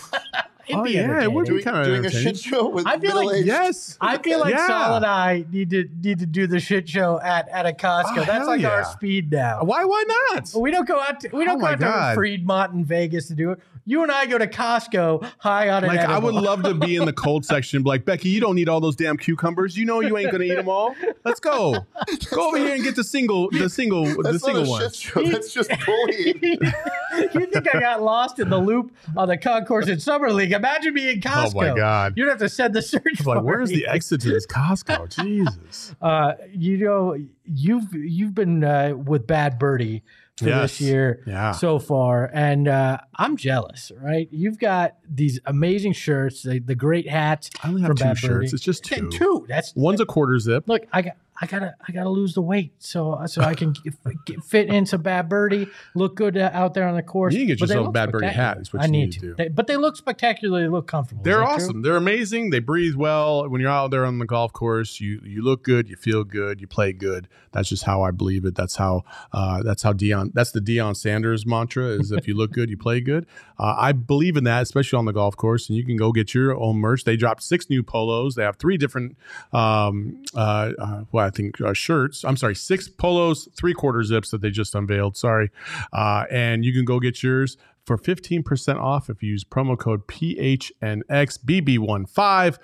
It'd 0.69 0.81
Oh, 0.81 0.85
be 0.85 0.93
yeah, 0.93 1.23
it 1.23 1.33
would 1.33 1.47
be 1.47 1.63
kind 1.63 1.77
of 1.79 1.85
Doing 1.87 2.05
a 2.07 2.11
shit 2.11 2.37
show 2.39 2.69
with 2.69 2.87
I 2.87 2.99
feel 2.99 3.25
like- 3.25 3.45
Yes. 3.45 3.97
I 4.01 4.19
feel 4.19 4.41
like 4.41 4.55
Yeah. 4.55 4.67
Sol 4.67 4.97
and 4.97 5.07
I 5.07 5.45
need 5.51 5.71
to 5.71 5.89
need 6.03 6.19
to 6.19 6.27
do 6.27 6.47
the 6.47 6.59
shit 6.59 6.89
show 6.89 7.21
at, 7.23 7.49
at 7.51 7.67
a 7.67 7.73
Costco. 7.73 8.05
Oh, 8.13 8.15
That's 8.25 8.31
hell 8.31 8.47
like 8.49 8.65
our 8.65 8.85
speed 8.85 9.31
now. 9.31 9.63
Why? 9.63 9.85
Why 9.85 10.05
not? 10.33 10.51
We 10.57 10.71
don't 10.73 10.87
go 10.89 11.01
out. 11.01 11.21
To, 11.21 11.29
we 11.33 11.45
don't 11.45 11.57
Oh 11.57 11.61
go 11.61 11.63
my 11.67 11.73
out 11.73 11.79
to 11.81 11.85
God. 11.85 12.15
Fremont 12.17 12.73
and 12.73 12.85
Vegas 12.87 13.29
to 13.29 13.35
do 13.35 13.53
it. 13.53 13.61
You 13.89 14.03
and 14.03 14.11
I 14.11 14.27
go 14.27 14.37
to 14.37 14.49
Costco 14.49 15.25
high 15.39 15.69
on 15.69 15.85
an 15.85 15.89
Like 15.91 16.01
I 16.01 16.19
would 16.19 16.35
love 16.35 16.65
to 16.65 16.75
be 16.75 16.97
in 16.97 17.05
the 17.05 17.13
cold 17.25 17.45
section. 17.45 17.85
Like 17.85 18.05
Becky, 18.05 18.29
you 18.31 18.41
don't 18.41 18.57
need 18.57 18.69
all 18.69 18.81
those 18.81 18.97
damn 18.97 19.17
cucumbers. 19.17 19.77
You 19.79 19.85
know 19.85 20.01
you 20.01 20.19
ain't 20.19 20.33
gonna 20.33 20.43
eat 20.43 20.55
them 20.57 20.69
all. 20.69 20.97
Let's 21.25 21.39
go. 21.39 21.87
Go 22.33 22.49
over 22.49 22.59
here 22.59 22.75
and 22.75 22.83
get 22.83 22.97
the 22.97 23.05
single, 23.05 23.49
the 23.51 23.69
single, 23.71 24.05
the 24.05 24.23
That's 24.25 24.33
not 24.33 24.41
single 24.43 24.65
a 24.65 24.69
one. 24.69 24.81
shit 24.83 24.95
show. 24.97 25.23
That's 25.25 25.53
just 25.53 25.71
bullying. 25.87 26.39
you 26.43 27.47
think 27.47 27.73
I 27.75 27.79
got 27.79 28.03
lost 28.03 28.41
in 28.41 28.49
the 28.49 28.59
loop 28.59 28.91
on 29.17 29.29
the 29.29 29.37
concourse 29.39 29.89
at 29.89 30.01
Summer 30.03 30.33
League? 30.33 30.53
Imagine 30.57 30.95
being 30.95 31.17
in 31.17 31.21
Costco. 31.21 31.53
Oh 31.55 31.61
my 31.71 31.75
god. 31.77 32.15
You'd 32.17 32.29
have 32.29 32.39
to 32.39 32.49
send 32.49 32.75
the 32.75 32.83
search. 32.83 33.25
Like, 33.25 33.43
where's 33.43 33.69
the 33.71 33.87
exit 33.87 34.21
to 34.23 34.29
this 34.31 34.47
Costco? 34.51 35.09
Jesus. 35.23 35.95
Uh, 36.01 36.33
you 36.53 36.79
know, 36.79 37.17
you've 37.45 37.93
you've 37.95 38.35
been 38.35 38.65
uh, 38.65 38.95
with 38.97 39.27
Bad 39.27 39.59
Birdie 39.59 40.03
for 40.37 40.47
Yes. 40.49 40.73
this 40.79 40.81
year 40.83 41.23
Yeah. 41.27 41.53
so 41.53 41.79
far, 41.79 42.31
and 42.35 42.69
uh, 42.69 42.99
I'm 43.17 43.37
jealous. 43.37 43.91
Right? 44.01 44.29
You've 44.31 44.59
got 44.59 44.97
these 45.09 45.41
amazing 45.47 45.93
shirts, 45.95 46.43
the, 46.43 46.59
the 46.59 46.75
great 46.75 47.09
hats. 47.09 47.49
I 47.63 47.69
only 47.69 47.83
have 47.83 47.95
two 47.97 48.05
Bad 48.05 48.19
shirts. 48.19 48.29
Birdie. 48.33 48.47
It's 48.53 48.63
just 48.63 48.85
two. 48.85 49.09
Two. 49.11 49.47
That's 49.49 49.75
One's 49.75 50.01
a 50.01 50.07
quarter 50.07 50.39
zip. 50.39 50.65
look. 50.69 50.83
I 50.93 51.03
got. 51.03 51.17
I 51.41 51.47
gotta, 51.47 51.75
I 51.87 51.93
gotta 51.93 52.09
lose 52.09 52.35
the 52.35 52.41
weight 52.43 52.73
so 52.79 53.21
so 53.27 53.43
I 53.43 53.55
can 53.55 53.73
get, 53.85 53.95
get- 54.25 54.43
fit 54.45 54.69
into 54.69 54.99
bad 54.99 55.29
birdie, 55.29 55.69
look 55.95 56.17
good 56.17 56.37
uh, 56.37 56.51
out 56.53 56.75
there 56.75 56.87
on 56.89 56.95
the 56.97 57.03
course. 57.03 57.35
You 57.35 57.41
to 57.41 57.47
get 57.47 57.61
But 57.61 57.69
yourself 57.69 57.89
a 57.89 57.91
Bad 57.91 58.13
Birdie 58.13 58.27
hat, 58.29 58.59
is 58.59 58.73
what 58.73 58.83
I 58.83 58.87
you 58.87 58.93
need 58.93 59.13
to, 59.13 59.21
do. 59.21 59.35
They- 59.37 59.49
but 59.49 59.67
they 59.67 59.77
look 59.77 59.97
spectacular. 59.97 60.61
They 60.63 60.69
look 60.69 60.87
comfortable. 60.87 61.23
They're 61.23 61.39
that 61.39 61.45
true? 61.45 61.65
awesome. 61.67 61.83
They're 61.83 61.97
amazing. 61.97 62.51
They 62.51 62.61
breathe 62.61 62.95
well. 62.95 63.49
When 63.49 63.61
you're 63.61 63.71
out 63.71 63.91
there 63.91 64.05
on 64.05 64.19
the 64.19 64.27
golf 64.27 64.53
course, 64.53 65.01
you 65.01 65.21
you 65.25 65.43
look 65.43 65.63
good, 65.63 65.89
you 65.89 65.97
feel 65.97 66.25
good, 66.25 66.61
you 66.61 66.67
play 66.67 66.93
good. 66.93 67.29
That's 67.53 67.69
just 67.69 67.85
how 67.85 68.03
I 68.03 68.11
believe 68.11 68.45
it. 68.45 68.55
That's 68.55 68.77
how 68.77 69.05
uh, 69.33 69.63
that's 69.63 69.83
how 69.83 69.93
Deion. 69.93 70.33
That's 70.35 70.53
the 70.53 70.61
Deion 70.61 70.97
Sanders 70.97 71.47
mantra: 71.47 71.85
is 71.87 72.13
if 72.13 72.27
you 72.29 72.35
look 72.35 72.53
good, 72.53 72.71
you 72.71 72.77
play 72.77 73.01
good. 73.01 73.27
Uh, 73.59 73.75
I 73.79 73.93
believe 73.93 74.37
in 74.37 74.45
that, 74.45 74.63
especially 74.63 74.99
on 74.99 75.07
the 75.07 75.13
golf 75.13 75.37
course. 75.37 75.69
And 75.69 75.77
you 75.79 75.85
can 75.85 75.97
go 75.97 76.13
get 76.13 76.35
your 76.35 76.55
own 76.59 76.77
merch. 76.77 77.05
They 77.05 77.17
dropped 77.17 77.43
six 77.43 77.71
new 77.71 77.83
polos. 77.83 78.35
They 78.35 78.43
have 78.43 78.57
three 78.57 78.77
different, 78.77 79.17
um, 79.53 80.23
uh, 80.35 80.73
uh, 80.79 81.05
well, 81.13 81.26
I 81.27 81.31
think 81.31 81.61
uh, 81.61 81.73
shirts. 81.73 82.25
I'm 82.25 82.37
sorry, 82.37 82.55
six 82.55 82.89
polos, 82.89 83.49
three 83.57 83.75
quarter 83.75 84.03
zips 84.03 84.31
that 84.31 84.41
they 84.41 84.51
just 84.51 84.75
unveiled. 84.75 85.17
Sorry, 85.17 85.51
uh, 85.93 86.25
and 86.31 86.65
you 86.65 86.73
can 86.73 86.85
go 86.85 87.01
get 87.01 87.23
yours 87.23 87.57
for 87.85 87.97
15% 87.99 88.81
off 88.81 89.09
if 89.11 89.23
you 89.23 89.31
use 89.31 89.45
promo 89.45 89.79
code 89.79 90.07
PHNXBB15 90.09 92.59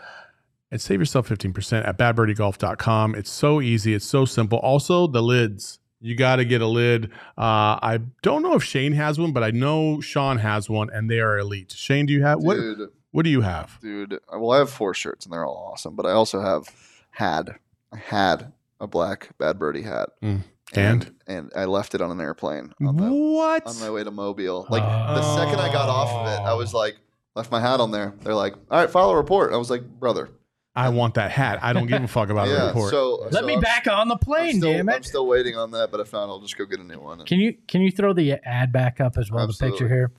and 0.71 0.81
save 0.81 1.01
yourself 1.01 1.29
15% 1.29 1.87
at 1.87 1.99
badbirdiegolf.com. 1.99 3.15
It's 3.15 3.31
so 3.31 3.61
easy, 3.61 3.95
it's 3.95 4.07
so 4.07 4.25
simple. 4.25 4.59
Also, 4.59 5.07
the 5.07 5.23
lids. 5.23 5.79
You 6.05 6.17
got 6.17 6.37
to 6.37 6.45
get 6.45 6.61
a 6.61 6.67
lid. 6.67 7.13
Uh, 7.39 7.79
I 7.81 8.01
don't 8.23 8.43
know 8.43 8.55
if 8.55 8.65
Shane 8.65 8.91
has 8.95 9.21
one, 9.21 9.31
but 9.33 9.45
I 9.45 9.53
know 9.53 10.01
Sean 10.01 10.39
has 10.39 10.69
one, 10.69 10.91
and 10.93 11.09
they 11.09 11.21
are 11.21 11.39
elite. 11.39 11.71
Shane, 11.77 12.07
do 12.07 12.13
you 12.13 12.25
have 12.25 12.41
what? 12.43 12.57
Dude, 12.57 12.89
What 13.13 13.23
do 13.23 13.31
you 13.31 13.43
have? 13.43 13.79
dude. 13.81 14.19
Well, 14.33 14.51
I 14.51 14.59
have 14.59 14.71
four 14.71 14.95
shirts 14.95 15.27
and 15.27 15.33
they're 15.33 15.47
all 15.47 15.71
awesome, 15.73 15.95
but 15.95 16.05
I 16.05 16.11
also 16.11 16.41
have 16.41 16.67
had 17.13 17.55
had 17.97 18.53
a 18.81 18.87
black 18.87 19.31
Bad 19.39 19.59
Birdie 19.59 19.83
hat, 19.83 20.11
Mm. 20.23 20.41
and 20.75 21.15
and 21.27 21.53
I 21.55 21.65
left 21.67 21.95
it 21.95 22.01
on 22.01 22.11
an 22.11 22.21
airplane 22.21 22.73
on, 22.85 22.97
the, 22.97 23.11
What? 23.13 23.67
on 23.67 23.79
my 23.81 23.91
way 23.91 24.05
to 24.05 24.11
Mobile. 24.11 24.67
Like 24.71 24.83
the 24.83 25.37
second 25.37 25.61
I 25.61 25.73
got 25.73 25.89
off 25.89 26.11
of 26.11 26.27
it, 26.27 26.41
I 26.47 26.55
was 26.55 26.73
like, 26.75 26.97
left 27.35 27.51
my 27.51 27.61
hat 27.61 27.81
on 27.81 27.91
there. 27.91 28.15
They're 28.23 28.35
like, 28.35 28.55
all 28.71 28.79
right, 28.81 28.91
file 28.91 29.11
a 29.11 29.17
report. 29.17 29.53
I 29.53 29.57
was 29.57 29.71
like, 29.71 29.83
brother, 30.01 30.31
I 30.75 30.89
want 30.89 31.15
that 31.15 31.31
hat. 31.31 31.59
I 31.63 31.73
don't 31.75 31.87
give 31.87 32.03
a 32.03 32.09
fuck 32.09 32.31
about 32.31 32.49
the 32.49 32.67
report. 32.69 32.91
So 32.91 33.17
Let 33.31 33.35
so 33.35 33.43
me 33.47 33.53
I'm- 33.55 33.63
back 33.63 33.87
on 33.87 34.09
the 34.09 34.17
plane, 34.17 34.59
still, 34.59 34.73
damn 34.73 34.89
it. 34.89 34.95
I'm 34.95 35.03
still 35.03 35.27
waiting 35.27 35.57
on 35.57 35.71
that, 35.73 35.91
but 35.91 36.01
I 36.01 36.05
found 36.05 36.31
I'll 36.31 36.41
just 36.41 36.57
go 36.57 36.65
get 36.65 36.81
a 36.81 36.85
new 36.85 36.99
one. 37.01 37.25
Can 37.27 37.39
you 37.41 37.55
can 37.69 37.83
you 37.83 37.91
throw 37.91 38.13
the 38.13 38.33
ad 38.45 38.73
back 38.73 39.01
up 39.01 39.17
as 39.19 39.31
well? 39.31 39.47
The 39.47 39.53
picture 39.55 39.89
here. 39.89 40.11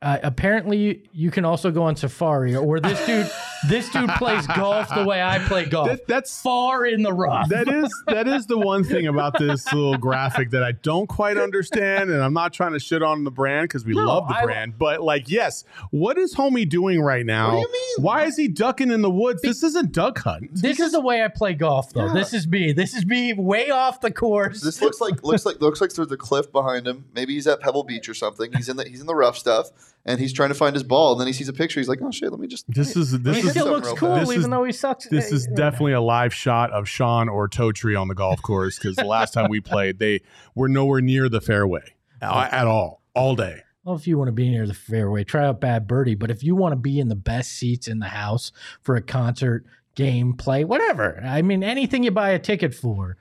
Uh, 0.00 0.16
apparently, 0.22 1.02
you 1.12 1.28
can 1.32 1.44
also 1.44 1.72
go 1.72 1.82
on 1.82 1.96
Safari, 1.96 2.54
or 2.54 2.78
this 2.78 3.04
dude, 3.04 3.28
this 3.68 3.88
dude 3.90 4.08
plays 4.10 4.46
golf 4.46 4.88
the 4.94 5.04
way 5.04 5.22
I 5.22 5.38
play 5.40 5.64
golf. 5.64 5.88
That- 5.88 6.06
that's 6.06 6.40
far 6.40 6.86
in 6.86 7.02
the 7.02 7.12
rough. 7.12 7.48
that 7.48 7.68
is 7.68 7.92
that 8.06 8.28
is 8.28 8.46
the 8.46 8.58
one 8.58 8.84
thing 8.84 9.06
about 9.06 9.38
this 9.38 9.64
little 9.72 9.96
graphic 9.98 10.50
that 10.50 10.62
I 10.62 10.72
don't 10.72 11.06
quite 11.08 11.36
understand, 11.36 12.10
and 12.10 12.22
I'm 12.22 12.32
not 12.34 12.52
trying 12.52 12.72
to 12.72 12.78
shit 12.78 13.02
on 13.02 13.24
the 13.24 13.30
brand 13.30 13.64
because 13.64 13.84
we 13.84 13.94
No, 13.94 14.04
love 14.06 14.28
the 14.28 14.36
I- 14.36 14.44
brand. 14.44 14.78
But 14.78 15.02
like, 15.02 15.28
yes, 15.30 15.64
what 15.90 16.18
is 16.18 16.34
homie 16.34 16.68
doing 16.68 17.00
right 17.00 17.26
now? 17.26 17.48
What 17.48 17.54
do 17.54 17.58
you 17.60 17.72
mean? 17.72 18.04
Why 18.04 18.24
is 18.24 18.36
he 18.36 18.48
ducking 18.48 18.90
in 18.90 19.02
the 19.02 19.10
woods? 19.10 19.42
This 19.42 19.62
isn't 19.62 19.92
duck 19.92 20.18
hunting. 20.18 20.50
this 20.52 20.78
is 20.80 20.92
the 20.92 21.00
way 21.00 21.22
I 21.22 21.28
play 21.28 21.54
golf, 21.54 21.92
though. 21.92 22.06
Yeah. 22.06 22.14
This 22.14 22.32
is 22.32 22.46
me. 22.46 22.72
This 22.72 22.94
is 22.94 23.04
me 23.06 23.32
way 23.32 23.70
off 23.70 24.00
the 24.00 24.10
course. 24.10 24.60
This 24.60 24.80
looks 24.80 25.00
like 25.00 25.22
looks 25.24 25.44
like 25.44 25.60
looks 25.60 25.80
like 25.80 25.92
there's 25.92 26.10
a 26.12 26.16
cliff 26.16 26.50
behind 26.52 26.86
him. 26.86 27.06
Maybe 27.14 27.34
he's 27.34 27.46
at 27.46 27.60
Pebble 27.60 27.84
Beach 27.84 28.08
or 28.08 28.14
something. 28.14 28.52
He's 28.52 28.68
in 28.68 28.76
the 28.76 28.84
he's 28.88 29.00
in 29.00 29.06
the 29.06 29.14
rough 29.14 29.36
stuff, 29.36 29.70
and 30.08 30.18
he's 30.18 30.32
trying 30.32 30.48
to 30.48 30.54
find 30.54 30.74
his 30.74 30.82
ball. 30.82 31.12
And 31.12 31.20
then 31.20 31.26
he 31.26 31.32
sees 31.32 31.48
a 31.48 31.52
picture. 31.52 31.78
He's 31.78 31.88
like, 31.88 32.00
"Oh 32.02 32.10
shit, 32.10 32.30
let 32.30 32.40
me 32.40 32.46
just." 32.46 32.64
This 32.68 32.96
is 32.96 33.20
this 33.20 33.36
he 33.36 33.42
is 33.42 33.50
still 33.50 33.66
looks 33.66 33.92
cool. 33.92 34.14
This 34.14 34.30
even 34.30 34.40
is- 34.44 34.48
though 34.48 34.64
he 34.64 34.72
sucks. 34.72 35.06
this 35.08 35.30
is 35.30 35.46
definitely 35.54 35.92
a 35.92 36.00
live 36.00 36.32
shot 36.32 36.72
of 36.72 36.88
Sean 36.88 37.28
or 37.28 37.48
Totri 37.48 38.00
on 38.00 38.08
the 38.08 38.14
golf 38.14 38.40
course 38.42 38.78
because 38.78 38.96
the 38.96 39.04
last 39.04 39.34
time 39.34 39.50
we 39.50 39.60
played, 39.60 39.98
they 39.98 40.22
were 40.54 40.68
nowhere 40.68 41.00
near 41.00 41.28
the 41.28 41.40
fairway 41.40 41.82
at 42.22 42.66
all, 42.66 43.02
all 43.14 43.36
day. 43.36 43.62
Well, 43.84 43.96
if 43.96 44.06
you 44.06 44.18
want 44.18 44.28
to 44.28 44.32
be 44.32 44.48
near 44.50 44.66
the 44.66 44.74
fairway, 44.74 45.24
try 45.24 45.46
out 45.46 45.60
Bad 45.60 45.86
Birdie. 45.86 46.14
But 46.14 46.30
if 46.30 46.42
you 46.42 46.56
want 46.56 46.72
to 46.72 46.76
be 46.76 46.98
in 46.98 47.08
the 47.08 47.14
best 47.14 47.52
seats 47.52 47.88
in 47.88 48.00
the 48.00 48.08
house 48.08 48.52
for 48.82 48.96
a 48.96 49.02
concert, 49.02 49.64
game, 49.94 50.34
play, 50.34 50.64
whatever, 50.64 51.20
I 51.24 51.42
mean, 51.42 51.62
anything 51.62 52.02
you 52.02 52.10
buy 52.10 52.30
a 52.30 52.38
ticket 52.38 52.74
for, 52.74 53.16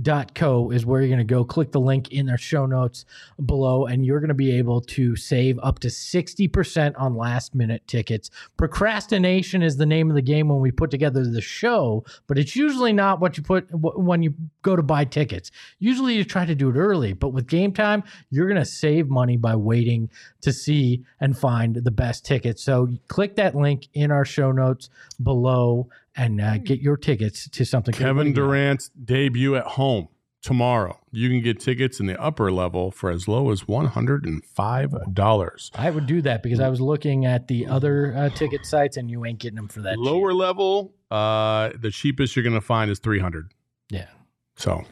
gametime.co 0.00 0.70
is 0.70 0.86
where 0.86 1.00
you're 1.00 1.08
going 1.08 1.18
to 1.18 1.24
go. 1.24 1.44
Click 1.44 1.72
the 1.72 1.80
link 1.80 2.12
in 2.12 2.28
our 2.28 2.38
show 2.38 2.66
notes 2.66 3.04
below, 3.44 3.86
and 3.86 4.04
you're 4.04 4.20
going 4.20 4.28
to 4.28 4.34
be 4.34 4.52
able 4.52 4.80
to 4.80 5.16
save 5.16 5.58
up 5.62 5.78
to 5.80 5.88
60% 5.88 6.94
on 6.98 7.16
last 7.16 7.54
minute 7.54 7.86
tickets. 7.86 8.30
Procrastination 8.56 9.62
is 9.62 9.76
the 9.76 9.86
name 9.86 10.10
of 10.10 10.16
the 10.16 10.22
game 10.22 10.48
when 10.48 10.60
we 10.60 10.70
put 10.70 10.90
together 10.90 11.24
the 11.24 11.40
show, 11.40 12.04
but 12.26 12.38
it's 12.38 12.56
usually 12.56 12.92
not 12.92 13.20
what 13.20 13.36
you 13.36 13.42
put 13.42 13.66
when 13.72 14.22
you 14.22 14.34
go 14.62 14.76
to 14.76 14.82
buy 14.82 15.04
tickets. 15.04 15.50
Usually 15.78 16.14
you 16.14 16.24
try 16.24 16.44
to 16.44 16.54
do 16.54 16.70
it 16.70 16.76
early, 16.76 17.12
but 17.12 17.28
with 17.28 17.46
game 17.46 17.72
time, 17.72 18.02
you're 18.30 18.48
going 18.48 18.60
to 18.60 18.64
save 18.64 19.08
money 19.08 19.36
by 19.36 19.56
waiting 19.56 20.10
to 20.42 20.52
see 20.52 21.04
and 21.20 21.36
find 21.36 21.76
the 21.76 21.90
best 21.90 22.24
tickets. 22.24 22.62
So 22.62 22.88
click 23.08 23.36
that 23.36 23.54
link 23.54 23.88
in 23.94 24.10
our 24.10 24.24
show 24.24 24.52
notes 24.52 24.88
below 25.22 25.88
and 26.16 26.40
uh, 26.40 26.58
get 26.58 26.80
your 26.80 26.96
tickets 26.96 27.48
to 27.50 27.64
something. 27.64 27.92
What 27.92 27.98
Kevin 28.00 28.22
do 28.24 28.28
you 28.30 28.34
got? 28.34 28.40
Durant's 28.42 28.88
debut 28.90 29.54
at 29.56 29.64
home 29.64 30.08
tomorrow. 30.42 30.98
You 31.10 31.28
can 31.28 31.40
get 31.42 31.58
tickets 31.60 31.98
in 32.00 32.06
the 32.06 32.20
upper 32.20 32.52
level 32.52 32.90
for 32.90 33.10
as 33.10 33.26
low 33.26 33.50
as 33.50 33.66
one 33.66 33.86
hundred 33.86 34.24
and 34.24 34.44
five 34.44 34.94
dollars. 35.14 35.70
I 35.74 35.90
would 35.90 36.06
do 36.06 36.22
that 36.22 36.42
because 36.42 36.60
I 36.60 36.68
was 36.68 36.80
looking 36.80 37.26
at 37.26 37.48
the 37.48 37.66
other 37.66 38.14
uh, 38.16 38.28
ticket 38.30 38.64
sites 38.64 38.96
and 38.96 39.10
you 39.10 39.24
ain't 39.24 39.38
getting 39.40 39.56
them 39.56 39.68
for 39.68 39.80
that. 39.82 39.94
cheap. 39.96 40.04
Lower 40.04 40.32
level, 40.32 40.94
uh, 41.10 41.70
the 41.80 41.90
cheapest 41.90 42.36
you're 42.36 42.42
going 42.44 42.54
to 42.54 42.60
find 42.60 42.90
is 42.90 42.98
three 42.98 43.18
hundred. 43.20 43.52
Yeah. 43.90 44.08
So, 44.56 44.84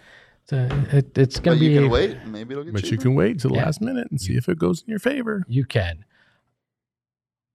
So 0.46 0.68
it, 0.92 1.16
it's 1.16 1.40
going 1.40 1.56
to 1.58 1.60
be. 1.64 1.72
you 1.72 1.80
can 1.82 1.90
wait. 1.90 2.18
Maybe 2.26 2.52
it'll 2.52 2.64
get 2.64 2.74
but 2.74 2.82
cheaper. 2.82 2.94
you 2.94 2.98
can 3.00 3.14
wait 3.14 3.38
to 3.40 3.48
the 3.48 3.54
Yeah. 3.54 3.64
last 3.64 3.80
minute 3.80 4.08
and 4.10 4.20
see 4.20 4.34
if 4.37 4.48
it 4.48 4.58
goes 4.58 4.82
in 4.82 4.90
your 4.90 4.98
favor. 4.98 5.44
You 5.48 5.64
can. 5.64 6.04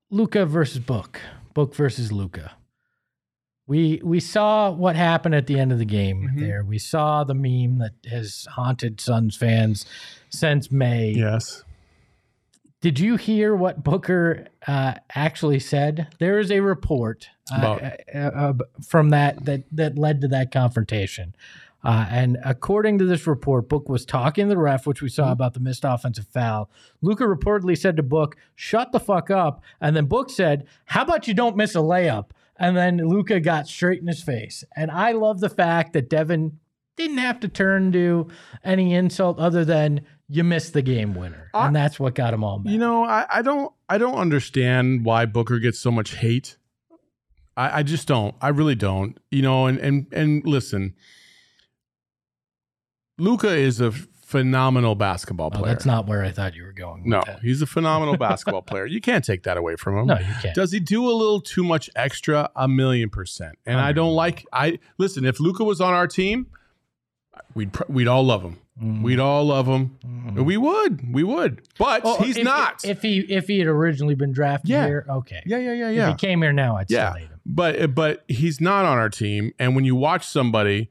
Luka 0.10 0.46
versus 0.46 0.80
Book. 0.80 1.20
Book 1.54 1.76
versus 1.76 2.12
Luka. 2.12 2.54
We 3.70 4.02
we 4.04 4.20
saw 4.20 4.72
what 4.72 4.96
happened 4.96 5.36
at 5.36 5.46
the 5.46 5.60
end 5.60 5.72
of 5.72 5.78
the 5.78 5.86
game 5.86 6.32
Mhm. 6.34 6.40
there. 6.40 6.64
We 6.64 6.80
saw 6.80 7.24
the 7.24 7.36
meme 7.36 7.78
that 7.78 7.94
has 8.10 8.48
haunted 8.54 9.00
Suns 9.00 9.38
fans 9.38 9.86
since 10.30 10.72
May. 10.72 11.12
Yes. 11.12 11.64
Did 12.82 13.00
you 13.00 13.16
hear 13.16 13.56
what 13.56 13.84
Booker 13.84 14.48
uh, 14.66 14.96
actually 15.14 15.60
said? 15.60 16.08
There 16.18 16.40
is 16.40 16.50
a 16.50 16.62
report 16.62 17.30
uh, 17.52 17.92
uh, 18.14 18.18
uh, 18.18 18.54
from 18.88 19.12
that 19.12 19.46
that 19.46 19.66
that 19.72 20.00
led 20.00 20.22
to 20.22 20.28
that 20.30 20.52
confrontation. 20.52 21.36
Uh, 21.84 22.08
and 22.10 22.38
according 22.44 22.98
to 22.98 23.06
this 23.06 23.28
report, 23.28 23.70
Book 23.70 23.88
was 23.88 24.04
talking 24.04 24.48
to 24.48 24.50
the 24.50 24.58
ref, 24.58 24.88
which 24.88 25.02
we 25.04 25.10
saw 25.10 25.32
about 25.32 25.54
the 25.54 25.60
missed 25.60 25.86
offensive 25.86 26.26
foul. 26.28 26.72
Luka 27.04 27.24
reportedly 27.24 27.78
said 27.78 27.96
to 27.98 28.04
Book, 28.04 28.36
"Shut 28.56 28.92
the 28.94 29.00
fuck 29.00 29.30
up," 29.30 29.62
and 29.80 29.96
then 29.96 30.06
Book 30.06 30.32
said, 30.32 30.66
"How 30.86 31.04
about 31.04 31.28
you 31.28 31.34
don't 31.36 31.56
miss 31.56 31.76
a 31.76 31.80
layup?" 31.80 32.32
And 32.60 32.76
then 32.76 32.98
Luka 32.98 33.40
got 33.40 33.68
straight 33.68 34.02
in 34.02 34.08
his 34.08 34.22
face. 34.22 34.64
And 34.76 34.92
I 34.92 35.14
love 35.14 35.40
the 35.40 35.50
fact 35.50 35.94
that 35.94 36.10
Devin 36.10 36.60
didn't 36.98 37.20
have 37.20 37.40
to 37.40 37.48
turn 37.48 37.92
to 37.94 38.28
any 38.64 38.94
insult 38.94 39.40
other 39.40 39.64
than 39.64 40.02
you 40.28 40.44
missed 40.44 40.74
the 40.74 40.82
game 40.82 41.16
winner, 41.16 41.50
I- 41.54 41.68
and 41.68 41.76
that's 41.76 42.00
what 42.00 42.14
got 42.16 42.34
him 42.34 42.44
all 42.44 42.60
mad. 42.60 42.72
You 42.72 42.78
know, 42.78 43.04
I, 43.06 43.26
I 43.30 43.42
don't 43.42 43.72
I 43.88 43.98
don't 43.98 44.16
understand 44.18 45.06
why 45.06 45.26
Booker 45.26 45.58
gets 45.60 45.80
so 45.80 45.90
much 45.90 46.16
hate. 46.16 46.58
I, 47.58 47.80
I 47.80 47.84
just 47.84 48.08
don't. 48.08 48.36
I 48.42 48.50
really 48.50 48.76
don't. 48.76 49.18
You 49.32 49.42
know, 49.42 49.66
and 49.66 49.80
and 49.80 50.06
and 50.14 50.46
listen, 50.46 50.94
Luka 53.18 53.54
is 53.56 53.82
a 53.82 53.92
phenomenal 54.30 54.94
basketball 54.94 55.48
Oh, 55.54 55.58
player. 55.58 55.74
that's 55.74 55.86
not 55.86 56.06
where 56.08 56.24
I 56.24 56.30
thought 56.32 56.54
you 56.54 56.64
were 56.64 56.72
going. 56.72 57.02
no, 57.10 57.22
that. 57.26 57.40
he's 57.42 57.62
a 57.64 57.66
phenomenal 57.66 58.16
basketball 58.28 58.62
player. 58.62 58.86
You 58.86 59.02
can't 59.02 59.26
take 59.26 59.44
that 59.44 59.58
away 59.58 59.76
from 59.76 59.98
him. 59.98 60.06
no, 60.06 60.20
you 60.20 60.34
can't. 60.42 60.54
Does 60.56 60.72
he 60.72 60.80
do 60.80 61.10
a 61.10 61.12
little 61.12 61.42
too 61.42 61.64
much 61.64 61.90
extra? 61.96 62.50
A 62.56 62.68
million 62.68 63.10
percent. 63.10 63.58
And 63.66 63.80
I 63.80 63.92
don't 63.92 64.14
like. 64.14 64.46
I 64.54 64.78
listen. 65.00 65.26
If 65.26 65.40
Luka 65.40 65.64
was 65.64 65.82
on 65.82 65.94
our 65.94 66.08
team, 66.08 66.46
we'd 67.56 67.74
pr- 67.74 67.84
we'd 67.90 68.08
all 68.08 68.24
love 68.24 68.44
him. 68.44 68.58
Mm. 68.82 69.02
We'd 69.02 69.20
all 69.20 69.46
love 69.46 69.68
him. 69.68 69.98
Mhm. 70.06 70.46
We 70.46 70.56
would. 70.58 71.14
We 71.14 71.24
would. 71.24 71.62
But 71.78 72.02
Oh, 72.06 72.18
he's 72.22 72.38
if- 72.38 72.44
not. 72.44 72.86
If 72.86 73.02
he 73.02 73.20
if 73.20 73.48
he 73.48 73.60
had 73.60 73.68
originally 73.68 74.16
been 74.16 74.32
drafted 74.32 74.70
Yeah. 74.70 74.86
here, 74.86 75.06
okay. 75.10 75.42
yeah, 75.46 75.58
yeah, 75.58 75.74
yeah, 75.74 75.90
If 75.90 75.96
yeah. 75.98 76.10
he 76.10 76.16
came 76.16 76.42
here 76.42 76.54
now, 76.54 76.78
I'd 76.78 76.90
Yeah. 76.90 77.10
still 77.12 77.22
hate 77.22 77.30
him. 77.32 77.40
but 77.46 77.96
but 77.96 78.24
he's 78.28 78.62
not 78.62 78.86
on 78.86 78.98
our 79.00 79.10
team 79.10 79.54
and 79.60 79.76
when 79.76 79.86
you 79.86 79.96
watch 79.96 80.26
somebody 80.28 80.90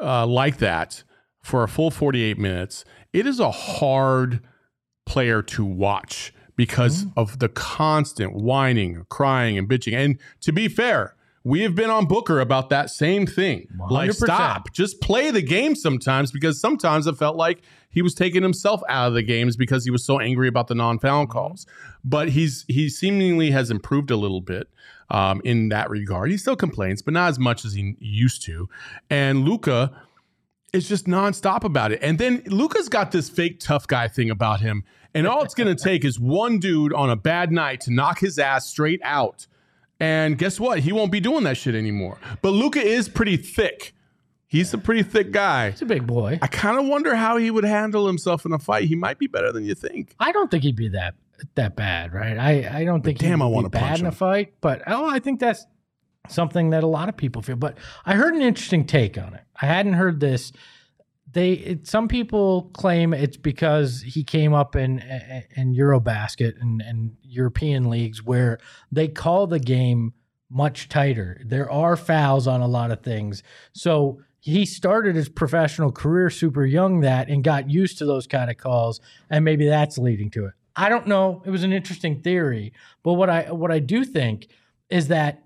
uh, 0.00 0.24
like 0.26 0.58
that 0.58 1.02
for 1.42 1.62
a 1.62 1.68
full 1.68 1.90
48 1.90 2.38
minutes 2.38 2.84
it 3.12 3.26
is 3.26 3.40
a 3.40 3.50
hard 3.50 4.40
player 5.06 5.42
to 5.42 5.64
watch 5.64 6.32
because 6.56 7.04
Mm-hmm. 7.04 7.18
of 7.18 7.38
the 7.38 7.48
constant 7.48 8.34
whining 8.34 9.04
crying 9.08 9.56
and 9.56 9.68
bitching 9.68 9.94
and 9.94 10.18
to 10.42 10.52
be 10.52 10.68
fair 10.68 11.14
we 11.42 11.62
have 11.62 11.74
been 11.74 11.88
on 11.88 12.04
Booker 12.04 12.38
about 12.38 12.68
that 12.68 12.90
same 12.90 13.24
thing. 13.26 13.66
Like, 13.88 14.10
100%. 14.10 14.14
stop. 14.14 14.74
Just 14.74 15.00
play 15.00 15.30
the 15.30 15.40
game 15.40 15.74
sometimes 15.74 16.30
because 16.30 16.60
sometimes 16.60 17.06
it 17.06 17.16
felt 17.16 17.34
like 17.36 17.62
he 17.88 18.02
was 18.02 18.14
taking 18.14 18.42
himself 18.42 18.82
out 18.90 19.08
of 19.08 19.14
the 19.14 19.22
games 19.22 19.56
because 19.56 19.82
he 19.86 19.90
was 19.90 20.04
so 20.04 20.20
angry 20.20 20.48
about 20.48 20.66
the 20.66 20.74
non-foul 20.74 21.22
Mm-hmm. 21.24 21.32
calls. 21.32 21.66
But 22.04 22.28
he's 22.28 22.66
he 22.68 22.90
seemingly 22.90 23.52
has 23.52 23.70
improved 23.70 24.10
a 24.10 24.16
little 24.16 24.42
bit 24.42 24.68
um, 25.08 25.40
in 25.42 25.70
that 25.70 25.88
regard. 25.88 26.30
He 26.30 26.36
still 26.36 26.56
complains, 26.56 27.00
but 27.00 27.14
not 27.14 27.30
as 27.30 27.38
much 27.38 27.64
as 27.64 27.72
he 27.72 27.96
used 28.00 28.42
to. 28.42 28.68
And 29.08 29.42
Luka 29.42 29.92
is 30.72 30.88
just 30.88 31.06
nonstop 31.06 31.64
about 31.64 31.92
it. 31.92 32.00
And 32.02 32.18
then 32.18 32.42
Luka's 32.46 32.88
got 32.88 33.12
this 33.12 33.28
fake 33.28 33.60
tough 33.60 33.86
guy 33.86 34.08
thing 34.08 34.30
about 34.30 34.60
him. 34.60 34.84
And 35.14 35.26
all 35.26 35.42
it's 35.42 35.54
going 35.54 35.74
to 35.74 35.82
take 35.82 36.04
is 36.04 36.20
one 36.20 36.58
dude 36.58 36.92
on 36.92 37.10
a 37.10 37.16
bad 37.16 37.50
night 37.50 37.80
to 37.82 37.92
knock 37.92 38.20
his 38.20 38.38
ass 38.38 38.68
straight 38.68 39.00
out. 39.02 39.46
And 39.98 40.38
guess 40.38 40.60
what? 40.60 40.78
He 40.80 40.92
won't 40.92 41.12
be 41.12 41.20
doing 41.20 41.44
that 41.44 41.56
shit 41.56 41.74
anymore. 41.74 42.18
But 42.42 42.50
Luka 42.50 42.80
is 42.80 43.08
pretty 43.08 43.36
thick. 43.36 43.94
He's 44.46 44.72
a 44.72 44.78
pretty 44.78 45.02
thick 45.02 45.30
guy. 45.30 45.70
He's 45.70 45.82
a 45.82 45.86
big 45.86 46.06
boy. 46.06 46.38
I 46.42 46.46
kind 46.46 46.78
of 46.78 46.86
wonder 46.86 47.14
how 47.14 47.36
he 47.36 47.50
would 47.50 47.64
handle 47.64 48.06
himself 48.06 48.44
in 48.44 48.52
a 48.52 48.58
fight. 48.58 48.84
He 48.84 48.96
might 48.96 49.18
be 49.18 49.26
better 49.26 49.52
than 49.52 49.64
you 49.64 49.74
think. 49.74 50.14
I 50.18 50.32
don't 50.32 50.50
think 50.50 50.64
he'd 50.64 50.76
be 50.76 50.88
that 50.88 51.14
that 51.54 51.76
bad, 51.76 52.12
right? 52.12 52.36
I, 52.36 52.80
I 52.80 52.84
don't 52.84 53.02
think 53.02 53.18
Damn, 53.18 53.38
he'd 53.38 53.44
I 53.44 53.48
be 53.48 53.54
wanna 53.54 53.70
bad 53.70 53.88
punch 53.88 54.00
in 54.00 54.06
a 54.06 54.12
fight, 54.12 54.54
but 54.60 54.82
oh, 54.86 55.08
I 55.08 55.20
think 55.20 55.40
that's 55.40 55.64
something 56.30 56.70
that 56.70 56.82
a 56.82 56.86
lot 56.86 57.08
of 57.08 57.16
people 57.16 57.42
feel. 57.42 57.56
But 57.56 57.78
I 58.04 58.14
heard 58.14 58.34
an 58.34 58.42
interesting 58.42 58.86
take 58.86 59.18
on 59.18 59.34
it. 59.34 59.42
I 59.60 59.66
hadn't 59.66 59.94
heard 59.94 60.20
this. 60.20 60.52
They 61.32 61.52
it, 61.52 61.86
some 61.86 62.08
people 62.08 62.70
claim 62.72 63.14
it's 63.14 63.36
because 63.36 64.02
he 64.02 64.24
came 64.24 64.52
up 64.52 64.74
in 64.74 64.98
in 65.56 65.74
EuroBasket 65.74 66.60
and, 66.60 66.80
and 66.80 67.16
European 67.22 67.88
leagues 67.88 68.24
where 68.24 68.58
they 68.90 69.08
call 69.08 69.46
the 69.46 69.60
game 69.60 70.12
much 70.50 70.88
tighter. 70.88 71.40
There 71.44 71.70
are 71.70 71.96
fouls 71.96 72.48
on 72.48 72.60
a 72.60 72.66
lot 72.66 72.90
of 72.90 73.02
things, 73.02 73.44
so 73.72 74.20
he 74.40 74.64
started 74.64 75.14
his 75.14 75.28
professional 75.28 75.92
career 75.92 76.30
super 76.30 76.64
young 76.64 77.00
that 77.00 77.28
and 77.28 77.44
got 77.44 77.70
used 77.70 77.98
to 77.98 78.06
those 78.06 78.26
kind 78.26 78.50
of 78.50 78.56
calls, 78.56 79.00
and 79.28 79.44
maybe 79.44 79.68
that's 79.68 79.98
leading 79.98 80.30
to 80.30 80.46
it. 80.46 80.54
I 80.74 80.88
don't 80.88 81.06
know. 81.06 81.42
It 81.44 81.50
was 81.50 81.62
an 81.62 81.72
interesting 81.72 82.22
theory, 82.22 82.72
but 83.02 83.14
what 83.14 83.28
I 83.28 83.52
what 83.52 83.70
I 83.70 83.78
do 83.78 84.04
think 84.04 84.48
is 84.88 85.08
that 85.08 85.44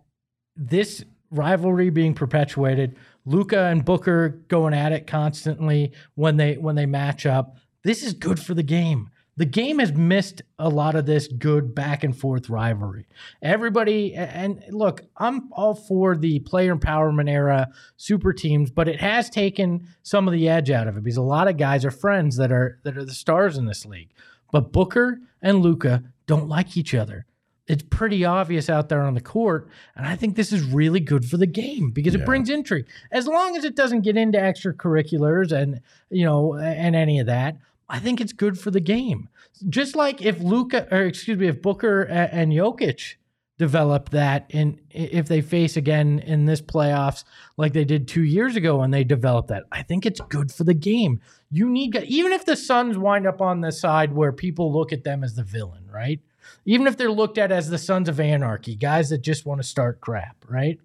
this 0.56 1.04
rivalry 1.30 1.90
being 1.90 2.14
perpetuated, 2.14 2.96
Luka 3.24 3.58
and 3.66 3.84
Booker 3.84 4.40
going 4.48 4.74
at 4.74 4.92
it 4.92 5.06
constantly 5.06 5.92
when 6.14 6.36
they 6.36 6.56
when 6.56 6.74
they 6.76 6.86
match 6.86 7.26
up. 7.26 7.56
This 7.82 8.02
is 8.02 8.14
good 8.14 8.38
for 8.40 8.54
the 8.54 8.62
game. 8.62 9.10
the 9.36 9.44
game 9.44 9.80
has 9.80 9.92
missed 9.92 10.42
a 10.58 10.68
lot 10.68 10.94
of 10.94 11.06
this 11.06 11.26
good 11.26 11.74
back 11.74 12.04
and 12.04 12.16
forth 12.16 12.48
rivalry. 12.48 13.06
Everybody, 13.42 14.14
and 14.14 14.62
look, 14.70 15.02
I'm 15.16 15.52
all 15.52 15.74
for 15.74 16.16
the 16.16 16.38
player 16.40 16.74
empowerment 16.74 17.28
era 17.28 17.68
super 17.96 18.32
teams, 18.32 18.70
but 18.70 18.88
it 18.88 19.00
has 19.00 19.28
taken 19.28 19.88
some 20.02 20.28
of 20.28 20.32
the 20.32 20.48
edge 20.48 20.70
out 20.70 20.86
of 20.86 20.96
it 20.96 21.02
because 21.02 21.16
a 21.16 21.22
lot 21.22 21.48
of 21.48 21.56
guys 21.56 21.84
are 21.84 21.90
friends 21.90 22.36
that 22.36 22.52
are 22.52 22.78
that 22.84 22.96
are 22.96 23.04
the 23.04 23.12
stars 23.12 23.56
in 23.56 23.66
this 23.66 23.84
league. 23.84 24.10
But 24.52 24.72
Booker 24.72 25.18
and 25.42 25.62
Luka 25.62 26.04
don't 26.26 26.48
like 26.48 26.76
each 26.76 26.94
other. 26.94 27.26
It's 27.66 27.82
pretty 27.82 28.26
obvious 28.26 28.68
out 28.68 28.90
there 28.90 29.02
on 29.02 29.14
the 29.14 29.22
court, 29.22 29.68
and 29.96 30.06
I 30.06 30.16
think 30.16 30.36
this 30.36 30.52
is 30.52 30.62
really 30.62 31.00
good 31.00 31.24
for 31.24 31.38
the 31.38 31.46
game 31.46 31.92
because 31.92 32.14
it 32.14 32.26
brings 32.26 32.50
intrigue. 32.50 32.86
As 33.10 33.26
long 33.26 33.56
as 33.56 33.64
it 33.64 33.74
doesn't 33.74 34.02
get 34.02 34.18
into 34.18 34.38
extracurriculars 34.38 35.50
and 35.50 35.80
you 36.10 36.26
know 36.26 36.54
and 36.56 36.94
any 36.94 37.20
of 37.20 37.26
that, 37.26 37.56
I 37.88 38.00
think 38.00 38.20
it's 38.20 38.34
good 38.34 38.58
for 38.58 38.70
the 38.70 38.80
game. 38.80 39.30
Just 39.68 39.96
like 39.96 40.20
if 40.20 40.40
Luka, 40.40 40.88
or 40.94 41.02
excuse 41.04 41.38
me, 41.38 41.48
if 41.48 41.62
Booker 41.62 42.02
and 42.02 42.52
Jokic 42.52 43.14
develop 43.56 44.10
that, 44.10 44.46
in 44.50 44.80
if 44.90 45.28
they 45.28 45.40
face 45.40 45.76
again 45.76 46.18
in 46.18 46.44
this 46.44 46.60
playoffs 46.60 47.24
like 47.56 47.72
they 47.72 47.84
did 47.84 48.08
two 48.08 48.24
years 48.24 48.56
ago 48.56 48.78
when 48.78 48.90
they 48.90 49.04
developed 49.04 49.48
that, 49.48 49.64
I 49.72 49.82
think 49.82 50.04
it's 50.04 50.20
good 50.28 50.52
for 50.52 50.64
the 50.64 50.74
game. 50.74 51.20
You 51.50 51.70
need 51.70 51.96
even 51.96 52.32
if 52.32 52.44
the 52.44 52.56
Suns 52.56 52.98
wind 52.98 53.26
up 53.26 53.40
on 53.40 53.60
the 53.60 53.72
side 53.72 54.12
where 54.12 54.32
people 54.32 54.72
look 54.72 54.92
at 54.92 55.04
them 55.04 55.24
as 55.24 55.34
the 55.34 55.44
villain, 55.44 55.88
right? 55.90 56.20
Even 56.64 56.86
if 56.86 56.96
they're 56.96 57.10
looked 57.10 57.38
at 57.38 57.52
as 57.52 57.68
the 57.68 57.78
sons 57.78 58.08
of 58.08 58.20
anarchy, 58.20 58.74
guys 58.74 59.10
that 59.10 59.22
just 59.22 59.46
want 59.46 59.60
to 59.60 59.66
start 59.66 60.00
crap, 60.00 60.36
right? 60.48 60.78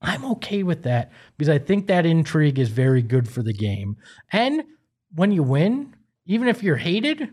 I'm 0.00 0.24
okay 0.32 0.62
with 0.62 0.82
that 0.82 1.12
because 1.36 1.48
I 1.48 1.58
think 1.58 1.86
that 1.86 2.04
intrigue 2.06 2.58
is 2.58 2.68
very 2.68 3.02
good 3.02 3.28
for 3.28 3.42
the 3.42 3.52
game. 3.52 3.96
And 4.32 4.64
when 5.14 5.30
you 5.30 5.42
win, 5.42 5.94
even 6.26 6.48
if 6.48 6.62
you're 6.62 6.76
hated, 6.76 7.28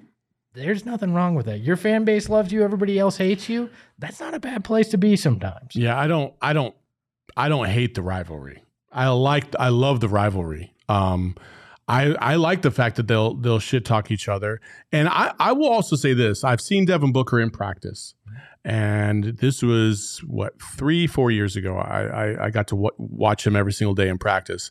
there's 0.54 0.86
nothing 0.86 1.14
wrong 1.14 1.36
with 1.36 1.48
that. 1.48 1.62
Your 1.62 1.78
fan 1.78 2.06
base 2.06 2.30
loves 2.30 2.52
you, 2.52 2.64
everybody 2.64 3.00
else 3.00 3.18
hates 3.18 3.50
you. 3.50 3.70
That's 3.98 4.20
not 4.20 4.34
a 4.34 4.40
bad 4.40 4.64
place 4.64 4.90
to 4.90 4.98
be 4.98 5.16
sometimes. 5.16 5.76
Yeah, 5.76 5.98
I 5.98 6.08
don't, 6.08 6.34
I 6.42 6.54
don't, 6.54 6.76
I 7.36 7.50
don't 7.50 7.68
hate 7.68 7.96
the 7.96 8.02
rivalry. 8.02 8.64
I 8.92 9.08
like, 9.10 9.56
I 9.60 9.70
love 9.70 10.00
the 10.00 10.10
rivalry. 10.10 10.74
Um, 10.88 11.36
I, 11.90 12.14
I 12.22 12.36
like 12.36 12.62
the 12.62 12.70
fact 12.70 12.98
that 12.98 13.08
they'll 13.08 13.34
they'll 13.34 13.60
shit 13.60 13.84
talk 13.84 14.12
each 14.12 14.30
other, 14.30 14.62
and 14.92 15.10
I, 15.10 15.34
I 15.40 15.54
will 15.54 15.70
also 15.70 15.96
say 15.96 16.14
this: 16.14 16.44
I've 16.44 16.62
seen 16.62 16.86
Devin 16.86 17.12
Booker 17.12 17.40
in 17.40 17.50
practice, 17.50 18.14
and 18.64 19.24
this 19.24 19.64
was 19.64 20.22
what 20.28 20.62
three 20.62 21.08
four 21.08 21.32
years 21.32 21.56
ago. 21.56 21.78
I 21.78 22.04
I, 22.04 22.46
I 22.46 22.50
got 22.52 22.68
to 22.68 22.76
w- 22.76 22.92
watch 22.98 23.46
him 23.46 23.56
every 23.56 23.74
single 23.74 23.96
day 23.96 24.08
in 24.08 24.20
practice. 24.20 24.70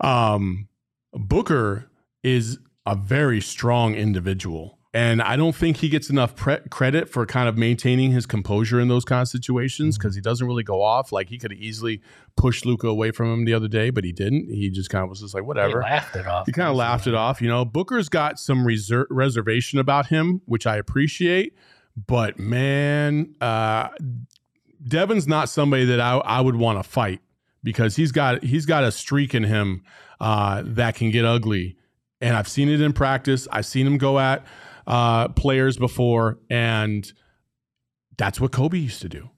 Um, 0.00 0.68
Booker 1.12 1.90
is 2.22 2.60
a 2.86 2.94
very 2.94 3.40
strong 3.40 3.94
individual. 3.96 4.78
And 4.94 5.20
I 5.20 5.34
don't 5.34 5.56
think 5.56 5.78
he 5.78 5.88
gets 5.88 6.08
enough 6.08 6.36
pre- 6.36 6.60
credit 6.70 7.10
for 7.10 7.26
kind 7.26 7.48
of 7.48 7.58
maintaining 7.58 8.12
his 8.12 8.26
composure 8.26 8.78
in 8.78 8.86
those 8.86 9.04
kind 9.04 9.22
of 9.22 9.26
situations 9.26 9.98
because 9.98 10.14
he 10.14 10.20
doesn't 10.20 10.46
really 10.46 10.62
go 10.62 10.82
off. 10.82 11.10
Like 11.10 11.28
he 11.28 11.36
could 11.36 11.50
have 11.50 11.60
easily 11.60 12.00
pushed 12.36 12.64
Luka 12.64 12.86
away 12.86 13.10
from 13.10 13.32
him 13.32 13.44
the 13.44 13.54
other 13.54 13.66
day, 13.66 13.90
but 13.90 14.04
he 14.04 14.12
didn't. 14.12 14.48
He 14.52 14.70
just 14.70 14.90
kind 14.90 15.02
of 15.02 15.10
was 15.10 15.20
just 15.20 15.34
like, 15.34 15.42
whatever. 15.42 15.80
laughed 15.82 16.14
it 16.14 16.28
off. 16.28 16.46
He 16.46 16.52
kind 16.52 16.68
of 16.68 16.76
laughed 16.76 17.08
it 17.08 17.14
off. 17.14 17.42
You 17.42 17.48
know, 17.48 17.64
Booker's 17.64 18.08
got 18.08 18.38
some 18.38 18.64
reser- 18.64 19.06
reservation 19.10 19.80
about 19.80 20.06
him, 20.06 20.42
which 20.46 20.64
I 20.64 20.76
appreciate. 20.76 21.56
But 22.06 22.38
man, 22.38 23.34
uh, 23.40 23.88
Devin's 24.86 25.26
not 25.26 25.48
somebody 25.48 25.86
that 25.86 26.00
I, 26.00 26.18
I 26.18 26.40
would 26.40 26.54
want 26.54 26.78
to 26.78 26.88
fight 26.88 27.20
because 27.64 27.96
he's 27.96 28.12
got 28.12 28.44
he's 28.44 28.64
got 28.64 28.84
a 28.84 28.92
streak 28.92 29.34
in 29.34 29.42
him 29.42 29.82
uh, 30.20 30.62
that 30.64 30.94
can 30.94 31.10
get 31.10 31.24
ugly, 31.24 31.76
and 32.20 32.36
I've 32.36 32.48
seen 32.48 32.68
it 32.68 32.80
in 32.80 32.92
practice. 32.92 33.48
I've 33.50 33.66
seen 33.66 33.88
him 33.88 33.98
go 33.98 34.20
at 34.20 34.44
uh, 34.86 35.28
players 35.28 35.76
before, 35.76 36.38
and 36.50 37.12
that's 38.16 38.40
what 38.40 38.52
Kobe 38.52 38.78
used 38.78 39.02
to 39.02 39.08
do, 39.08 39.30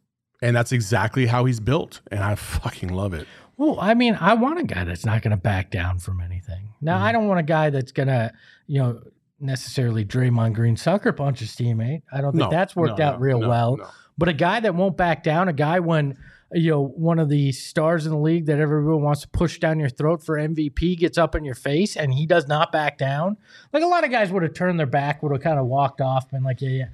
and 0.43 0.55
that's 0.55 0.73
exactly 0.73 1.27
how 1.27 1.45
he's 1.45 1.61
built, 1.61 2.01
and 2.11 2.21
I 2.21 2.35
fucking 2.35 2.89
love 2.91 3.15
it. 3.15 3.27
Well, 3.57 3.79
I 3.81 3.95
mean, 3.95 4.19
I 4.21 4.35
want 4.35 4.59
a 4.59 4.65
guy 4.65 4.85
that's 4.85 5.07
not 5.07 5.23
going 5.23 5.31
to 5.31 5.37
back 5.37 5.71
down 5.71 5.99
from 5.99 6.21
anything. 6.21 6.75
Now, 6.83 7.03
I 7.03 7.11
don't 7.11 7.27
want 7.27 7.41
a 7.41 7.45
guy 7.45 7.71
that's 7.71 7.91
going 7.91 8.09
to, 8.09 8.31
you 8.67 8.83
know, 8.83 9.01
necessarily 9.41 10.05
Draymond 10.05 10.53
Green 10.55 10.77
sucker 10.77 11.13
punch 11.13 11.41
his 11.41 11.53
teammate. 11.53 12.03
I 12.13 12.21
don't 12.21 12.33
think 12.33 12.43
No, 12.43 12.51
that's 12.51 12.77
worked 12.77 12.99
no, 12.99 13.07
out 13.07 13.15
no, 13.15 13.21
real 13.21 13.41
well. 13.41 13.79
But 14.19 14.29
a 14.29 14.35
guy 14.35 14.61
that 14.61 14.75
won't 14.75 14.97
back 14.97 15.23
down, 15.23 15.49
a 15.49 15.55
guy 15.55 15.81
when 15.81 16.19
you 16.53 16.71
know 16.71 16.87
one 16.87 17.19
of 17.19 17.29
the 17.29 17.53
stars 17.53 18.07
in 18.07 18.13
the 18.13 18.19
league 18.19 18.47
that 18.47 18.61
everyone 18.61 19.03
wants 19.03 19.23
to 19.23 19.29
push 19.29 19.59
down 19.59 19.81
your 19.81 19.89
throat 19.89 20.23
for 20.23 20.37
MVP 20.37 20.99
gets 20.99 21.19
up 21.19 21.35
in 21.35 21.45
your 21.45 21.55
face 21.55 21.97
and 21.97 22.15
he 22.15 22.27
does 22.27 22.47
not 22.47 22.71
back 22.71 22.99
down. 22.99 23.37
Like 23.73 23.83
a 23.83 23.87
lot 23.87 24.05
of 24.05 24.11
guys 24.11 24.31
would 24.31 24.43
have 24.43 24.55
turned 24.55 24.79
their 24.79 24.87
back, 24.87 25.23
would 25.23 25.33
have 25.33 25.43
kind 25.43 25.59
of 25.59 25.67
walked 25.67 26.01
off, 26.01 26.31
been 26.31 26.45
like, 26.45 26.61
yeah, 26.61 26.69
yeah, 26.69 26.87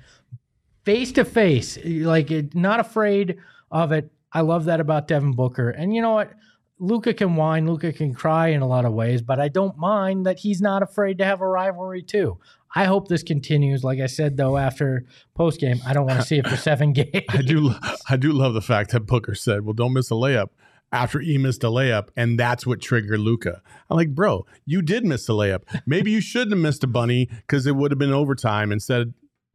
face 0.84 1.12
to 1.12 1.24
face, 1.24 1.78
like 1.84 2.54
not 2.54 2.80
afraid 2.80 3.38
of 3.70 3.92
it. 3.92 4.10
I 4.32 4.40
love 4.40 4.64
that 4.64 4.80
about 4.80 5.08
Devin 5.08 5.32
Booker. 5.32 5.70
And 5.70 5.94
you 5.94 6.00
know 6.00 6.14
what? 6.14 6.32
Luka 6.78 7.14
can 7.14 7.36
whine, 7.36 7.66
Luka 7.66 7.92
can 7.92 8.12
cry 8.12 8.48
in 8.48 8.60
a 8.60 8.66
lot 8.66 8.84
of 8.84 8.92
ways, 8.92 9.22
but 9.22 9.38
I 9.38 9.48
don't 9.48 9.76
mind 9.76 10.26
that 10.26 10.40
he's 10.40 10.60
not 10.60 10.82
afraid 10.82 11.18
to 11.18 11.24
have 11.24 11.40
a 11.40 11.46
rivalry 11.46 12.02
too. 12.02 12.38
I 12.74 12.84
hope 12.84 13.08
this 13.08 13.22
continues. 13.22 13.84
Like 13.84 14.00
I 14.00 14.06
said 14.06 14.36
though, 14.36 14.56
after 14.56 15.04
post 15.34 15.60
game, 15.60 15.80
I 15.86 15.92
don't 15.92 16.06
want 16.06 16.20
to 16.20 16.26
see 16.30 16.38
it 16.38 16.46
for 16.46 16.56
seven 16.56 16.92
games. 16.92 17.24
I 17.28 17.42
do 17.42 17.74
I 18.08 18.16
do 18.16 18.32
love 18.32 18.54
the 18.54 18.62
fact 18.62 18.90
that 18.92 19.00
Booker 19.00 19.34
said, 19.34 19.64
"Well, 19.64 19.74
don't 19.74 19.92
miss 19.92 20.10
a 20.10 20.14
layup." 20.14 20.48
After 20.94 21.20
he 21.20 21.38
missed 21.38 21.64
a 21.64 21.68
layup, 21.68 22.08
and 22.16 22.38
that's 22.38 22.66
what 22.66 22.82
triggered 22.82 23.18
Luka. 23.18 23.62
I'm 23.88 23.96
like, 23.96 24.14
bro, 24.14 24.44
you 24.66 24.82
did 24.82 25.06
miss 25.06 25.26
a 25.26 25.32
layup. 25.32 25.62
Maybe 25.86 26.10
you 26.10 26.20
shouldn't 26.20 26.50
have 26.50 26.58
missed 26.60 26.84
a 26.84 26.86
bunny 26.86 27.30
because 27.30 27.66
it 27.66 27.76
would 27.76 27.90
have 27.92 27.98
been 27.98 28.12
overtime. 28.12 28.70
Instead, 28.70 29.14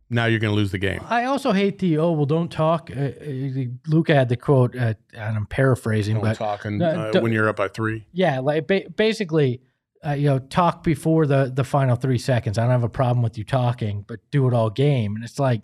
now 0.09 0.25
you're 0.25 0.39
going 0.39 0.51
to 0.51 0.55
lose 0.55 0.71
the 0.71 0.79
game. 0.79 0.99
I 1.07 1.25
also 1.25 1.51
hate 1.51 1.77
the 1.77 1.99
oh 1.99 2.13
well, 2.13 2.25
don't 2.25 2.51
talk. 2.51 2.89
Uh, 2.89 2.99
uh, 2.99 3.65
Luka 3.87 4.15
had 4.15 4.29
the 4.29 4.35
quote, 4.37 4.75
uh, 4.75 4.95
and 5.13 5.37
I'm 5.37 5.45
paraphrasing, 5.45 6.15
Don't 6.15 6.23
but 6.23 6.37
talking 6.37 6.81
uh, 6.81 7.11
when 7.19 7.31
you're 7.31 7.49
up 7.49 7.57
by 7.57 7.67
three. 7.67 8.07
Yeah, 8.13 8.39
like 8.39 8.67
ba- 8.67 8.89
basically, 8.95 9.61
uh, 10.05 10.11
you 10.11 10.27
know, 10.27 10.39
talk 10.39 10.83
before 10.83 11.25
the 11.25 11.51
the 11.53 11.63
final 11.63 11.95
three 11.95 12.17
seconds. 12.17 12.57
I 12.57 12.63
don't 12.63 12.71
have 12.71 12.83
a 12.83 12.89
problem 12.89 13.23
with 13.23 13.37
you 13.37 13.43
talking, 13.43 14.03
but 14.07 14.19
do 14.31 14.47
it 14.47 14.53
all 14.53 14.69
game. 14.69 15.15
And 15.15 15.23
it's 15.23 15.39
like, 15.39 15.61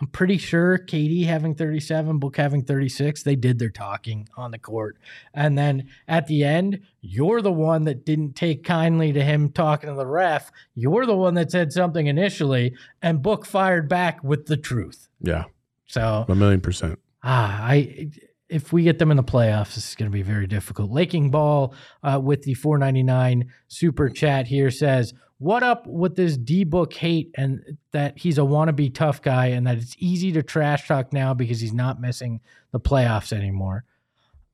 I'm 0.00 0.06
pretty 0.06 0.38
sure 0.38 0.78
KD 0.78 1.26
having 1.26 1.54
37, 1.56 2.18
Book 2.18 2.36
having 2.36 2.62
36, 2.62 3.22
they 3.24 3.34
did 3.34 3.58
their 3.58 3.68
talking 3.70 4.28
on 4.36 4.52
the 4.52 4.58
court. 4.58 4.96
And 5.34 5.58
then 5.58 5.88
at 6.06 6.28
the 6.28 6.44
end, 6.44 6.80
you're 7.00 7.42
the 7.42 7.52
one 7.52 7.84
that 7.84 8.04
didn't 8.06 8.34
take 8.34 8.62
kindly 8.62 9.12
to 9.12 9.24
him 9.24 9.50
talking 9.50 9.90
to 9.90 9.96
the 9.96 10.06
ref. 10.06 10.52
You're 10.74 11.04
the 11.04 11.16
one 11.16 11.34
that 11.34 11.50
said 11.50 11.72
something 11.72 12.06
initially, 12.06 12.74
and 13.02 13.22
Book 13.22 13.44
fired 13.44 13.88
back 13.88 14.22
with 14.22 14.46
the 14.46 14.56
truth. 14.56 15.08
Yeah, 15.20 15.44
So 15.86 16.24
a 16.28 16.34
million 16.34 16.60
percent. 16.60 17.00
Ah, 17.24 17.64
I 17.64 18.10
if 18.48 18.72
we 18.72 18.82
get 18.82 18.98
them 18.98 19.10
in 19.10 19.16
the 19.16 19.22
playoffs, 19.24 19.74
this 19.74 19.90
is 19.90 19.94
going 19.94 20.10
to 20.10 20.14
be 20.14 20.22
very 20.22 20.46
difficult. 20.46 20.90
Laking 20.90 21.30
Ball 21.30 21.74
uh, 22.02 22.20
with 22.22 22.42
the 22.42 22.54
499 22.54 23.52
super 23.68 24.08
chat 24.08 24.46
here 24.46 24.70
says, 24.70 25.14
"What 25.38 25.62
up 25.62 25.86
with 25.86 26.16
this 26.16 26.36
D 26.36 26.64
book 26.64 26.92
hate 26.94 27.30
and 27.36 27.78
that 27.92 28.18
he's 28.18 28.38
a 28.38 28.42
wannabe 28.42 28.94
tough 28.94 29.22
guy 29.22 29.46
and 29.46 29.66
that 29.66 29.78
it's 29.78 29.96
easy 29.98 30.32
to 30.32 30.42
trash 30.42 30.88
talk 30.88 31.12
now 31.12 31.34
because 31.34 31.60
he's 31.60 31.74
not 31.74 32.00
missing 32.00 32.40
the 32.72 32.80
playoffs 32.80 33.32
anymore." 33.32 33.84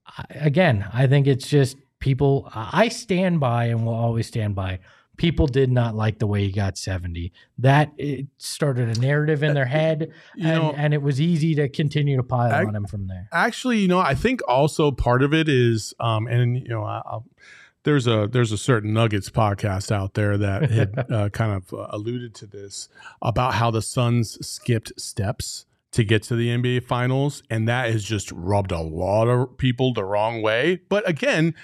I, 0.07 0.24
again, 0.30 0.88
I 0.92 1.07
think 1.07 1.26
it's 1.26 1.49
just 1.49 1.76
people. 2.01 2.51
I 2.53 2.88
stand 2.88 3.40
by 3.40 3.66
and 3.66 3.86
will 3.86 3.95
always 3.95 4.26
stand 4.26 4.55
by. 4.55 4.80
People 5.16 5.46
did 5.46 5.70
not 5.70 5.94
like 5.94 6.18
the 6.18 6.26
way 6.26 6.44
he 6.44 6.50
got 6.52 6.76
70. 6.76 7.32
That 7.58 7.92
it 7.98 8.26
started 8.38 8.96
a 8.96 9.00
narrative 9.00 9.42
in 9.42 9.54
their 9.54 9.64
head, 9.66 10.10
and, 10.34 10.42
know- 10.62 10.74
and 10.76 10.92
it 10.92 11.02
was 11.02 11.20
easy 11.20 11.54
to 11.54 11.68
continue 11.68 12.16
to 12.16 12.22
pile 12.22 12.52
I- 12.52 12.64
on 12.64 12.74
him 12.74 12.86
from 12.86 13.06
there. 13.06 13.28
Actually, 13.32 13.78
you 13.78 13.88
know, 13.88 13.98
I 14.00 14.14
think 14.14 14.40
also 14.48 14.90
part 14.90 15.22
of 15.22 15.32
it 15.32 15.48
is, 15.48 15.94
um, 16.00 16.26
and 16.26 16.56
you 16.56 16.68
know, 16.68 16.82
I- 16.84 17.02
I'll, 17.06 17.24
there's 17.84 18.06
a 18.06 18.26
there's 18.32 18.50
a 18.50 18.56
certain 18.58 18.92
Nuggets 18.94 19.28
podcast 19.30 19.92
out 19.92 20.14
there 20.14 20.38
that 20.38 20.70
had 20.70 20.98
uh, 21.12 21.28
kind 21.28 21.52
of 21.52 21.72
uh, 21.74 21.86
alluded 21.90 22.34
to 22.36 22.46
this 22.46 22.88
about 23.22 23.54
how 23.54 23.70
the 23.70 23.82
Suns 23.82 24.38
skipped 24.46 24.98
steps 24.98 25.66
to 25.92 26.02
get 26.02 26.22
to 26.24 26.34
the 26.34 26.48
NBA 26.48 26.82
Finals, 26.84 27.42
and 27.50 27.68
that 27.68 27.92
has 27.92 28.02
just 28.02 28.32
rubbed 28.32 28.72
a 28.72 28.80
lot 28.80 29.28
of 29.28 29.56
people 29.58 29.92
the 29.92 30.04
wrong 30.04 30.42
way. 30.42 30.80
But 30.88 31.08
again. 31.08 31.54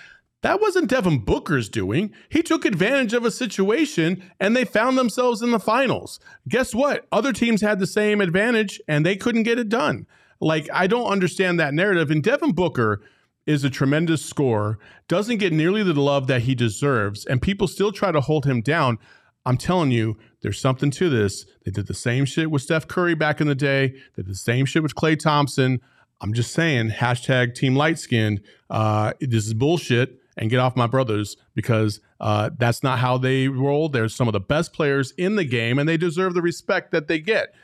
That 0.43 0.61
wasn't 0.61 0.89
Devin 0.89 1.19
Booker's 1.19 1.69
doing. 1.69 2.15
He 2.31 2.43
took 2.43 2.65
advantage 2.65 3.13
of 3.13 3.25
a 3.25 3.31
situation 3.31 4.23
and 4.41 4.57
they 4.57 4.65
found 4.65 4.97
themselves 4.97 5.43
in 5.43 5.51
the 5.51 5.61
finals. 5.61 6.19
Guess 6.49 6.75
what? 6.75 7.07
Other 7.13 7.33
teams 7.33 7.61
had 7.61 7.79
the 7.79 7.87
same 7.87 8.21
advantage 8.21 8.81
and 8.89 9.05
they 9.05 9.17
couldn't 9.17 9.43
get 9.43 9.59
it 9.59 9.69
done. 9.69 10.07
Like, 10.41 10.69
I 10.73 10.87
don't 10.87 11.11
understand 11.11 11.61
that 11.61 11.75
narrative. 11.75 12.11
And 12.11 12.23
Devin 12.23 12.53
Booker 12.53 13.03
is 13.47 13.65
a 13.65 13.71
tremendous 13.71 14.25
scorer, 14.25 14.79
doesn't 15.09 15.39
get 15.39 15.53
nearly 15.53 15.83
the 15.83 15.95
love 15.95 16.27
that 16.29 16.43
he 16.43 16.55
deserves, 16.55 17.27
and 17.27 17.43
people 17.43 17.67
still 17.67 17.93
try 17.93 18.13
to 18.13 18.21
hold 18.21 18.47
him 18.47 18.61
down. 18.61 18.99
I'm 19.45 19.57
telling 19.57 19.91
you, 19.91 20.19
there's 20.43 20.61
something 20.61 20.91
to 20.93 21.09
this. 21.09 21.47
They 21.65 21.71
did 21.71 21.87
the 21.87 21.95
same 21.95 22.25
shit 22.25 22.51
with 22.51 22.63
Steph 22.63 22.87
Curry 22.87 23.15
back 23.15 23.41
in 23.41 23.49
the 23.49 23.55
day, 23.55 23.89
they 24.17 24.23
did 24.23 24.29
the 24.29 24.35
same 24.35 24.67
shit 24.67 24.83
with 24.83 24.95
Klay 24.95 25.19
Thompson. 25.19 25.81
I'm 26.23 26.35
just 26.35 26.53
saying, 26.53 26.91
hashtag 26.91 27.55
team 27.55 27.75
light 27.75 27.99
skinned. 27.99 28.43
Uh, 28.69 29.15
this 29.21 29.47
is 29.47 29.55
bullshit. 29.55 30.20
And 30.37 30.51
get 30.51 30.59
off 30.59 30.77
my 30.77 30.87
brothers 30.87 31.37
because 31.55 32.01
uh, 32.21 32.51
that's 32.59 32.83
not 32.83 32.99
how 32.99 33.19
they 33.19 33.49
roll. 33.49 33.89
They're 33.89 34.09
some 34.09 34.29
of 34.29 34.33
the 34.33 34.41
best 34.41 34.73
players 34.73 35.13
in 35.19 35.37
the 35.37 35.45
game, 35.45 35.79
and 35.79 35.89
they 35.89 35.97
deserve 35.97 36.35
the 36.35 36.43
respect 36.43 36.93
that 36.93 37.09
they 37.09 37.19
get. 37.19 37.55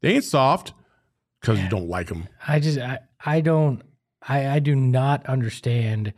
They 0.00 0.14
ain't 0.14 0.24
soft 0.24 0.72
because 1.40 1.60
you 1.60 1.68
don't 1.68 1.88
like 1.88 2.08
them. 2.08 2.28
I 2.46 2.60
just 2.60 2.78
I, 2.78 2.98
I 3.24 3.40
don't 3.40 3.82
I, 4.26 4.48
I 4.48 4.58
do 4.58 4.74
not 4.74 5.26
understand 5.26 6.12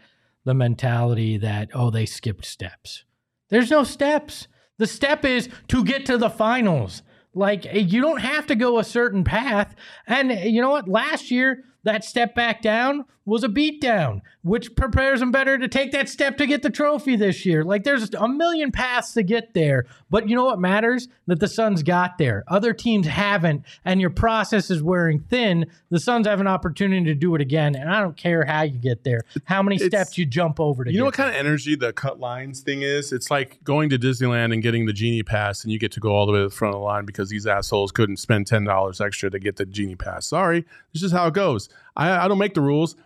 the 0.44 0.54
mentality 0.54 1.36
that 1.38 1.70
oh 1.74 1.90
they 1.90 2.06
skipped 2.06 2.44
steps. 2.44 3.04
There's 3.50 3.70
no 3.70 3.84
steps. 3.84 4.48
The 4.78 4.86
step 4.86 5.24
is 5.24 5.48
to 5.68 5.84
get 5.84 6.06
to 6.06 6.18
the 6.18 6.30
finals. 6.30 7.02
Like 7.34 7.66
eh, 7.66 7.78
you 7.78 8.00
don't 8.00 8.20
have 8.20 8.46
to 8.46 8.54
go 8.54 8.78
a 8.78 8.84
certain 8.84 9.24
path. 9.24 9.74
And 10.06 10.32
eh, 10.32 10.44
you 10.44 10.61
know 10.61 10.70
what? 10.70 10.88
Last 10.88 11.30
year 11.30 11.64
that 11.84 12.04
step 12.04 12.34
back 12.34 12.60
down 12.62 13.04
was 13.24 13.44
a 13.44 13.48
beatdown, 13.48 14.22
which 14.42 14.74
prepares 14.74 15.20
them 15.20 15.30
better 15.30 15.58
to 15.58 15.68
take 15.68 15.92
that 15.92 16.08
step 16.08 16.38
to 16.38 16.46
get 16.46 16.62
the 16.62 16.70
trophy 16.70 17.14
this 17.14 17.44
year. 17.44 17.62
Like 17.62 17.84
there's 17.84 18.12
a 18.14 18.26
million 18.26 18.72
paths 18.72 19.12
to 19.12 19.22
get 19.22 19.52
there, 19.52 19.84
but 20.08 20.28
you 20.30 20.34
know 20.34 20.46
what 20.46 20.58
matters? 20.58 21.08
That 21.26 21.38
the 21.38 21.46
Suns 21.46 21.82
got 21.82 22.16
there. 22.16 22.42
Other 22.48 22.72
teams 22.72 23.06
haven't, 23.06 23.64
and 23.84 24.00
your 24.00 24.08
process 24.08 24.70
is 24.70 24.82
wearing 24.82 25.20
thin. 25.20 25.66
The 25.90 26.00
Suns 26.00 26.26
have 26.26 26.40
an 26.40 26.46
opportunity 26.46 27.04
to 27.04 27.14
do 27.14 27.34
it 27.34 27.42
again, 27.42 27.74
and 27.76 27.90
I 27.90 28.00
don't 28.00 28.16
care 28.16 28.46
how 28.46 28.62
you 28.62 28.78
get 28.78 29.04
there, 29.04 29.20
how 29.44 29.62
many 29.62 29.76
It's- 29.76 29.90
steps 29.90 30.16
you 30.16 30.24
jump 30.24 30.58
over 30.58 30.84
to 30.84 30.90
get. 30.90 30.94
You 30.94 31.00
know 31.00 31.04
what 31.04 31.14
kind 31.14 31.28
of 31.28 31.36
energy 31.36 31.76
the 31.76 31.92
cut 31.92 32.18
lines 32.18 32.60
thing 32.60 32.80
is? 32.80 33.12
It's 33.12 33.30
like 33.30 33.62
going 33.62 33.90
to 33.90 33.98
Disneyland 33.98 34.54
and 34.54 34.62
getting 34.62 34.86
the 34.86 34.94
genie 34.94 35.22
pass, 35.22 35.64
and 35.64 35.72
you 35.72 35.78
get 35.78 35.92
to 35.92 36.00
go 36.00 36.14
all 36.14 36.24
the 36.24 36.32
way 36.32 36.38
to 36.38 36.44
the 36.44 36.50
front 36.50 36.74
of 36.74 36.80
the 36.80 36.84
line 36.84 37.04
because 37.04 37.28
these 37.28 37.46
assholes 37.46 37.92
couldn't 37.92 38.16
spend 38.16 38.46
ten 38.46 38.64
dollars 38.64 39.02
extra 39.02 39.28
to 39.28 39.38
get 39.38 39.56
the 39.56 39.66
genie 39.66 39.96
pass. 39.96 40.26
Sorry, 40.26 40.64
this 40.94 41.02
is 41.02 41.12
how 41.12 41.26
it 41.26 41.34
goes. 41.34 41.67
I, 41.96 42.24
I 42.24 42.28
don't 42.28 42.38
make 42.38 42.54
the 42.54 42.60
rules. 42.60 42.96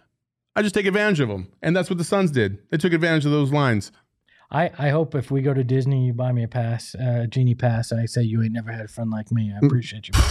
I 0.55 0.63
just 0.63 0.75
take 0.75 0.87
advantage 0.87 1.21
of 1.21 1.29
them, 1.29 1.51
and 1.63 1.75
that's 1.75 1.89
what 1.89 1.99
the 1.99 2.05
Suns 2.05 2.31
did. 2.31 2.59
They 2.71 2.77
took 2.77 2.93
advantage 2.93 3.25
of 3.25 3.33
those 3.33 3.53
lines. 3.53 3.91
I, 4.51 4.71
I 4.79 4.91
hope 4.91 5.15
if 5.15 5.31
we 5.31 5.41
go 5.41 5.55
to 5.55 5.65
Disney, 5.65 6.07
you 6.07 6.13
buy 6.13 6.31
me 6.33 6.43
a 6.43 6.49
pass, 6.49 6.95
uh, 6.95 7.25
genie 7.27 7.55
pass, 7.55 7.91
and 7.91 7.99
I 8.01 8.05
say 8.05 8.23
you 8.23 8.43
ain't 8.43 8.53
never 8.53 8.71
had 8.71 8.85
a 8.85 8.89
friend 8.89 9.11
like 9.11 9.33
me. 9.33 9.51
I 9.51 9.65
appreciate 9.65 10.09
you. 10.09 10.15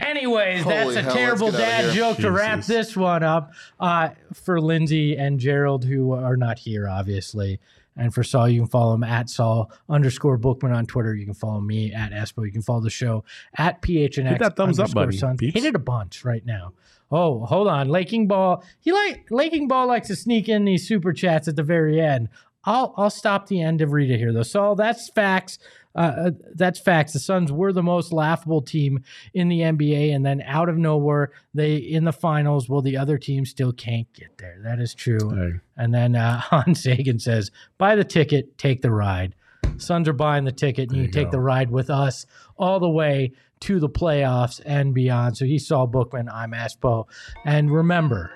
Anyways, 0.00 0.64
Holy 0.64 0.74
that's 0.76 0.96
a 0.96 1.02
hell, 1.02 1.14
terrible 1.14 1.46
let's 1.46 1.58
get 1.58 1.68
outta 1.68 1.82
dad 1.82 1.92
here. 1.92 2.02
joke 2.02 2.16
to 2.18 2.32
wrap 2.32 2.64
this 2.64 2.96
one 2.96 3.22
up. 3.22 3.52
Uh, 3.78 4.10
for 4.34 4.60
Lindsay 4.60 5.16
and 5.16 5.38
Gerald, 5.38 5.84
who 5.84 6.12
are 6.12 6.36
not 6.36 6.58
here, 6.58 6.88
obviously. 6.88 7.60
And 7.96 8.14
for 8.14 8.22
Saul, 8.22 8.48
you 8.48 8.60
can 8.60 8.68
follow 8.68 8.94
him 8.94 9.04
at 9.04 9.28
Saul 9.28 9.70
underscore 9.88 10.38
Bookman 10.38 10.72
on 10.72 10.86
Twitter. 10.86 11.14
You 11.14 11.26
can 11.26 11.34
follow 11.34 11.60
me 11.60 11.92
at 11.92 12.12
Espo. 12.12 12.44
You 12.44 12.52
can 12.52 12.62
follow 12.62 12.80
the 12.80 12.90
show 12.90 13.24
at 13.56 13.82
PHNX. 13.82 14.28
Hit 14.28 14.38
that 14.38 14.56
thumbs 14.56 14.78
up 14.78 14.92
button, 14.92 15.12
Suns. 15.12 15.40
Hit 15.40 15.64
it 15.64 15.74
a 15.74 15.78
bunch 15.78 16.24
right 16.24 16.44
now. 16.44 16.72
Oh, 17.10 17.44
hold 17.44 17.68
on. 17.68 17.88
Laking 17.88 18.26
Ball. 18.26 18.64
He 18.80 18.92
like 18.92 19.26
Laking 19.30 19.68
Ball 19.68 19.86
likes 19.86 20.08
to 20.08 20.16
sneak 20.16 20.48
in 20.48 20.64
these 20.64 20.88
super 20.88 21.12
chats 21.12 21.46
at 21.46 21.56
the 21.56 21.62
very 21.62 22.00
end. 22.00 22.30
I'll 22.64 22.94
I'll 22.96 23.10
stop 23.10 23.48
the 23.48 23.60
end 23.60 23.82
of 23.82 23.92
Rita 23.92 24.16
here 24.16 24.32
though. 24.32 24.42
So 24.42 24.74
that's 24.74 25.10
facts. 25.10 25.58
Uh, 25.94 25.98
uh, 25.98 26.30
that's 26.54 26.80
facts. 26.80 27.12
The 27.12 27.18
Suns 27.18 27.52
were 27.52 27.72
the 27.72 27.82
most 27.82 28.12
laughable 28.12 28.62
team 28.62 29.02
in 29.34 29.48
the 29.48 29.60
NBA, 29.60 30.14
and 30.14 30.24
then 30.24 30.42
out 30.42 30.68
of 30.68 30.78
nowhere, 30.78 31.32
they 31.54 31.76
in 31.76 32.04
the 32.04 32.12
finals. 32.12 32.68
Well, 32.68 32.82
the 32.82 32.96
other 32.96 33.18
team 33.18 33.44
still 33.44 33.72
can't 33.72 34.10
get 34.14 34.38
there. 34.38 34.58
That 34.62 34.80
is 34.80 34.94
true. 34.94 35.60
And 35.76 35.92
then 35.92 36.16
uh, 36.16 36.38
Hans 36.40 36.82
Sagan 36.82 37.18
says, 37.18 37.50
"Buy 37.78 37.96
the 37.96 38.04
ticket, 38.04 38.56
take 38.58 38.82
the 38.82 38.90
ride." 38.90 39.34
Suns 39.76 40.08
are 40.08 40.14
buying 40.14 40.44
the 40.44 40.52
ticket, 40.52 40.88
and 40.88 40.96
you, 40.96 41.04
you 41.04 41.10
take 41.10 41.26
go. 41.26 41.32
the 41.32 41.40
ride 41.40 41.70
with 41.70 41.90
us 41.90 42.26
all 42.56 42.80
the 42.80 42.88
way 42.88 43.32
to 43.60 43.78
the 43.78 43.88
playoffs 43.88 44.60
and 44.64 44.94
beyond. 44.94 45.36
So 45.36 45.44
he 45.44 45.58
saw 45.58 45.86
Bookman. 45.86 46.28
I'm 46.28 46.52
Espo, 46.52 47.06
and 47.44 47.72
remember, 47.72 48.32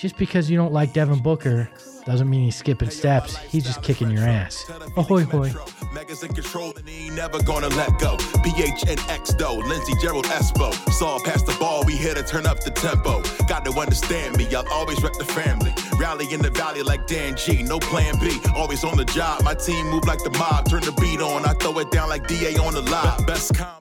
just 0.00 0.16
because 0.16 0.50
you 0.50 0.56
don't 0.56 0.72
like 0.72 0.94
Devin 0.94 1.18
Booker 1.18 1.68
doesn't 2.06 2.30
mean 2.30 2.44
he's 2.44 2.56
skipping 2.56 2.88
steps. 2.88 3.36
He's 3.36 3.64
just 3.64 3.82
kicking 3.82 4.10
your 4.10 4.24
ass. 4.24 4.70
Ahoy, 4.96 5.24
hoy. 5.24 5.52
Megas 5.92 6.20
control 6.20 6.72
and 6.76 6.88
he 6.88 7.06
ain't 7.06 7.16
never 7.16 7.42
gonna 7.42 7.68
let 7.68 7.98
go. 7.98 8.16
PHNX 8.16 9.36
though, 9.36 9.56
Lindsey 9.56 9.92
Gerald 10.00 10.24
Espo. 10.24 10.72
Saw 10.90 11.22
past 11.24 11.44
the 11.44 11.56
ball, 11.60 11.84
we 11.84 11.96
here 11.96 12.14
to 12.14 12.22
turn 12.22 12.46
up 12.46 12.64
the 12.64 12.70
tempo. 12.70 13.22
Got 13.46 13.66
to 13.66 13.72
understand 13.78 14.38
me, 14.38 14.46
I'll 14.54 14.66
always 14.72 15.02
rep 15.02 15.12
the 15.14 15.24
family. 15.26 15.74
Rally 15.98 16.32
in 16.32 16.40
the 16.40 16.50
valley 16.50 16.82
like 16.82 17.06
Dan 17.06 17.36
G, 17.36 17.62
no 17.62 17.78
plan 17.78 18.18
B. 18.18 18.40
Always 18.56 18.82
on 18.84 18.96
the 18.96 19.04
job, 19.04 19.42
my 19.42 19.54
team 19.54 19.86
move 19.88 20.06
like 20.06 20.22
the 20.24 20.30
mob. 20.30 20.70
Turn 20.70 20.80
the 20.80 20.92
beat 20.92 21.20
on, 21.20 21.44
I 21.44 21.52
throw 21.54 21.78
it 21.78 21.90
down 21.90 22.08
like 22.08 22.26
DA 22.26 22.56
on 22.56 22.72
the 22.72 22.82
live. 22.82 23.26
Best 23.26 23.54
com. 23.54 23.79